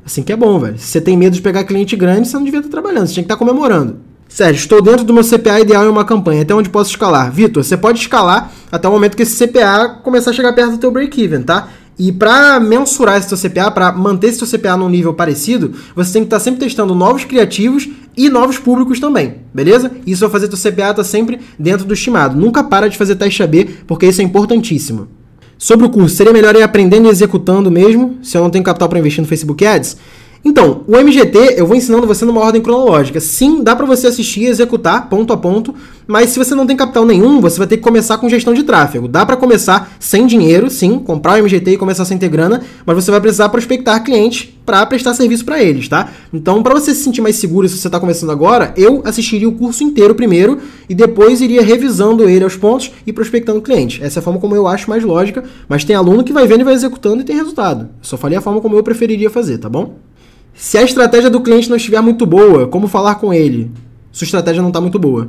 Assim 0.06 0.22
que 0.22 0.32
é 0.32 0.36
bom, 0.36 0.56
velho. 0.60 0.78
Se 0.78 0.86
você 0.86 1.00
tem 1.00 1.16
medo 1.16 1.34
de 1.34 1.42
pegar 1.42 1.64
cliente 1.64 1.96
grande, 1.96 2.28
você 2.28 2.36
não 2.36 2.44
devia 2.44 2.60
estar 2.60 2.70
trabalhando, 2.70 3.08
você 3.08 3.14
tinha 3.14 3.24
que 3.24 3.32
estar 3.32 3.36
comemorando. 3.36 3.96
Sérgio, 4.28 4.60
estou 4.60 4.80
dentro 4.80 5.04
do 5.04 5.12
meu 5.12 5.24
CPA 5.24 5.60
ideal 5.60 5.84
em 5.84 5.88
uma 5.88 6.04
campanha, 6.04 6.42
até 6.42 6.54
onde 6.54 6.68
posso 6.68 6.90
escalar? 6.90 7.32
Vitor, 7.32 7.64
você 7.64 7.76
pode 7.76 7.98
escalar 7.98 8.52
até 8.70 8.88
o 8.88 8.92
momento 8.92 9.16
que 9.16 9.22
esse 9.22 9.46
CPA 9.46 10.00
começar 10.02 10.30
a 10.30 10.34
chegar 10.34 10.52
perto 10.52 10.72
do 10.72 10.78
teu 10.78 10.90
break-even, 10.92 11.42
tá? 11.42 11.68
E 11.98 12.10
para 12.10 12.58
mensurar 12.58 13.18
esse 13.18 13.28
seu 13.28 13.50
CPA, 13.50 13.70
para 13.70 13.92
manter 13.92 14.28
esse 14.28 14.44
seu 14.44 14.58
CPA 14.58 14.76
num 14.76 14.88
nível 14.88 15.14
parecido, 15.14 15.72
você 15.94 16.12
tem 16.14 16.22
que 16.22 16.26
estar 16.26 16.38
tá 16.38 16.44
sempre 16.44 16.60
testando 16.60 16.94
novos 16.94 17.24
criativos 17.24 17.88
e 18.16 18.28
novos 18.28 18.58
públicos 18.58 18.98
também, 18.98 19.36
beleza? 19.52 19.92
Isso 20.06 20.20
vai 20.22 20.30
fazer 20.30 20.48
teu 20.48 20.58
CPA 20.58 20.70
estar 20.70 20.94
tá 20.94 21.04
sempre 21.04 21.40
dentro 21.58 21.84
do 21.84 21.94
estimado. 21.94 22.38
Nunca 22.38 22.64
para 22.64 22.88
de 22.88 22.96
fazer 22.96 23.14
teste 23.14 23.42
AB, 23.42 23.64
porque 23.86 24.06
isso 24.06 24.20
é 24.20 24.24
importantíssimo. 24.24 25.08
Sobre 25.56 25.86
o 25.86 25.90
curso, 25.90 26.16
seria 26.16 26.32
melhor 26.32 26.56
ir 26.56 26.62
aprendendo 26.62 27.06
e 27.06 27.10
executando 27.10 27.70
mesmo, 27.70 28.18
se 28.22 28.36
eu 28.36 28.42
não 28.42 28.50
tenho 28.50 28.64
capital 28.64 28.88
para 28.88 28.98
investir 28.98 29.22
no 29.22 29.28
Facebook 29.28 29.64
Ads? 29.64 29.96
Então, 30.44 30.82
o 30.86 30.94
MGT 30.94 31.54
eu 31.56 31.66
vou 31.66 31.74
ensinando 31.74 32.06
você 32.06 32.24
numa 32.26 32.42
ordem 32.42 32.60
cronológica. 32.60 33.18
Sim, 33.18 33.62
dá 33.62 33.74
para 33.74 33.86
você 33.86 34.08
assistir 34.08 34.42
e 34.42 34.46
executar 34.46 35.08
ponto 35.08 35.32
a 35.32 35.38
ponto, 35.38 35.74
mas 36.06 36.30
se 36.30 36.38
você 36.38 36.54
não 36.54 36.66
tem 36.66 36.76
capital 36.76 37.06
nenhum, 37.06 37.40
você 37.40 37.56
vai 37.56 37.66
ter 37.66 37.78
que 37.78 37.82
começar 37.82 38.18
com 38.18 38.28
gestão 38.28 38.52
de 38.52 38.62
tráfego. 38.62 39.08
Dá 39.08 39.24
para 39.24 39.38
começar 39.38 39.96
sem 39.98 40.26
dinheiro, 40.26 40.68
sim, 40.70 40.98
comprar 40.98 41.34
o 41.34 41.42
MGT 41.42 41.72
e 41.72 41.76
começar 41.78 42.04
sem 42.04 42.18
ter 42.18 42.28
grana, 42.28 42.60
mas 42.84 42.94
você 42.94 43.10
vai 43.10 43.22
precisar 43.22 43.48
prospectar 43.48 44.04
clientes 44.04 44.50
para 44.66 44.84
prestar 44.84 45.14
serviço 45.14 45.46
para 45.46 45.62
eles, 45.62 45.88
tá? 45.88 46.10
Então, 46.32 46.62
para 46.62 46.74
você 46.74 46.94
se 46.94 47.02
sentir 47.02 47.22
mais 47.22 47.36
seguro 47.36 47.66
se 47.66 47.78
você 47.78 47.88
está 47.88 47.98
começando 47.98 48.30
agora, 48.30 48.74
eu 48.76 49.00
assistiria 49.06 49.48
o 49.48 49.52
curso 49.52 49.82
inteiro 49.82 50.14
primeiro 50.14 50.58
e 50.90 50.94
depois 50.94 51.40
iria 51.40 51.62
revisando 51.62 52.28
ele 52.28 52.44
aos 52.44 52.56
pontos 52.56 52.92
e 53.06 53.14
prospectando 53.14 53.62
cliente. 53.62 54.04
Essa 54.04 54.18
é 54.18 54.20
a 54.20 54.22
forma 54.22 54.38
como 54.38 54.54
eu 54.54 54.66
acho 54.66 54.90
mais 54.90 55.02
lógica, 55.02 55.42
mas 55.66 55.84
tem 55.84 55.96
aluno 55.96 56.22
que 56.22 56.34
vai 56.34 56.46
vendo 56.46 56.60
e 56.60 56.64
vai 56.64 56.74
executando 56.74 57.22
e 57.22 57.24
tem 57.24 57.36
resultado. 57.36 57.88
Só 58.02 58.18
falei 58.18 58.36
a 58.36 58.42
forma 58.42 58.60
como 58.60 58.76
eu 58.76 58.82
preferiria 58.82 59.30
fazer, 59.30 59.56
tá 59.56 59.70
bom? 59.70 59.94
Se 60.54 60.78
a 60.78 60.82
estratégia 60.82 61.28
do 61.28 61.40
cliente 61.40 61.68
não 61.68 61.76
estiver 61.76 62.00
muito 62.00 62.24
boa, 62.24 62.68
como 62.68 62.86
falar 62.86 63.16
com 63.16 63.34
ele? 63.34 63.70
Sua 64.12 64.24
estratégia 64.24 64.62
não 64.62 64.68
está 64.68 64.80
muito 64.80 64.98
boa. 65.00 65.28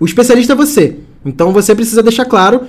O 0.00 0.04
especialista 0.04 0.52
é 0.52 0.56
você. 0.56 0.96
Então 1.24 1.52
você 1.52 1.74
precisa 1.74 2.02
deixar 2.02 2.24
claro 2.24 2.62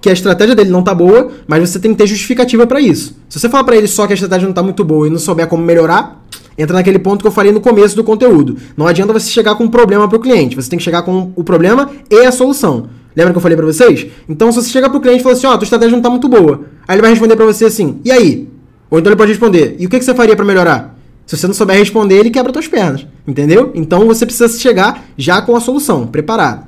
que 0.00 0.10
a 0.10 0.12
estratégia 0.12 0.54
dele 0.54 0.70
não 0.70 0.80
está 0.80 0.94
boa, 0.94 1.30
mas 1.46 1.68
você 1.68 1.78
tem 1.78 1.92
que 1.92 1.98
ter 1.98 2.06
justificativa 2.06 2.66
para 2.66 2.80
isso. 2.80 3.16
Se 3.28 3.40
você 3.40 3.48
falar 3.48 3.64
para 3.64 3.76
ele 3.76 3.86
só 3.86 4.06
que 4.06 4.12
a 4.12 4.14
estratégia 4.14 4.44
não 4.44 4.50
está 4.50 4.62
muito 4.62 4.84
boa 4.84 5.06
e 5.06 5.10
não 5.10 5.18
souber 5.18 5.46
como 5.46 5.62
melhorar, 5.62 6.22
entra 6.58 6.74
naquele 6.74 6.98
ponto 6.98 7.22
que 7.22 7.26
eu 7.26 7.32
falei 7.32 7.52
no 7.52 7.60
começo 7.60 7.96
do 7.96 8.04
conteúdo. 8.04 8.56
Não 8.76 8.86
adianta 8.86 9.12
você 9.12 9.30
chegar 9.30 9.54
com 9.54 9.64
um 9.64 9.68
problema 9.68 10.06
para 10.08 10.16
o 10.18 10.20
cliente, 10.20 10.54
você 10.54 10.68
tem 10.68 10.78
que 10.78 10.84
chegar 10.84 11.02
com 11.02 11.32
o 11.34 11.42
problema 11.42 11.90
e 12.10 12.26
a 12.26 12.32
solução. 12.32 12.88
Lembra 13.16 13.32
que 13.32 13.38
eu 13.38 13.42
falei 13.42 13.56
para 13.56 13.66
vocês? 13.66 14.06
Então, 14.28 14.52
se 14.52 14.62
você 14.62 14.68
chegar 14.68 14.88
para 14.88 14.98
o 14.98 15.00
cliente 15.00 15.20
e 15.20 15.22
falar 15.22 15.34
assim, 15.34 15.46
ó, 15.46 15.54
oh, 15.54 15.58
tua 15.58 15.64
estratégia 15.64 15.92
não 15.92 15.98
está 15.98 16.10
muito 16.10 16.28
boa, 16.28 16.66
aí 16.86 16.94
ele 16.94 17.02
vai 17.02 17.10
responder 17.10 17.34
para 17.34 17.46
você 17.46 17.64
assim, 17.64 17.98
e 18.04 18.12
aí? 18.12 18.48
Ou 18.90 18.98
então 18.98 19.10
ele 19.10 19.16
pode 19.16 19.32
responder, 19.32 19.76
e 19.78 19.86
o 19.86 19.88
que, 19.88 19.98
que 19.98 20.04
você 20.04 20.14
faria 20.14 20.36
para 20.36 20.44
melhorar? 20.44 20.99
Se 21.30 21.36
você 21.36 21.46
não 21.46 21.54
souber 21.54 21.78
responder, 21.78 22.16
ele 22.16 22.28
quebra 22.28 22.52
suas 22.52 22.66
pernas. 22.66 23.06
Entendeu? 23.24 23.70
Então 23.72 24.04
você 24.04 24.26
precisa 24.26 24.48
chegar 24.58 25.04
já 25.16 25.40
com 25.40 25.54
a 25.54 25.60
solução, 25.60 26.04
preparado. 26.04 26.66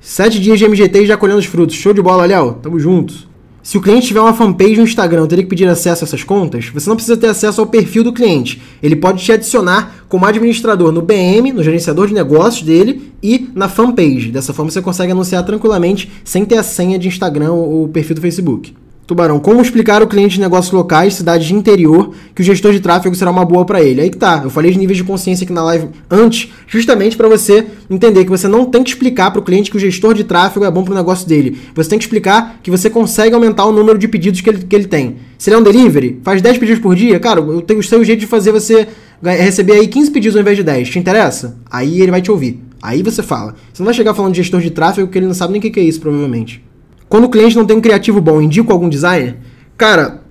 Sete 0.00 0.40
dias 0.40 0.58
de 0.58 0.66
MGT 0.66 1.04
já 1.04 1.14
colhendo 1.14 1.38
os 1.38 1.44
frutos. 1.44 1.76
Show 1.76 1.92
de 1.92 2.00
bola, 2.00 2.24
Léo. 2.24 2.54
Tamo 2.54 2.80
juntos. 2.80 3.28
Se 3.62 3.76
o 3.76 3.82
cliente 3.82 4.06
tiver 4.06 4.22
uma 4.22 4.32
fanpage 4.32 4.78
no 4.78 4.84
Instagram, 4.84 5.26
teria 5.26 5.44
que 5.44 5.50
pedir 5.50 5.68
acesso 5.68 6.04
a 6.04 6.06
essas 6.06 6.24
contas? 6.24 6.70
Você 6.72 6.88
não 6.88 6.96
precisa 6.96 7.18
ter 7.18 7.26
acesso 7.26 7.60
ao 7.60 7.66
perfil 7.66 8.02
do 8.02 8.10
cliente. 8.10 8.62
Ele 8.82 8.96
pode 8.96 9.22
te 9.22 9.30
adicionar 9.30 10.06
como 10.08 10.24
administrador 10.24 10.90
no 10.90 11.02
BM, 11.02 11.52
no 11.52 11.62
gerenciador 11.62 12.06
de 12.06 12.14
negócios 12.14 12.62
dele 12.62 13.12
e 13.22 13.50
na 13.54 13.68
fanpage. 13.68 14.30
Dessa 14.30 14.54
forma 14.54 14.70
você 14.70 14.80
consegue 14.80 15.12
anunciar 15.12 15.44
tranquilamente 15.44 16.10
sem 16.24 16.46
ter 16.46 16.56
a 16.56 16.62
senha 16.62 16.98
de 16.98 17.08
Instagram 17.08 17.52
ou 17.52 17.84
o 17.84 17.88
perfil 17.88 18.14
do 18.14 18.22
Facebook. 18.22 18.74
Tubarão, 19.08 19.40
como 19.40 19.62
explicar 19.62 20.02
o 20.02 20.06
cliente 20.06 20.34
de 20.34 20.40
negócios 20.42 20.70
locais, 20.70 21.14
cidades 21.14 21.46
de 21.46 21.54
interior, 21.54 22.12
que 22.34 22.42
o 22.42 22.44
gestor 22.44 22.72
de 22.72 22.80
tráfego 22.80 23.14
será 23.14 23.30
uma 23.30 23.42
boa 23.42 23.64
para 23.64 23.80
ele? 23.80 24.02
Aí 24.02 24.10
que 24.10 24.18
tá. 24.18 24.42
Eu 24.44 24.50
falei 24.50 24.70
de 24.70 24.76
níveis 24.76 24.98
de 24.98 25.02
consciência 25.02 25.44
aqui 25.44 25.52
na 25.52 25.62
live 25.62 25.88
antes, 26.10 26.52
justamente 26.66 27.16
para 27.16 27.26
você 27.26 27.64
entender 27.88 28.24
que 28.24 28.30
você 28.30 28.46
não 28.46 28.66
tem 28.66 28.82
que 28.82 28.90
explicar 28.90 29.30
para 29.30 29.40
o 29.40 29.42
cliente 29.42 29.70
que 29.70 29.78
o 29.78 29.80
gestor 29.80 30.12
de 30.12 30.24
tráfego 30.24 30.66
é 30.66 30.70
bom 30.70 30.84
para 30.84 30.92
o 30.92 30.94
negócio 30.94 31.26
dele. 31.26 31.58
Você 31.74 31.88
tem 31.88 31.98
que 31.98 32.04
explicar 32.04 32.60
que 32.62 32.70
você 32.70 32.90
consegue 32.90 33.34
aumentar 33.34 33.64
o 33.64 33.72
número 33.72 33.96
de 33.98 34.06
pedidos 34.06 34.42
que 34.42 34.50
ele, 34.50 34.58
que 34.58 34.76
ele 34.76 34.86
tem. 34.86 35.16
Se 35.38 35.48
ele 35.48 35.56
é 35.56 35.58
um 35.58 35.62
delivery, 35.62 36.20
faz 36.22 36.42
10 36.42 36.58
pedidos 36.58 36.82
por 36.82 36.94
dia, 36.94 37.18
cara, 37.18 37.40
eu 37.40 37.62
tenho 37.62 37.80
o 37.80 37.82
seu 37.82 38.04
jeito 38.04 38.20
de 38.20 38.26
fazer 38.26 38.52
você 38.52 38.88
receber 39.22 39.72
aí 39.72 39.88
15 39.88 40.10
pedidos 40.10 40.36
ao 40.36 40.42
invés 40.42 40.58
de 40.58 40.62
10. 40.62 40.86
Te 40.86 40.98
interessa? 40.98 41.56
Aí 41.70 42.02
ele 42.02 42.10
vai 42.10 42.20
te 42.20 42.30
ouvir. 42.30 42.62
Aí 42.82 43.02
você 43.02 43.22
fala. 43.22 43.54
Você 43.72 43.82
não 43.82 43.86
vai 43.86 43.94
chegar 43.94 44.12
falando 44.12 44.34
de 44.34 44.42
gestor 44.42 44.60
de 44.60 44.68
tráfego 44.68 45.06
porque 45.06 45.18
ele 45.18 45.26
não 45.26 45.34
sabe 45.34 45.52
nem 45.54 45.60
o 45.60 45.72
que 45.72 45.80
é 45.80 45.82
isso, 45.82 45.98
provavelmente. 45.98 46.67
Quando 47.08 47.24
o 47.24 47.28
cliente 47.28 47.56
não 47.56 47.64
tem 47.64 47.76
um 47.76 47.80
criativo 47.80 48.20
bom, 48.20 48.40
indico 48.40 48.72
algum 48.72 48.88
designer? 48.88 49.36
Cara, 49.76 50.22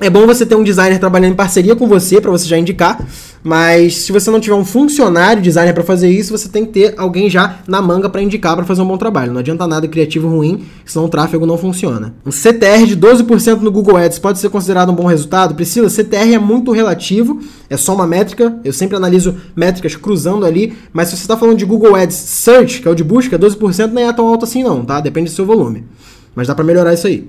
é 0.00 0.08
bom 0.08 0.26
você 0.26 0.44
ter 0.46 0.54
um 0.54 0.64
designer 0.64 0.98
trabalhando 0.98 1.32
em 1.32 1.36
parceria 1.36 1.76
com 1.76 1.86
você 1.86 2.20
para 2.20 2.30
você 2.30 2.46
já 2.48 2.58
indicar, 2.58 3.06
mas 3.44 3.98
se 3.98 4.10
você 4.10 4.30
não 4.30 4.40
tiver 4.40 4.56
um 4.56 4.64
funcionário 4.64 5.42
designer 5.42 5.72
para 5.72 5.84
fazer 5.84 6.10
isso, 6.10 6.36
você 6.36 6.48
tem 6.48 6.64
que 6.64 6.72
ter 6.72 6.94
alguém 6.96 7.28
já 7.28 7.58
na 7.68 7.82
manga 7.82 8.08
para 8.08 8.22
indicar 8.22 8.56
para 8.56 8.64
fazer 8.64 8.82
um 8.82 8.86
bom 8.86 8.96
trabalho. 8.96 9.32
Não 9.32 9.40
adianta 9.40 9.66
nada 9.66 9.86
criativo 9.86 10.28
ruim, 10.28 10.64
senão 10.84 11.06
o 11.06 11.08
tráfego 11.08 11.44
não 11.44 11.58
funciona. 11.58 12.14
Um 12.24 12.32
CTR 12.32 12.86
de 12.86 12.96
12% 12.96 13.60
no 13.60 13.70
Google 13.70 13.96
Ads 13.96 14.18
pode 14.18 14.38
ser 14.38 14.48
considerado 14.48 14.90
um 14.90 14.94
bom 14.94 15.06
resultado? 15.06 15.54
Priscila, 15.54 15.88
CTR 15.88 16.34
é 16.34 16.38
muito 16.38 16.72
relativo, 16.72 17.40
é 17.68 17.76
só 17.76 17.94
uma 17.94 18.06
métrica. 18.06 18.58
Eu 18.64 18.72
sempre 18.72 18.96
analiso 18.96 19.36
métricas 19.54 19.94
cruzando 19.94 20.46
ali, 20.46 20.72
mas 20.92 21.08
se 21.08 21.16
você 21.16 21.22
está 21.22 21.36
falando 21.36 21.58
de 21.58 21.64
Google 21.64 21.94
Ads 21.94 22.16
Search, 22.16 22.80
que 22.80 22.88
é 22.88 22.90
o 22.90 22.94
de 22.94 23.04
busca, 23.04 23.38
12% 23.38 23.92
nem 23.92 24.06
é 24.06 24.12
tão 24.12 24.26
alto 24.26 24.46
assim 24.46 24.64
não, 24.64 24.84
tá? 24.84 25.00
Depende 25.00 25.30
do 25.30 25.34
seu 25.34 25.44
volume. 25.44 25.84
Mas 26.34 26.48
dá 26.48 26.54
para 26.54 26.64
melhorar 26.64 26.94
isso 26.94 27.06
aí. 27.06 27.28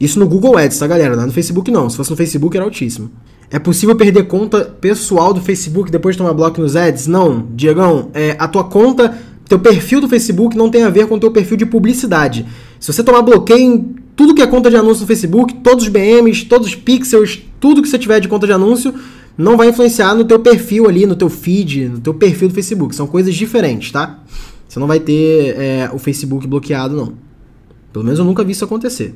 Isso 0.00 0.18
no 0.18 0.28
Google 0.28 0.56
Ads, 0.58 0.78
tá, 0.78 0.86
galera? 0.86 1.14
Não 1.16 1.22
é 1.22 1.26
no 1.26 1.32
Facebook, 1.32 1.70
não. 1.70 1.88
Se 1.88 1.96
fosse 1.96 2.10
no 2.10 2.16
Facebook, 2.16 2.56
era 2.56 2.64
altíssimo. 2.64 3.10
É 3.50 3.58
possível 3.58 3.94
perder 3.94 4.24
conta 4.24 4.64
pessoal 4.80 5.32
do 5.32 5.40
Facebook 5.40 5.90
depois 5.90 6.16
de 6.16 6.18
tomar 6.18 6.32
bloco 6.32 6.60
nos 6.60 6.74
ads? 6.74 7.06
Não, 7.06 7.46
Diegão. 7.54 8.10
É, 8.12 8.34
a 8.38 8.48
tua 8.48 8.64
conta, 8.64 9.16
teu 9.48 9.58
perfil 9.58 10.00
do 10.00 10.08
Facebook 10.08 10.56
não 10.56 10.70
tem 10.70 10.82
a 10.82 10.90
ver 10.90 11.06
com 11.06 11.14
o 11.14 11.20
teu 11.20 11.30
perfil 11.30 11.56
de 11.56 11.66
publicidade. 11.66 12.46
Se 12.80 12.92
você 12.92 13.02
tomar 13.02 13.22
bloqueio 13.22 13.60
em 13.60 13.94
tudo 14.16 14.34
que 14.34 14.42
é 14.42 14.46
conta 14.46 14.70
de 14.70 14.76
anúncio 14.76 15.02
no 15.02 15.06
Facebook, 15.06 15.54
todos 15.56 15.84
os 15.84 15.90
BMs, 15.90 16.46
todos 16.46 16.68
os 16.68 16.74
pixels, 16.74 17.42
tudo 17.60 17.82
que 17.82 17.88
você 17.88 17.98
tiver 17.98 18.20
de 18.20 18.28
conta 18.28 18.46
de 18.46 18.52
anúncio, 18.52 18.94
não 19.36 19.56
vai 19.56 19.68
influenciar 19.68 20.14
no 20.14 20.24
teu 20.24 20.38
perfil 20.38 20.88
ali, 20.88 21.06
no 21.06 21.16
teu 21.16 21.28
feed, 21.28 21.88
no 21.88 22.00
teu 22.00 22.14
perfil 22.14 22.48
do 22.48 22.54
Facebook. 22.54 22.94
São 22.94 23.06
coisas 23.06 23.34
diferentes, 23.34 23.90
tá? 23.92 24.20
Você 24.68 24.78
não 24.80 24.86
vai 24.86 25.00
ter 25.00 25.54
é, 25.58 25.90
o 25.92 25.98
Facebook 25.98 26.46
bloqueado, 26.46 26.96
não. 26.96 27.12
Pelo 27.94 28.04
menos 28.04 28.18
eu 28.18 28.24
nunca 28.24 28.42
vi 28.42 28.50
isso 28.50 28.64
acontecer. 28.64 29.14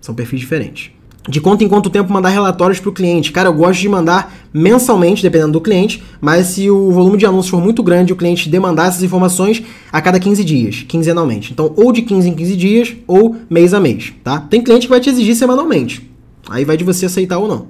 São 0.00 0.14
perfis 0.14 0.40
diferentes. 0.40 0.90
de 1.28 1.40
quanto 1.40 1.64
em 1.64 1.68
quanto 1.68 1.90
tempo 1.90 2.12
mandar 2.12 2.28
relatórios 2.28 2.78
para 2.78 2.88
o 2.88 2.92
cliente. 2.92 3.32
Cara, 3.32 3.48
eu 3.48 3.52
gosto 3.52 3.80
de 3.80 3.88
mandar 3.88 4.32
mensalmente, 4.54 5.22
dependendo 5.22 5.52
do 5.52 5.60
cliente, 5.60 6.02
mas 6.20 6.46
se 6.46 6.70
o 6.70 6.92
volume 6.92 7.18
de 7.18 7.26
anúncios 7.26 7.50
for 7.50 7.60
muito 7.60 7.82
grande, 7.82 8.12
o 8.12 8.16
cliente 8.16 8.48
demandar 8.48 8.86
essas 8.86 9.02
informações 9.02 9.60
a 9.92 10.00
cada 10.00 10.20
15 10.20 10.44
dias, 10.44 10.84
quinzenalmente. 10.88 11.52
Então, 11.52 11.74
ou 11.76 11.92
de 11.92 12.02
15 12.02 12.28
em 12.28 12.34
15 12.34 12.56
dias, 12.56 12.96
ou 13.08 13.34
mês 13.50 13.74
a 13.74 13.80
mês, 13.80 14.14
tá? 14.22 14.38
Tem 14.38 14.62
cliente 14.62 14.86
que 14.86 14.90
vai 14.90 15.00
te 15.00 15.10
exigir 15.10 15.34
semanalmente. 15.34 16.08
Aí 16.48 16.64
vai 16.64 16.76
de 16.76 16.84
você 16.84 17.06
aceitar 17.06 17.38
ou 17.38 17.48
não. 17.48 17.66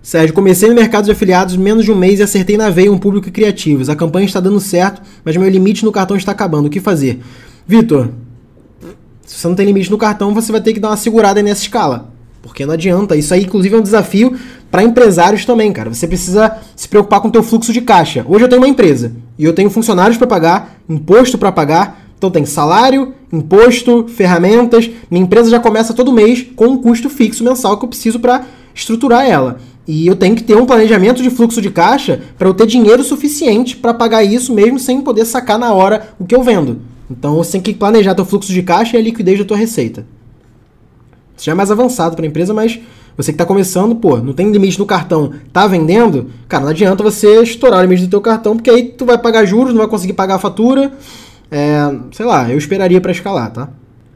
Sérgio, 0.00 0.32
comecei 0.32 0.68
no 0.68 0.76
mercado 0.76 1.06
de 1.06 1.10
afiliados 1.10 1.56
menos 1.56 1.84
de 1.84 1.90
um 1.90 1.96
mês 1.96 2.20
e 2.20 2.22
acertei 2.22 2.56
na 2.56 2.70
veia 2.70 2.92
um 2.92 2.96
público 2.96 3.30
criativos. 3.30 3.90
A 3.90 3.96
campanha 3.96 4.24
está 4.24 4.38
dando 4.38 4.60
certo, 4.60 5.02
mas 5.24 5.36
meu 5.36 5.50
limite 5.50 5.84
no 5.84 5.90
cartão 5.90 6.16
está 6.16 6.30
acabando. 6.30 6.66
O 6.66 6.70
que 6.70 6.80
fazer? 6.80 7.18
Vitor, 7.66 8.08
se 9.30 9.38
você 9.38 9.46
não 9.46 9.54
tem 9.54 9.64
limite 9.64 9.88
no 9.88 9.96
cartão, 9.96 10.34
você 10.34 10.50
vai 10.50 10.60
ter 10.60 10.72
que 10.72 10.80
dar 10.80 10.88
uma 10.88 10.96
segurada 10.96 11.40
nessa 11.40 11.62
escala. 11.62 12.10
Porque 12.42 12.66
não 12.66 12.74
adianta. 12.74 13.14
Isso 13.14 13.32
aí, 13.32 13.44
inclusive, 13.44 13.76
é 13.76 13.78
um 13.78 13.82
desafio 13.82 14.36
para 14.68 14.82
empresários 14.82 15.44
também, 15.44 15.72
cara. 15.72 15.94
Você 15.94 16.08
precisa 16.08 16.58
se 16.74 16.88
preocupar 16.88 17.20
com 17.20 17.28
o 17.28 17.30
teu 17.30 17.40
fluxo 17.40 17.72
de 17.72 17.80
caixa. 17.80 18.26
Hoje 18.28 18.44
eu 18.44 18.48
tenho 18.48 18.60
uma 18.60 18.66
empresa 18.66 19.12
e 19.38 19.44
eu 19.44 19.52
tenho 19.52 19.70
funcionários 19.70 20.18
para 20.18 20.26
pagar, 20.26 20.80
imposto 20.88 21.38
para 21.38 21.52
pagar. 21.52 22.02
Então 22.18 22.28
tem 22.28 22.44
salário, 22.44 23.14
imposto, 23.32 24.08
ferramentas. 24.08 24.90
Minha 25.08 25.22
empresa 25.22 25.48
já 25.48 25.60
começa 25.60 25.94
todo 25.94 26.12
mês 26.12 26.44
com 26.56 26.66
um 26.66 26.78
custo 26.78 27.08
fixo 27.08 27.44
mensal 27.44 27.78
que 27.78 27.84
eu 27.84 27.88
preciso 27.88 28.18
para 28.18 28.44
estruturar 28.74 29.24
ela. 29.24 29.60
E 29.86 30.08
eu 30.08 30.16
tenho 30.16 30.34
que 30.34 30.42
ter 30.42 30.56
um 30.56 30.66
planejamento 30.66 31.22
de 31.22 31.30
fluxo 31.30 31.62
de 31.62 31.70
caixa 31.70 32.20
para 32.36 32.48
eu 32.48 32.54
ter 32.54 32.66
dinheiro 32.66 33.04
suficiente 33.04 33.76
para 33.76 33.94
pagar 33.94 34.24
isso 34.24 34.52
mesmo 34.52 34.80
sem 34.80 35.00
poder 35.00 35.24
sacar 35.24 35.56
na 35.56 35.72
hora 35.72 36.08
o 36.18 36.24
que 36.24 36.34
eu 36.34 36.42
vendo. 36.42 36.89
Então 37.10 37.36
você 37.36 37.52
tem 37.52 37.60
que 37.60 37.74
planejar 37.74 38.14
teu 38.14 38.24
fluxo 38.24 38.52
de 38.52 38.62
caixa 38.62 38.96
e 38.96 39.00
a 39.00 39.02
liquidez 39.02 39.38
da 39.38 39.44
tua 39.44 39.56
receita. 39.56 40.06
Isso 41.36 41.46
já 41.46 41.52
é 41.52 41.54
mais 41.54 41.70
avançado 41.70 42.14
para 42.14 42.24
a 42.24 42.28
empresa, 42.28 42.54
mas 42.54 42.78
você 43.16 43.32
que 43.32 43.34
está 43.34 43.44
começando, 43.44 43.96
pô, 43.96 44.18
não 44.18 44.32
tem 44.32 44.50
limite 44.50 44.78
no 44.78 44.86
cartão, 44.86 45.32
tá 45.52 45.66
vendendo, 45.66 46.30
cara, 46.48 46.64
não 46.64 46.70
adianta 46.70 47.02
você 47.02 47.42
estourar 47.42 47.80
o 47.80 47.82
limite 47.82 48.04
do 48.04 48.10
teu 48.10 48.20
cartão, 48.20 48.54
porque 48.54 48.70
aí 48.70 48.84
tu 48.84 49.04
vai 49.04 49.18
pagar 49.18 49.44
juros, 49.44 49.72
não 49.72 49.80
vai 49.80 49.88
conseguir 49.88 50.12
pagar 50.12 50.36
a 50.36 50.38
fatura. 50.38 50.92
É, 51.50 51.92
sei 52.12 52.24
lá, 52.24 52.48
eu 52.48 52.56
esperaria 52.56 53.00
para 53.00 53.10
escalar, 53.10 53.50
tá? 53.50 53.68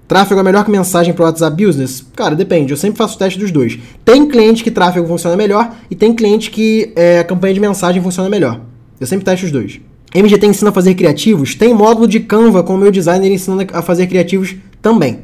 Tráfego 0.06 0.38
é 0.38 0.42
melhor 0.42 0.64
que 0.64 0.70
mensagem 0.70 1.14
para 1.14 1.22
o 1.22 1.26
WhatsApp 1.26 1.64
Business? 1.64 2.04
Cara, 2.14 2.36
depende. 2.36 2.72
Eu 2.72 2.76
sempre 2.76 2.98
faço 2.98 3.18
teste 3.18 3.38
dos 3.38 3.50
dois. 3.50 3.78
Tem 4.04 4.28
cliente 4.28 4.62
que 4.62 4.70
tráfego 4.70 5.06
funciona 5.08 5.34
melhor 5.34 5.74
e 5.90 5.94
tem 5.94 6.14
cliente 6.14 6.50
que 6.50 6.92
é, 6.94 7.24
campanha 7.24 7.54
de 7.54 7.60
mensagem 7.60 8.02
funciona 8.02 8.28
melhor. 8.28 8.60
Eu 9.00 9.06
sempre 9.06 9.24
testo 9.24 9.46
os 9.46 9.50
dois. 9.50 9.80
MGT 10.14 10.46
ensina 10.46 10.70
a 10.70 10.72
fazer 10.72 10.94
criativos? 10.94 11.54
Tem 11.54 11.74
módulo 11.74 12.06
de 12.06 12.20
Canva 12.20 12.62
com 12.62 12.74
o 12.76 12.78
meu 12.78 12.92
designer 12.92 13.32
ensinando 13.32 13.66
a 13.72 13.82
fazer 13.82 14.06
criativos 14.06 14.54
também. 14.80 15.20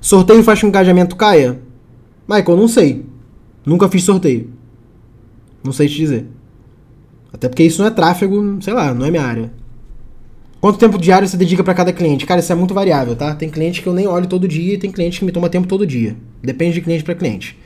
Sorteio 0.00 0.42
faz 0.42 0.58
com 0.58 0.62
que 0.62 0.66
o 0.66 0.68
engajamento 0.68 1.16
caia? 1.16 1.58
Michael, 2.28 2.58
não 2.58 2.68
sei. 2.68 3.06
Nunca 3.64 3.88
fiz 3.88 4.04
sorteio. 4.04 4.50
Não 5.64 5.72
sei 5.72 5.88
te 5.88 5.96
dizer. 5.96 6.26
Até 7.32 7.48
porque 7.48 7.62
isso 7.62 7.80
não 7.80 7.88
é 7.88 7.90
tráfego, 7.90 8.58
sei 8.60 8.74
lá, 8.74 8.92
não 8.92 9.06
é 9.06 9.10
minha 9.10 9.22
área. 9.22 9.50
Quanto 10.60 10.78
tempo 10.78 10.98
diário 10.98 11.26
você 11.26 11.36
dedica 11.36 11.62
para 11.62 11.72
cada 11.72 11.92
cliente? 11.92 12.26
Cara, 12.26 12.40
isso 12.40 12.52
é 12.52 12.54
muito 12.54 12.74
variável, 12.74 13.14
tá? 13.14 13.34
Tem 13.34 13.48
cliente 13.48 13.80
que 13.80 13.86
eu 13.86 13.94
nem 13.94 14.06
olho 14.06 14.26
todo 14.26 14.48
dia 14.48 14.74
e 14.74 14.78
tem 14.78 14.90
cliente 14.90 15.20
que 15.20 15.24
me 15.24 15.32
toma 15.32 15.48
tempo 15.48 15.68
todo 15.68 15.86
dia. 15.86 16.16
Depende 16.42 16.74
de 16.74 16.80
cliente 16.80 17.04
para 17.04 17.14
cliente. 17.14 17.56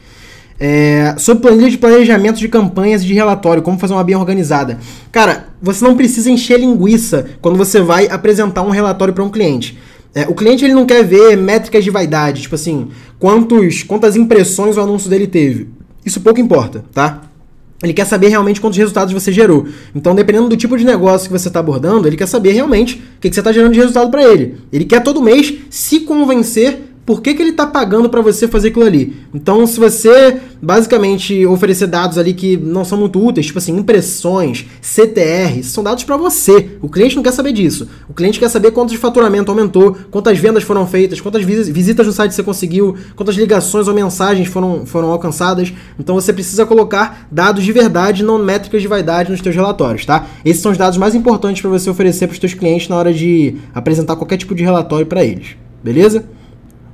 É, 0.65 1.17
sobre 1.19 1.43
planilha 1.43 1.69
de 1.69 1.77
planejamento 1.77 2.39
de 2.39 2.47
campanhas 2.47 3.03
e 3.03 3.07
de 3.07 3.13
relatório, 3.13 3.65
como 3.65 3.81
fazer 3.81 3.95
uma 3.95 4.05
bem 4.05 4.15
organizada. 4.15 4.79
Cara, 5.11 5.49
você 5.61 5.85
não 5.85 5.97
precisa 5.97 6.31
encher 6.31 6.61
linguiça 6.61 7.27
quando 7.41 7.59
você 7.59 7.81
vai 7.81 8.07
apresentar 8.07 8.63
um 8.63 8.71
relatório 8.71 9.13
para 9.13 9.25
um 9.25 9.29
cliente. 9.29 9.77
É, 10.15 10.23
o 10.29 10.35
cliente 10.35 10.65
ele 10.65 10.73
não 10.73 10.87
quer 10.87 11.03
ver 11.03 11.37
métricas 11.37 11.83
de 11.83 11.91
vaidade, 11.91 12.43
tipo 12.43 12.55
assim, 12.55 12.91
quantos, 13.19 13.83
quantas 13.83 14.15
impressões 14.15 14.77
o 14.77 14.81
anúncio 14.81 15.11
dele 15.11 15.27
teve. 15.27 15.69
Isso 16.07 16.21
pouco 16.21 16.39
importa, 16.39 16.85
tá? 16.95 17.23
Ele 17.83 17.93
quer 17.93 18.07
saber 18.07 18.29
realmente 18.29 18.61
quantos 18.61 18.79
resultados 18.79 19.13
você 19.13 19.33
gerou. 19.33 19.67
Então, 19.93 20.15
dependendo 20.15 20.49
do 20.49 20.57
tipo 20.57 20.79
de 20.79 20.85
negócio 20.85 21.27
que 21.27 21.37
você 21.37 21.49
está 21.49 21.59
abordando, 21.59 22.07
ele 22.07 22.17
quer 22.17 22.29
saber 22.29 22.53
realmente 22.53 23.03
o 23.17 23.21
que, 23.21 23.29
que 23.29 23.35
você 23.35 23.41
está 23.41 23.51
gerando 23.51 23.73
de 23.73 23.81
resultado 23.81 24.13
para 24.13 24.23
ele. 24.23 24.59
Ele 24.73 24.85
quer 24.85 25.03
todo 25.03 25.21
mês 25.21 25.55
se 25.69 25.99
convencer 26.01 26.92
por 27.05 27.21
que, 27.21 27.35
que 27.35 27.43
ele 27.43 27.51
está 27.51 27.67
pagando 27.67 28.09
para 28.09 28.21
você 28.21 28.47
fazer 28.47 28.69
aquilo 28.69 28.85
ali. 28.85 29.17
Então, 29.35 29.67
se 29.67 29.79
você 29.81 30.41
basicamente 30.61 31.45
oferecer 31.47 31.89
dados 31.89 32.17
ali 32.17 32.33
que 32.33 32.57
não 32.57 32.85
são 32.85 32.97
muito 32.97 33.25
úteis, 33.25 33.47
tipo 33.47 33.59
assim, 33.59 33.77
impressões, 33.77 34.67
CTR, 34.81 35.63
são 35.65 35.83
dados 35.83 36.05
para 36.05 36.17
você. 36.17 36.77
O 36.81 36.89
cliente 36.89 37.17
não 37.17 37.23
quer 37.23 37.33
saber 37.33 37.53
disso. 37.53 37.89
O 38.09 38.15
cliente 38.15 38.39
quer 38.39 38.49
saber 38.49 38.71
quanto 38.71 38.91
de 38.91 38.99
faturamento 38.99 39.51
aumentou, 39.51 39.97
quantas 40.11 40.39
vendas 40.39 40.63
foram 40.63 40.87
feitas, 40.87 41.21
quantas 41.21 41.43
visitas 41.43 42.07
no 42.07 42.13
site 42.13 42.35
você 42.35 42.43
conseguiu, 42.43 42.97
quantas 43.17 43.35
ligações 43.35 43.89
ou 43.89 43.95
mensagens 43.95 44.47
foram, 44.47 44.87
foram 44.87 45.11
alcançadas. 45.11 45.73
Então, 45.99 46.15
você 46.15 46.33
precisa 46.33 46.65
colocar 46.65 47.27
dados 47.33 47.65
de 47.65 47.73
verdade, 47.73 48.23
não 48.23 48.39
métricas 48.39 48.81
de 48.81 48.87
vaidade 48.87 49.31
nos 49.31 49.41
seus 49.41 49.55
relatórios, 49.55 50.07
tá? 50.07 50.27
Esses 50.45 50.63
são 50.63 50.71
os 50.71 50.79
dados 50.79 50.99
mais 50.99 51.17
importantes 51.17 51.61
para 51.61 51.71
você 51.71 51.91
oferecer 51.91 52.29
para 52.29 52.35
os 52.35 52.41
seus 52.41 52.55
clientes 52.55 52.89
na 52.89 52.97
hora 52.97 53.13
de 53.13 53.57
apresentar 53.75 54.15
qualquer 54.15 54.37
tipo 54.37 54.55
de 54.55 54.63
relatório 54.63 55.07
para 55.07 55.25
eles. 55.25 55.57
Beleza? 55.83 56.25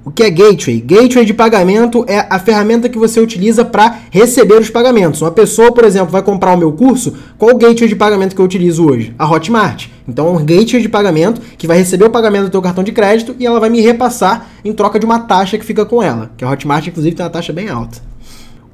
O 0.08 0.10
que 0.10 0.22
é 0.22 0.30
gateway? 0.30 0.80
Gateway 0.80 1.26
de 1.26 1.34
pagamento 1.34 2.02
é 2.08 2.26
a 2.30 2.38
ferramenta 2.38 2.88
que 2.88 2.96
você 2.96 3.20
utiliza 3.20 3.62
para 3.62 3.98
receber 4.10 4.54
os 4.54 4.70
pagamentos. 4.70 5.20
Uma 5.20 5.30
pessoa, 5.30 5.70
por 5.70 5.84
exemplo, 5.84 6.10
vai 6.10 6.22
comprar 6.22 6.54
o 6.54 6.56
meu 6.56 6.72
curso, 6.72 7.12
qual 7.36 7.54
o 7.54 7.58
gateway 7.58 7.90
de 7.90 7.94
pagamento 7.94 8.34
que 8.34 8.40
eu 8.40 8.44
utilizo 8.46 8.88
hoje? 8.88 9.14
A 9.18 9.30
Hotmart. 9.30 9.88
Então, 10.08 10.26
é 10.28 10.30
um 10.30 10.42
gateway 10.42 10.80
de 10.80 10.88
pagamento 10.88 11.42
que 11.58 11.66
vai 11.66 11.76
receber 11.76 12.06
o 12.06 12.10
pagamento 12.10 12.44
do 12.44 12.50
teu 12.50 12.62
cartão 12.62 12.82
de 12.82 12.90
crédito 12.90 13.36
e 13.38 13.44
ela 13.44 13.60
vai 13.60 13.68
me 13.68 13.82
repassar 13.82 14.48
em 14.64 14.72
troca 14.72 14.98
de 14.98 15.04
uma 15.04 15.18
taxa 15.18 15.58
que 15.58 15.64
fica 15.66 15.84
com 15.84 16.02
ela. 16.02 16.30
Que 16.38 16.44
a 16.44 16.50
Hotmart, 16.50 16.86
inclusive, 16.86 17.14
tem 17.14 17.26
uma 17.26 17.30
taxa 17.30 17.52
bem 17.52 17.68
alta. 17.68 17.98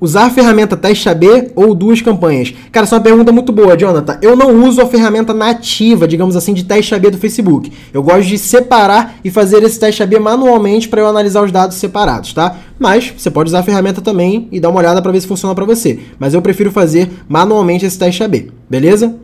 Usar 0.01 0.27
a 0.27 0.31
ferramenta 0.31 0.77
Teste 0.77 1.09
AB 1.09 1.53
ou 1.55 1.75
duas 1.75 2.03
campanhas? 2.03 2.53
Cara, 2.73 2.85
essa 2.85 2.97
é 2.97 2.99
uma 2.99 3.05
pergunta 3.05 3.31
muito 3.33 3.53
boa, 3.53 3.77
Jonathan. 3.77 4.19
Eu 4.21 4.37
não 4.37 4.65
uso 4.67 4.83
a 4.83 4.87
ferramenta 4.87 5.33
nativa, 5.33 6.07
digamos 6.07 6.37
assim, 6.37 6.53
de 6.53 6.65
teste 6.65 6.95
AB 6.95 7.11
do 7.11 7.19
Facebook. 7.19 7.73
Eu 7.93 8.03
gosto 8.03 8.25
de 8.25 8.37
separar 8.37 9.17
e 9.25 9.31
fazer 9.31 9.63
esse 9.63 9.79
teste 9.79 10.03
AB 10.03 10.19
manualmente 10.19 10.89
para 10.89 11.01
eu 11.01 11.07
analisar 11.07 11.43
os 11.45 11.53
dados 11.53 11.77
separados, 11.77 12.33
tá? 12.33 12.57
Mas 12.79 13.15
você 13.17 13.31
pode 13.31 13.49
usar 13.49 13.61
a 13.61 13.63
ferramenta 13.63 14.03
também 14.03 14.49
e 14.51 14.59
dar 14.59 14.69
uma 14.69 14.81
olhada 14.81 15.01
para 15.01 15.13
ver 15.13 15.21
se 15.21 15.29
funciona 15.29 15.55
para 15.55 15.65
você. 15.65 16.01
Mas 16.19 16.35
eu 16.35 16.43
prefiro 16.43 16.73
fazer 16.73 17.11
manualmente 17.29 17.87
esse 17.87 17.99
teste 17.99 18.23
AB, 18.23 18.51
beleza? 18.69 19.15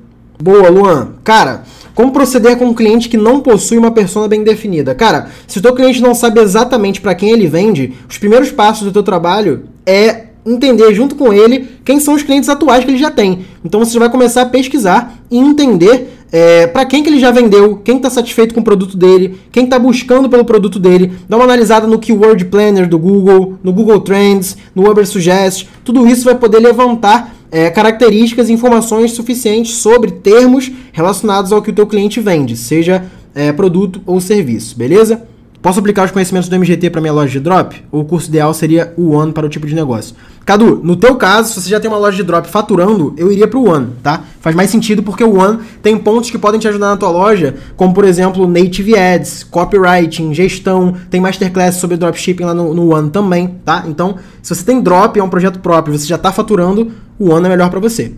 Boa, 0.43 0.71
Luan. 0.71 1.11
Cara, 1.23 1.65
como 1.95 2.13
proceder 2.13 2.57
com 2.57 2.67
um 2.67 2.75
cliente 2.75 3.11
que 3.11 3.19
não 3.19 3.41
possui 3.41 3.77
uma 3.77 3.91
persona 3.91 4.27
bem 4.27 4.43
definida? 4.43 4.95
Cara, 4.95 5.29
se 5.47 5.59
o 5.59 5.63
teu 5.63 5.75
cliente 5.75 6.01
não 6.01 6.15
sabe 6.15 6.41
exatamente 6.41 7.01
para 7.01 7.15
quem 7.15 7.31
ele 7.31 7.47
vende, 7.47 7.93
os 8.09 8.17
primeiros 8.17 8.51
passos 8.51 8.85
do 8.85 8.93
teu 8.93 9.03
trabalho 9.03 9.65
é 9.85 10.30
entender 10.45 10.93
junto 10.95 11.15
com 11.15 11.33
ele 11.33 11.69
quem 11.85 12.01
são 12.01 12.15
os 12.15 12.23
clientes 12.23 12.49
atuais 12.49 12.85
que 12.85 12.91
ele 12.91 12.99
já 12.99 13.11
tem. 13.11 13.41
Então 13.65 13.81
você 13.81 13.99
vai 13.99 14.11
começar 14.11 14.43
a 14.43 14.47
pesquisar 14.47 15.19
e 15.31 15.39
entender 15.39 16.17
é, 16.33 16.67
para 16.67 16.85
quem 16.85 17.03
que 17.03 17.09
ele 17.09 17.19
já 17.19 17.31
vendeu, 17.31 17.77
quem 17.85 17.97
está 17.97 18.09
satisfeito 18.09 18.55
com 18.55 18.61
o 18.61 18.65
produto 18.65 18.97
dele, 18.97 19.39
quem 19.51 19.65
está 19.65 19.79
buscando 19.79 20.29
pelo 20.29 20.45
produto 20.45 20.79
dele. 20.79 21.13
Dá 21.29 21.37
uma 21.37 21.45
analisada 21.45 21.87
no 21.87 21.99
Keyword 21.99 22.45
Planner 22.47 22.89
do 22.89 22.99
Google, 22.99 23.59
no 23.63 23.73
Google 23.73 24.01
Trends, 24.01 24.57
no 24.75 24.89
Uber 24.89 25.07
Suggest. 25.07 25.67
Tudo 25.85 26.07
isso 26.07 26.25
vai 26.25 26.37
poder 26.37 26.61
levantar 26.61 27.35
é, 27.51 27.69
características 27.69 28.49
e 28.49 28.53
informações 28.53 29.13
suficientes 29.13 29.75
sobre 29.77 30.13
termos 30.13 30.71
relacionados 30.93 31.53
ao 31.53 31.61
que 31.61 31.71
o 31.71 31.75
teu 31.75 31.87
cliente 31.87 32.21
vende, 32.21 32.57
seja 32.57 33.05
é, 33.35 33.53
produto 33.53 34.01
ou 34.07 34.21
serviço, 34.21 34.77
beleza? 34.77 35.23
Posso 35.63 35.79
aplicar 35.79 36.07
os 36.07 36.11
conhecimentos 36.11 36.49
do 36.49 36.57
MGT 36.57 36.89
para 36.89 37.03
minha 37.03 37.13
loja 37.13 37.33
de 37.33 37.41
drop? 37.41 37.85
Ou 37.93 38.01
o 38.01 38.05
curso 38.05 38.29
ideal 38.29 38.55
seria 38.55 38.95
o 38.97 39.11
One 39.11 39.31
para 39.31 39.45
o 39.45 39.49
tipo 39.49 39.67
de 39.67 39.75
negócio? 39.75 40.17
Cadu, 40.47 40.81
no 40.83 40.97
teu 40.97 41.17
caso, 41.17 41.53
se 41.53 41.61
você 41.61 41.69
já 41.69 41.79
tem 41.79 41.91
uma 41.91 41.99
loja 41.99 42.17
de 42.17 42.23
drop 42.23 42.49
faturando, 42.49 43.13
eu 43.19 43.31
iria 43.31 43.47
para 43.47 43.59
o 43.59 43.69
One, 43.69 43.89
tá? 44.03 44.25
Faz 44.41 44.57
mais 44.57 44.71
sentido 44.71 45.03
porque 45.03 45.23
o 45.23 45.39
One 45.39 45.59
tem 45.83 45.99
pontos 45.99 46.31
que 46.31 46.39
podem 46.39 46.59
te 46.59 46.67
ajudar 46.67 46.89
na 46.89 46.97
tua 46.97 47.11
loja, 47.11 47.57
como 47.77 47.93
por 47.93 48.07
exemplo 48.07 48.49
Native 48.49 48.97
Ads, 48.97 49.45
Copywriting, 49.45 50.33
gestão, 50.33 50.95
tem 51.11 51.21
Masterclass 51.21 51.77
sobre 51.77 51.99
dropshipping 51.99 52.45
lá 52.45 52.55
no, 52.55 52.73
no 52.73 52.95
One 52.95 53.11
também, 53.11 53.57
tá? 53.63 53.85
Então, 53.87 54.17
se 54.43 54.55
você 54.55 54.65
tem 54.65 54.81
drop, 54.81 55.21
é 55.21 55.23
um 55.23 55.29
projeto 55.29 55.59
próprio, 55.59 55.97
você 55.97 56.07
já 56.07 56.17
está 56.17 56.33
faturando, 56.33 56.91
o 57.19 57.31
One 57.31 57.45
é 57.45 57.49
melhor 57.51 57.69
para 57.69 57.81
você. 57.81 58.15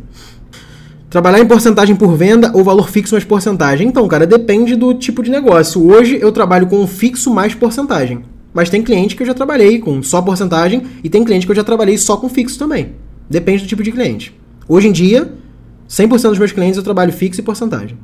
Trabalhar 1.13 1.41
em 1.41 1.47
porcentagem 1.47 1.95
por 1.95 2.17
venda 2.17 2.51
ou 2.55 2.65
valor 2.65 2.89
fixo 2.89 3.13
mais 3.15 3.23
porcentagem? 3.23 3.87
Então, 3.87 4.09
cara, 4.09 4.27
depende 4.27 4.75
do 4.75 4.95
tipo 4.95 5.23
de 5.23 5.31
negócio. 5.31 5.87
Hoje 5.87 6.19
eu 6.19 6.33
trabalho 6.33 6.67
com 6.67 6.87
fixo 6.87 7.31
mais 7.31 7.55
porcentagem. 7.55 8.21
Mas 8.55 8.71
tem 8.71 8.81
cliente 8.81 9.15
que 9.15 9.23
eu 9.23 9.27
já 9.27 9.35
trabalhei 9.35 9.79
com 9.79 10.03
só 10.03 10.23
porcentagem 10.23 10.85
e 11.05 11.11
tem 11.11 11.23
cliente 11.23 11.45
que 11.45 11.53
eu 11.53 11.57
já 11.57 11.63
trabalhei 11.63 11.99
só 11.99 12.17
com 12.17 12.31
fixo 12.31 12.59
também. 12.59 12.93
Depende 13.29 13.63
do 13.63 13.69
tipo 13.69 13.83
de 13.83 13.93
cliente. 13.93 14.35
Hoje 14.67 14.89
em 14.89 14.93
dia, 14.93 15.35
100% 15.87 16.31
dos 16.31 16.39
meus 16.39 16.53
clientes 16.53 16.79
eu 16.79 16.83
trabalho 16.83 17.13
fixo 17.13 17.43
e 17.43 17.45
porcentagem. 17.45 17.95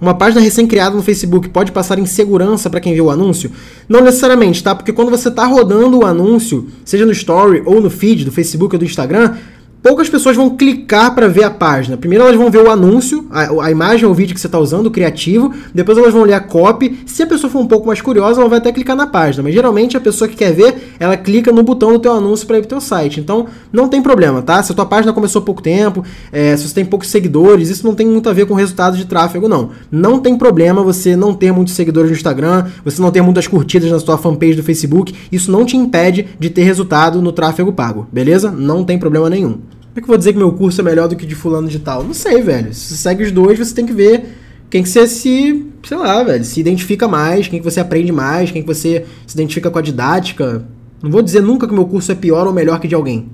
Uma 0.00 0.14
página 0.14 0.40
recém-criada 0.40 0.96
no 0.96 1.02
Facebook 1.04 1.48
pode 1.50 1.70
passar 1.70 2.00
insegurança 2.00 2.68
para 2.68 2.80
quem 2.80 2.92
vê 2.92 3.00
o 3.00 3.10
anúncio? 3.10 3.48
Não 3.88 4.00
necessariamente, 4.00 4.60
tá? 4.60 4.74
Porque 4.74 4.92
quando 4.92 5.10
você 5.10 5.28
está 5.28 5.46
rodando 5.46 6.00
o 6.00 6.04
anúncio, 6.04 6.66
seja 6.84 7.06
no 7.06 7.12
story 7.12 7.62
ou 7.64 7.80
no 7.80 7.88
feed 7.88 8.24
do 8.24 8.32
Facebook 8.32 8.74
ou 8.74 8.78
do 8.80 8.84
Instagram, 8.84 9.36
poucas 9.86 10.08
pessoas 10.08 10.34
vão 10.34 10.50
clicar 10.50 11.14
para 11.14 11.28
ver 11.28 11.44
a 11.44 11.50
página. 11.50 11.96
Primeiro 11.96 12.24
elas 12.24 12.34
vão 12.34 12.50
ver 12.50 12.58
o 12.58 12.68
anúncio, 12.68 13.24
a, 13.30 13.66
a 13.66 13.70
imagem 13.70 14.04
ou 14.04 14.10
o 14.10 14.14
vídeo 14.14 14.34
que 14.34 14.40
você 14.40 14.48
está 14.48 14.58
usando, 14.58 14.88
o 14.88 14.90
criativo. 14.90 15.54
Depois 15.72 15.96
elas 15.96 16.12
vão 16.12 16.24
ler 16.24 16.32
a 16.32 16.40
copy. 16.40 17.04
Se 17.06 17.22
a 17.22 17.26
pessoa 17.26 17.48
for 17.48 17.60
um 17.60 17.68
pouco 17.68 17.86
mais 17.86 18.00
curiosa, 18.00 18.40
ela 18.40 18.50
vai 18.50 18.58
até 18.58 18.72
clicar 18.72 18.96
na 18.96 19.06
página. 19.06 19.44
Mas 19.44 19.54
geralmente 19.54 19.96
a 19.96 20.00
pessoa 20.00 20.26
que 20.26 20.34
quer 20.34 20.52
ver, 20.52 20.96
ela 20.98 21.16
clica 21.16 21.52
no 21.52 21.62
botão 21.62 21.92
do 21.92 22.00
teu 22.00 22.12
anúncio 22.12 22.48
para 22.48 22.58
ir 22.58 22.62
pro 22.62 22.68
teu 22.70 22.80
site. 22.80 23.20
Então 23.20 23.46
não 23.72 23.86
tem 23.86 24.02
problema, 24.02 24.42
tá? 24.42 24.60
Se 24.60 24.72
a 24.72 24.74
tua 24.74 24.86
página 24.86 25.12
começou 25.12 25.40
há 25.40 25.44
pouco 25.44 25.62
tempo, 25.62 26.02
é, 26.32 26.56
se 26.56 26.66
você 26.66 26.74
tem 26.74 26.84
poucos 26.84 27.08
seguidores, 27.08 27.70
isso 27.70 27.86
não 27.86 27.94
tem 27.94 28.08
muito 28.08 28.28
a 28.28 28.32
ver 28.32 28.44
com 28.44 28.54
o 28.54 28.56
resultado 28.56 28.96
de 28.96 29.04
tráfego, 29.04 29.46
não. 29.46 29.70
Não 29.88 30.18
tem 30.18 30.36
problema 30.36 30.82
você 30.82 31.14
não 31.14 31.32
ter 31.32 31.52
muitos 31.52 31.74
seguidores 31.74 32.10
no 32.10 32.16
Instagram, 32.16 32.66
você 32.84 33.00
não 33.00 33.12
ter 33.12 33.22
muitas 33.22 33.46
curtidas 33.46 33.88
na 33.88 34.00
sua 34.00 34.18
fanpage 34.18 34.56
do 34.56 34.64
Facebook. 34.64 35.14
Isso 35.30 35.52
não 35.52 35.64
te 35.64 35.76
impede 35.76 36.26
de 36.40 36.50
ter 36.50 36.64
resultado 36.64 37.22
no 37.22 37.30
tráfego 37.30 37.72
pago, 37.72 38.08
beleza? 38.10 38.50
Não 38.50 38.82
tem 38.82 38.98
problema 38.98 39.30
nenhum. 39.30 39.75
Como 39.96 40.02
é 40.02 40.04
que 40.04 40.10
eu 40.10 40.12
vou 40.12 40.18
dizer 40.18 40.32
que 40.34 40.38
meu 40.38 40.52
curso 40.52 40.78
é 40.78 40.84
melhor 40.84 41.08
do 41.08 41.16
que 41.16 41.24
de 41.24 41.34
fulano 41.34 41.68
de 41.68 41.78
tal? 41.78 42.04
Não 42.04 42.12
sei, 42.12 42.42
velho. 42.42 42.74
Se 42.74 42.80
você 42.80 42.96
segue 42.96 43.24
os 43.24 43.32
dois, 43.32 43.58
você 43.58 43.74
tem 43.74 43.86
que 43.86 43.94
ver 43.94 44.26
quem 44.68 44.82
que 44.82 44.90
você 44.90 45.06
se, 45.06 45.64
sei 45.82 45.96
lá, 45.96 46.22
velho, 46.22 46.44
se 46.44 46.60
identifica 46.60 47.08
mais, 47.08 47.48
quem 47.48 47.58
que 47.58 47.64
você 47.64 47.80
aprende 47.80 48.12
mais, 48.12 48.50
quem 48.50 48.60
que 48.60 48.68
você 48.68 49.06
se 49.26 49.34
identifica 49.34 49.70
com 49.70 49.78
a 49.78 49.80
didática. 49.80 50.66
Não 51.02 51.10
vou 51.10 51.22
dizer 51.22 51.40
nunca 51.40 51.66
que 51.66 51.72
meu 51.72 51.86
curso 51.86 52.12
é 52.12 52.14
pior 52.14 52.46
ou 52.46 52.52
melhor 52.52 52.78
que 52.78 52.86
de 52.86 52.94
alguém. 52.94 53.30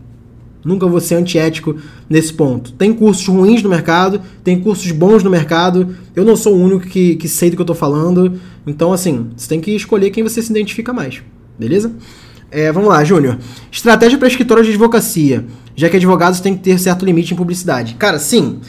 Nunca 0.64 0.86
vou 0.86 1.00
ser 1.00 1.16
antiético 1.16 1.74
nesse 2.08 2.32
ponto. 2.32 2.70
Tem 2.74 2.92
cursos 2.92 3.26
ruins 3.26 3.60
no 3.60 3.68
mercado, 3.68 4.20
tem 4.44 4.60
cursos 4.60 4.92
bons 4.92 5.24
no 5.24 5.30
mercado. 5.30 5.96
Eu 6.14 6.24
não 6.24 6.36
sou 6.36 6.54
o 6.54 6.62
único 6.62 6.86
que, 6.86 7.16
que 7.16 7.26
sei 7.26 7.50
do 7.50 7.56
que 7.56 7.62
eu 7.62 7.66
tô 7.66 7.74
falando. 7.74 8.38
Então, 8.64 8.92
assim, 8.92 9.30
você 9.36 9.48
tem 9.48 9.60
que 9.60 9.72
escolher 9.72 10.10
quem 10.10 10.22
você 10.22 10.40
se 10.40 10.52
identifica 10.52 10.92
mais. 10.92 11.24
Beleza? 11.58 11.90
É, 12.52 12.70
vamos 12.70 12.90
lá, 12.90 13.02
Júnior. 13.02 13.38
Estratégia 13.70 14.18
para 14.18 14.28
escritório 14.28 14.62
de 14.62 14.68
advocacia, 14.68 15.46
já 15.74 15.88
que 15.88 15.96
advogados 15.96 16.38
têm 16.38 16.54
que 16.54 16.62
ter 16.62 16.78
certo 16.78 17.02
limite 17.02 17.32
em 17.32 17.36
publicidade. 17.36 17.94
Cara, 17.94 18.18
sim. 18.18 18.60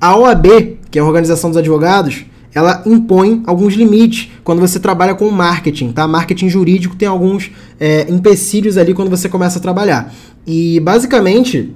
A 0.00 0.16
OAB, 0.16 0.78
que 0.88 0.98
é 0.98 1.02
a 1.02 1.04
Organização 1.04 1.50
dos 1.50 1.56
Advogados, 1.56 2.24
ela 2.54 2.82
impõe 2.86 3.42
alguns 3.44 3.74
limites 3.74 4.30
quando 4.44 4.60
você 4.60 4.78
trabalha 4.78 5.14
com 5.14 5.28
marketing, 5.28 5.90
tá? 5.90 6.06
Marketing 6.06 6.48
jurídico 6.48 6.94
tem 6.94 7.08
alguns 7.08 7.50
é, 7.80 8.06
empecilhos 8.08 8.78
ali 8.78 8.94
quando 8.94 9.10
você 9.10 9.28
começa 9.28 9.58
a 9.58 9.62
trabalhar. 9.62 10.14
E 10.46 10.78
basicamente, 10.78 11.74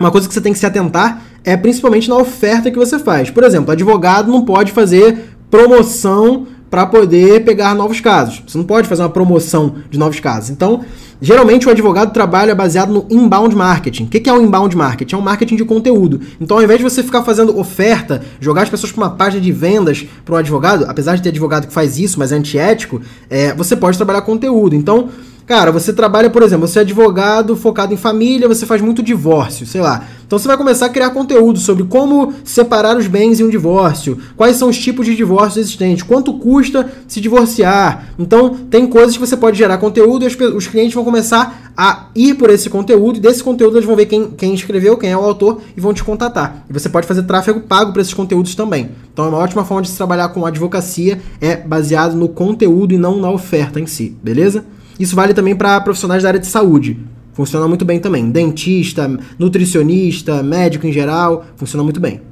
uma 0.00 0.10
coisa 0.10 0.26
que 0.26 0.32
você 0.32 0.40
tem 0.40 0.54
que 0.54 0.58
se 0.58 0.64
atentar 0.66 1.22
é 1.44 1.54
principalmente 1.54 2.08
na 2.08 2.16
oferta 2.16 2.70
que 2.70 2.78
você 2.78 2.98
faz. 2.98 3.28
Por 3.28 3.44
exemplo, 3.44 3.72
advogado 3.72 4.32
não 4.32 4.42
pode 4.42 4.72
fazer 4.72 5.36
promoção 5.50 6.46
para 6.74 6.86
poder 6.86 7.44
pegar 7.44 7.72
novos 7.72 8.00
casos. 8.00 8.42
Você 8.44 8.58
não 8.58 8.64
pode 8.64 8.88
fazer 8.88 9.02
uma 9.02 9.08
promoção 9.08 9.76
de 9.88 9.96
novos 9.96 10.18
casos. 10.18 10.50
Então, 10.50 10.84
geralmente 11.20 11.68
o 11.68 11.70
advogado 11.70 12.12
trabalha 12.12 12.52
baseado 12.52 12.92
no 12.92 13.06
inbound 13.08 13.54
marketing. 13.54 14.06
O 14.06 14.08
que 14.08 14.28
é 14.28 14.32
o 14.32 14.42
inbound 14.42 14.76
marketing? 14.76 15.14
É 15.14 15.18
um 15.18 15.20
marketing 15.20 15.54
de 15.54 15.64
conteúdo. 15.64 16.20
Então, 16.40 16.56
ao 16.56 16.64
invés 16.64 16.78
de 16.80 16.82
você 16.82 17.00
ficar 17.00 17.22
fazendo 17.22 17.56
oferta, 17.56 18.22
jogar 18.40 18.62
as 18.62 18.70
pessoas 18.70 18.90
para 18.90 19.04
uma 19.04 19.10
página 19.10 19.40
de 19.40 19.52
vendas 19.52 20.04
para 20.24 20.34
o 20.34 20.36
advogado, 20.36 20.84
apesar 20.88 21.14
de 21.14 21.22
ter 21.22 21.28
advogado 21.28 21.68
que 21.68 21.72
faz 21.72 21.96
isso, 21.96 22.18
mas 22.18 22.32
é 22.32 22.34
antiético, 22.34 23.00
é, 23.30 23.54
você 23.54 23.76
pode 23.76 23.96
trabalhar 23.96 24.22
conteúdo. 24.22 24.74
Então, 24.74 25.10
Cara, 25.46 25.70
você 25.70 25.92
trabalha, 25.92 26.30
por 26.30 26.42
exemplo, 26.42 26.66
você 26.66 26.78
é 26.78 26.82
advogado 26.82 27.54
focado 27.54 27.92
em 27.92 27.98
família, 27.98 28.48
você 28.48 28.64
faz 28.64 28.80
muito 28.80 29.02
divórcio, 29.02 29.66
sei 29.66 29.82
lá. 29.82 30.06
Então 30.26 30.38
você 30.38 30.48
vai 30.48 30.56
começar 30.56 30.86
a 30.86 30.88
criar 30.88 31.10
conteúdo 31.10 31.58
sobre 31.58 31.84
como 31.84 32.32
separar 32.42 32.96
os 32.96 33.06
bens 33.06 33.40
em 33.40 33.44
um 33.44 33.50
divórcio, 33.50 34.18
quais 34.36 34.56
são 34.56 34.70
os 34.70 34.78
tipos 34.78 35.04
de 35.04 35.14
divórcio 35.14 35.60
existentes, 35.60 36.02
quanto 36.02 36.32
custa 36.38 36.90
se 37.06 37.20
divorciar. 37.20 38.14
Então 38.18 38.56
tem 38.70 38.86
coisas 38.86 39.14
que 39.14 39.20
você 39.20 39.36
pode 39.36 39.58
gerar 39.58 39.76
conteúdo 39.76 40.24
e 40.24 40.28
os, 40.28 40.34
os 40.54 40.66
clientes 40.66 40.94
vão 40.94 41.04
começar 41.04 41.72
a 41.76 42.06
ir 42.14 42.34
por 42.36 42.48
esse 42.48 42.70
conteúdo 42.70 43.18
e 43.18 43.20
desse 43.20 43.44
conteúdo 43.44 43.76
eles 43.76 43.86
vão 43.86 43.96
ver 43.96 44.06
quem, 44.06 44.30
quem 44.30 44.54
escreveu, 44.54 44.96
quem 44.96 45.10
é 45.10 45.16
o 45.16 45.20
autor 45.20 45.60
e 45.76 45.80
vão 45.80 45.92
te 45.92 46.02
contatar. 46.02 46.64
E 46.70 46.72
você 46.72 46.88
pode 46.88 47.06
fazer 47.06 47.22
tráfego 47.24 47.60
pago 47.60 47.92
para 47.92 48.00
esses 48.00 48.14
conteúdos 48.14 48.54
também. 48.54 48.92
Então 49.12 49.26
é 49.26 49.28
uma 49.28 49.38
ótima 49.38 49.62
forma 49.62 49.82
de 49.82 49.90
se 49.90 49.96
trabalhar 49.96 50.30
com 50.30 50.46
advocacia, 50.46 51.20
é 51.38 51.54
baseado 51.54 52.14
no 52.14 52.30
conteúdo 52.30 52.94
e 52.94 52.98
não 52.98 53.20
na 53.20 53.30
oferta 53.30 53.78
em 53.78 53.86
si, 53.86 54.16
beleza? 54.22 54.64
Isso 54.98 55.16
vale 55.16 55.34
também 55.34 55.56
para 55.56 55.80
profissionais 55.80 56.22
da 56.22 56.30
área 56.30 56.40
de 56.40 56.46
saúde. 56.46 56.98
Funciona 57.32 57.66
muito 57.66 57.84
bem 57.84 57.98
também. 57.98 58.30
Dentista, 58.30 59.08
nutricionista, 59.38 60.42
médico 60.42 60.86
em 60.86 60.92
geral, 60.92 61.44
funciona 61.56 61.82
muito 61.82 62.00
bem. 62.00 62.22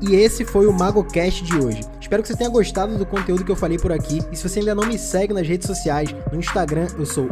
E 0.00 0.14
esse 0.14 0.44
foi 0.44 0.66
o 0.66 0.72
MagoCast 0.72 1.42
de 1.42 1.56
hoje. 1.56 1.80
Espero 2.00 2.22
que 2.22 2.28
você 2.28 2.36
tenha 2.36 2.48
gostado 2.48 2.96
do 2.96 3.04
conteúdo 3.04 3.44
que 3.44 3.50
eu 3.50 3.56
falei 3.56 3.76
por 3.76 3.90
aqui. 3.90 4.20
E 4.30 4.36
se 4.36 4.48
você 4.48 4.60
ainda 4.60 4.74
não 4.74 4.86
me 4.86 4.96
segue 4.96 5.34
nas 5.34 5.46
redes 5.46 5.66
sociais, 5.66 6.14
no 6.32 6.38
Instagram 6.38 6.86
eu 6.96 7.04
sou 7.04 7.28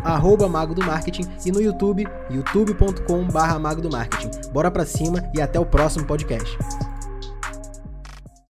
Mago 0.51 0.75
do 0.75 0.85
Marketing 0.85 1.25
e 1.47 1.53
no 1.53 1.63
YouTube, 1.63 2.07
youtube.com/mago 2.31 3.81
do 3.81 3.91
Marketing. 3.91 4.31
Bora 4.53 4.71
pra 4.71 4.85
cima 4.85 5.25
e 5.33 5.41
até 5.41 5.61
o 5.61 5.65
próximo 5.65 6.05
podcast. 6.05 6.59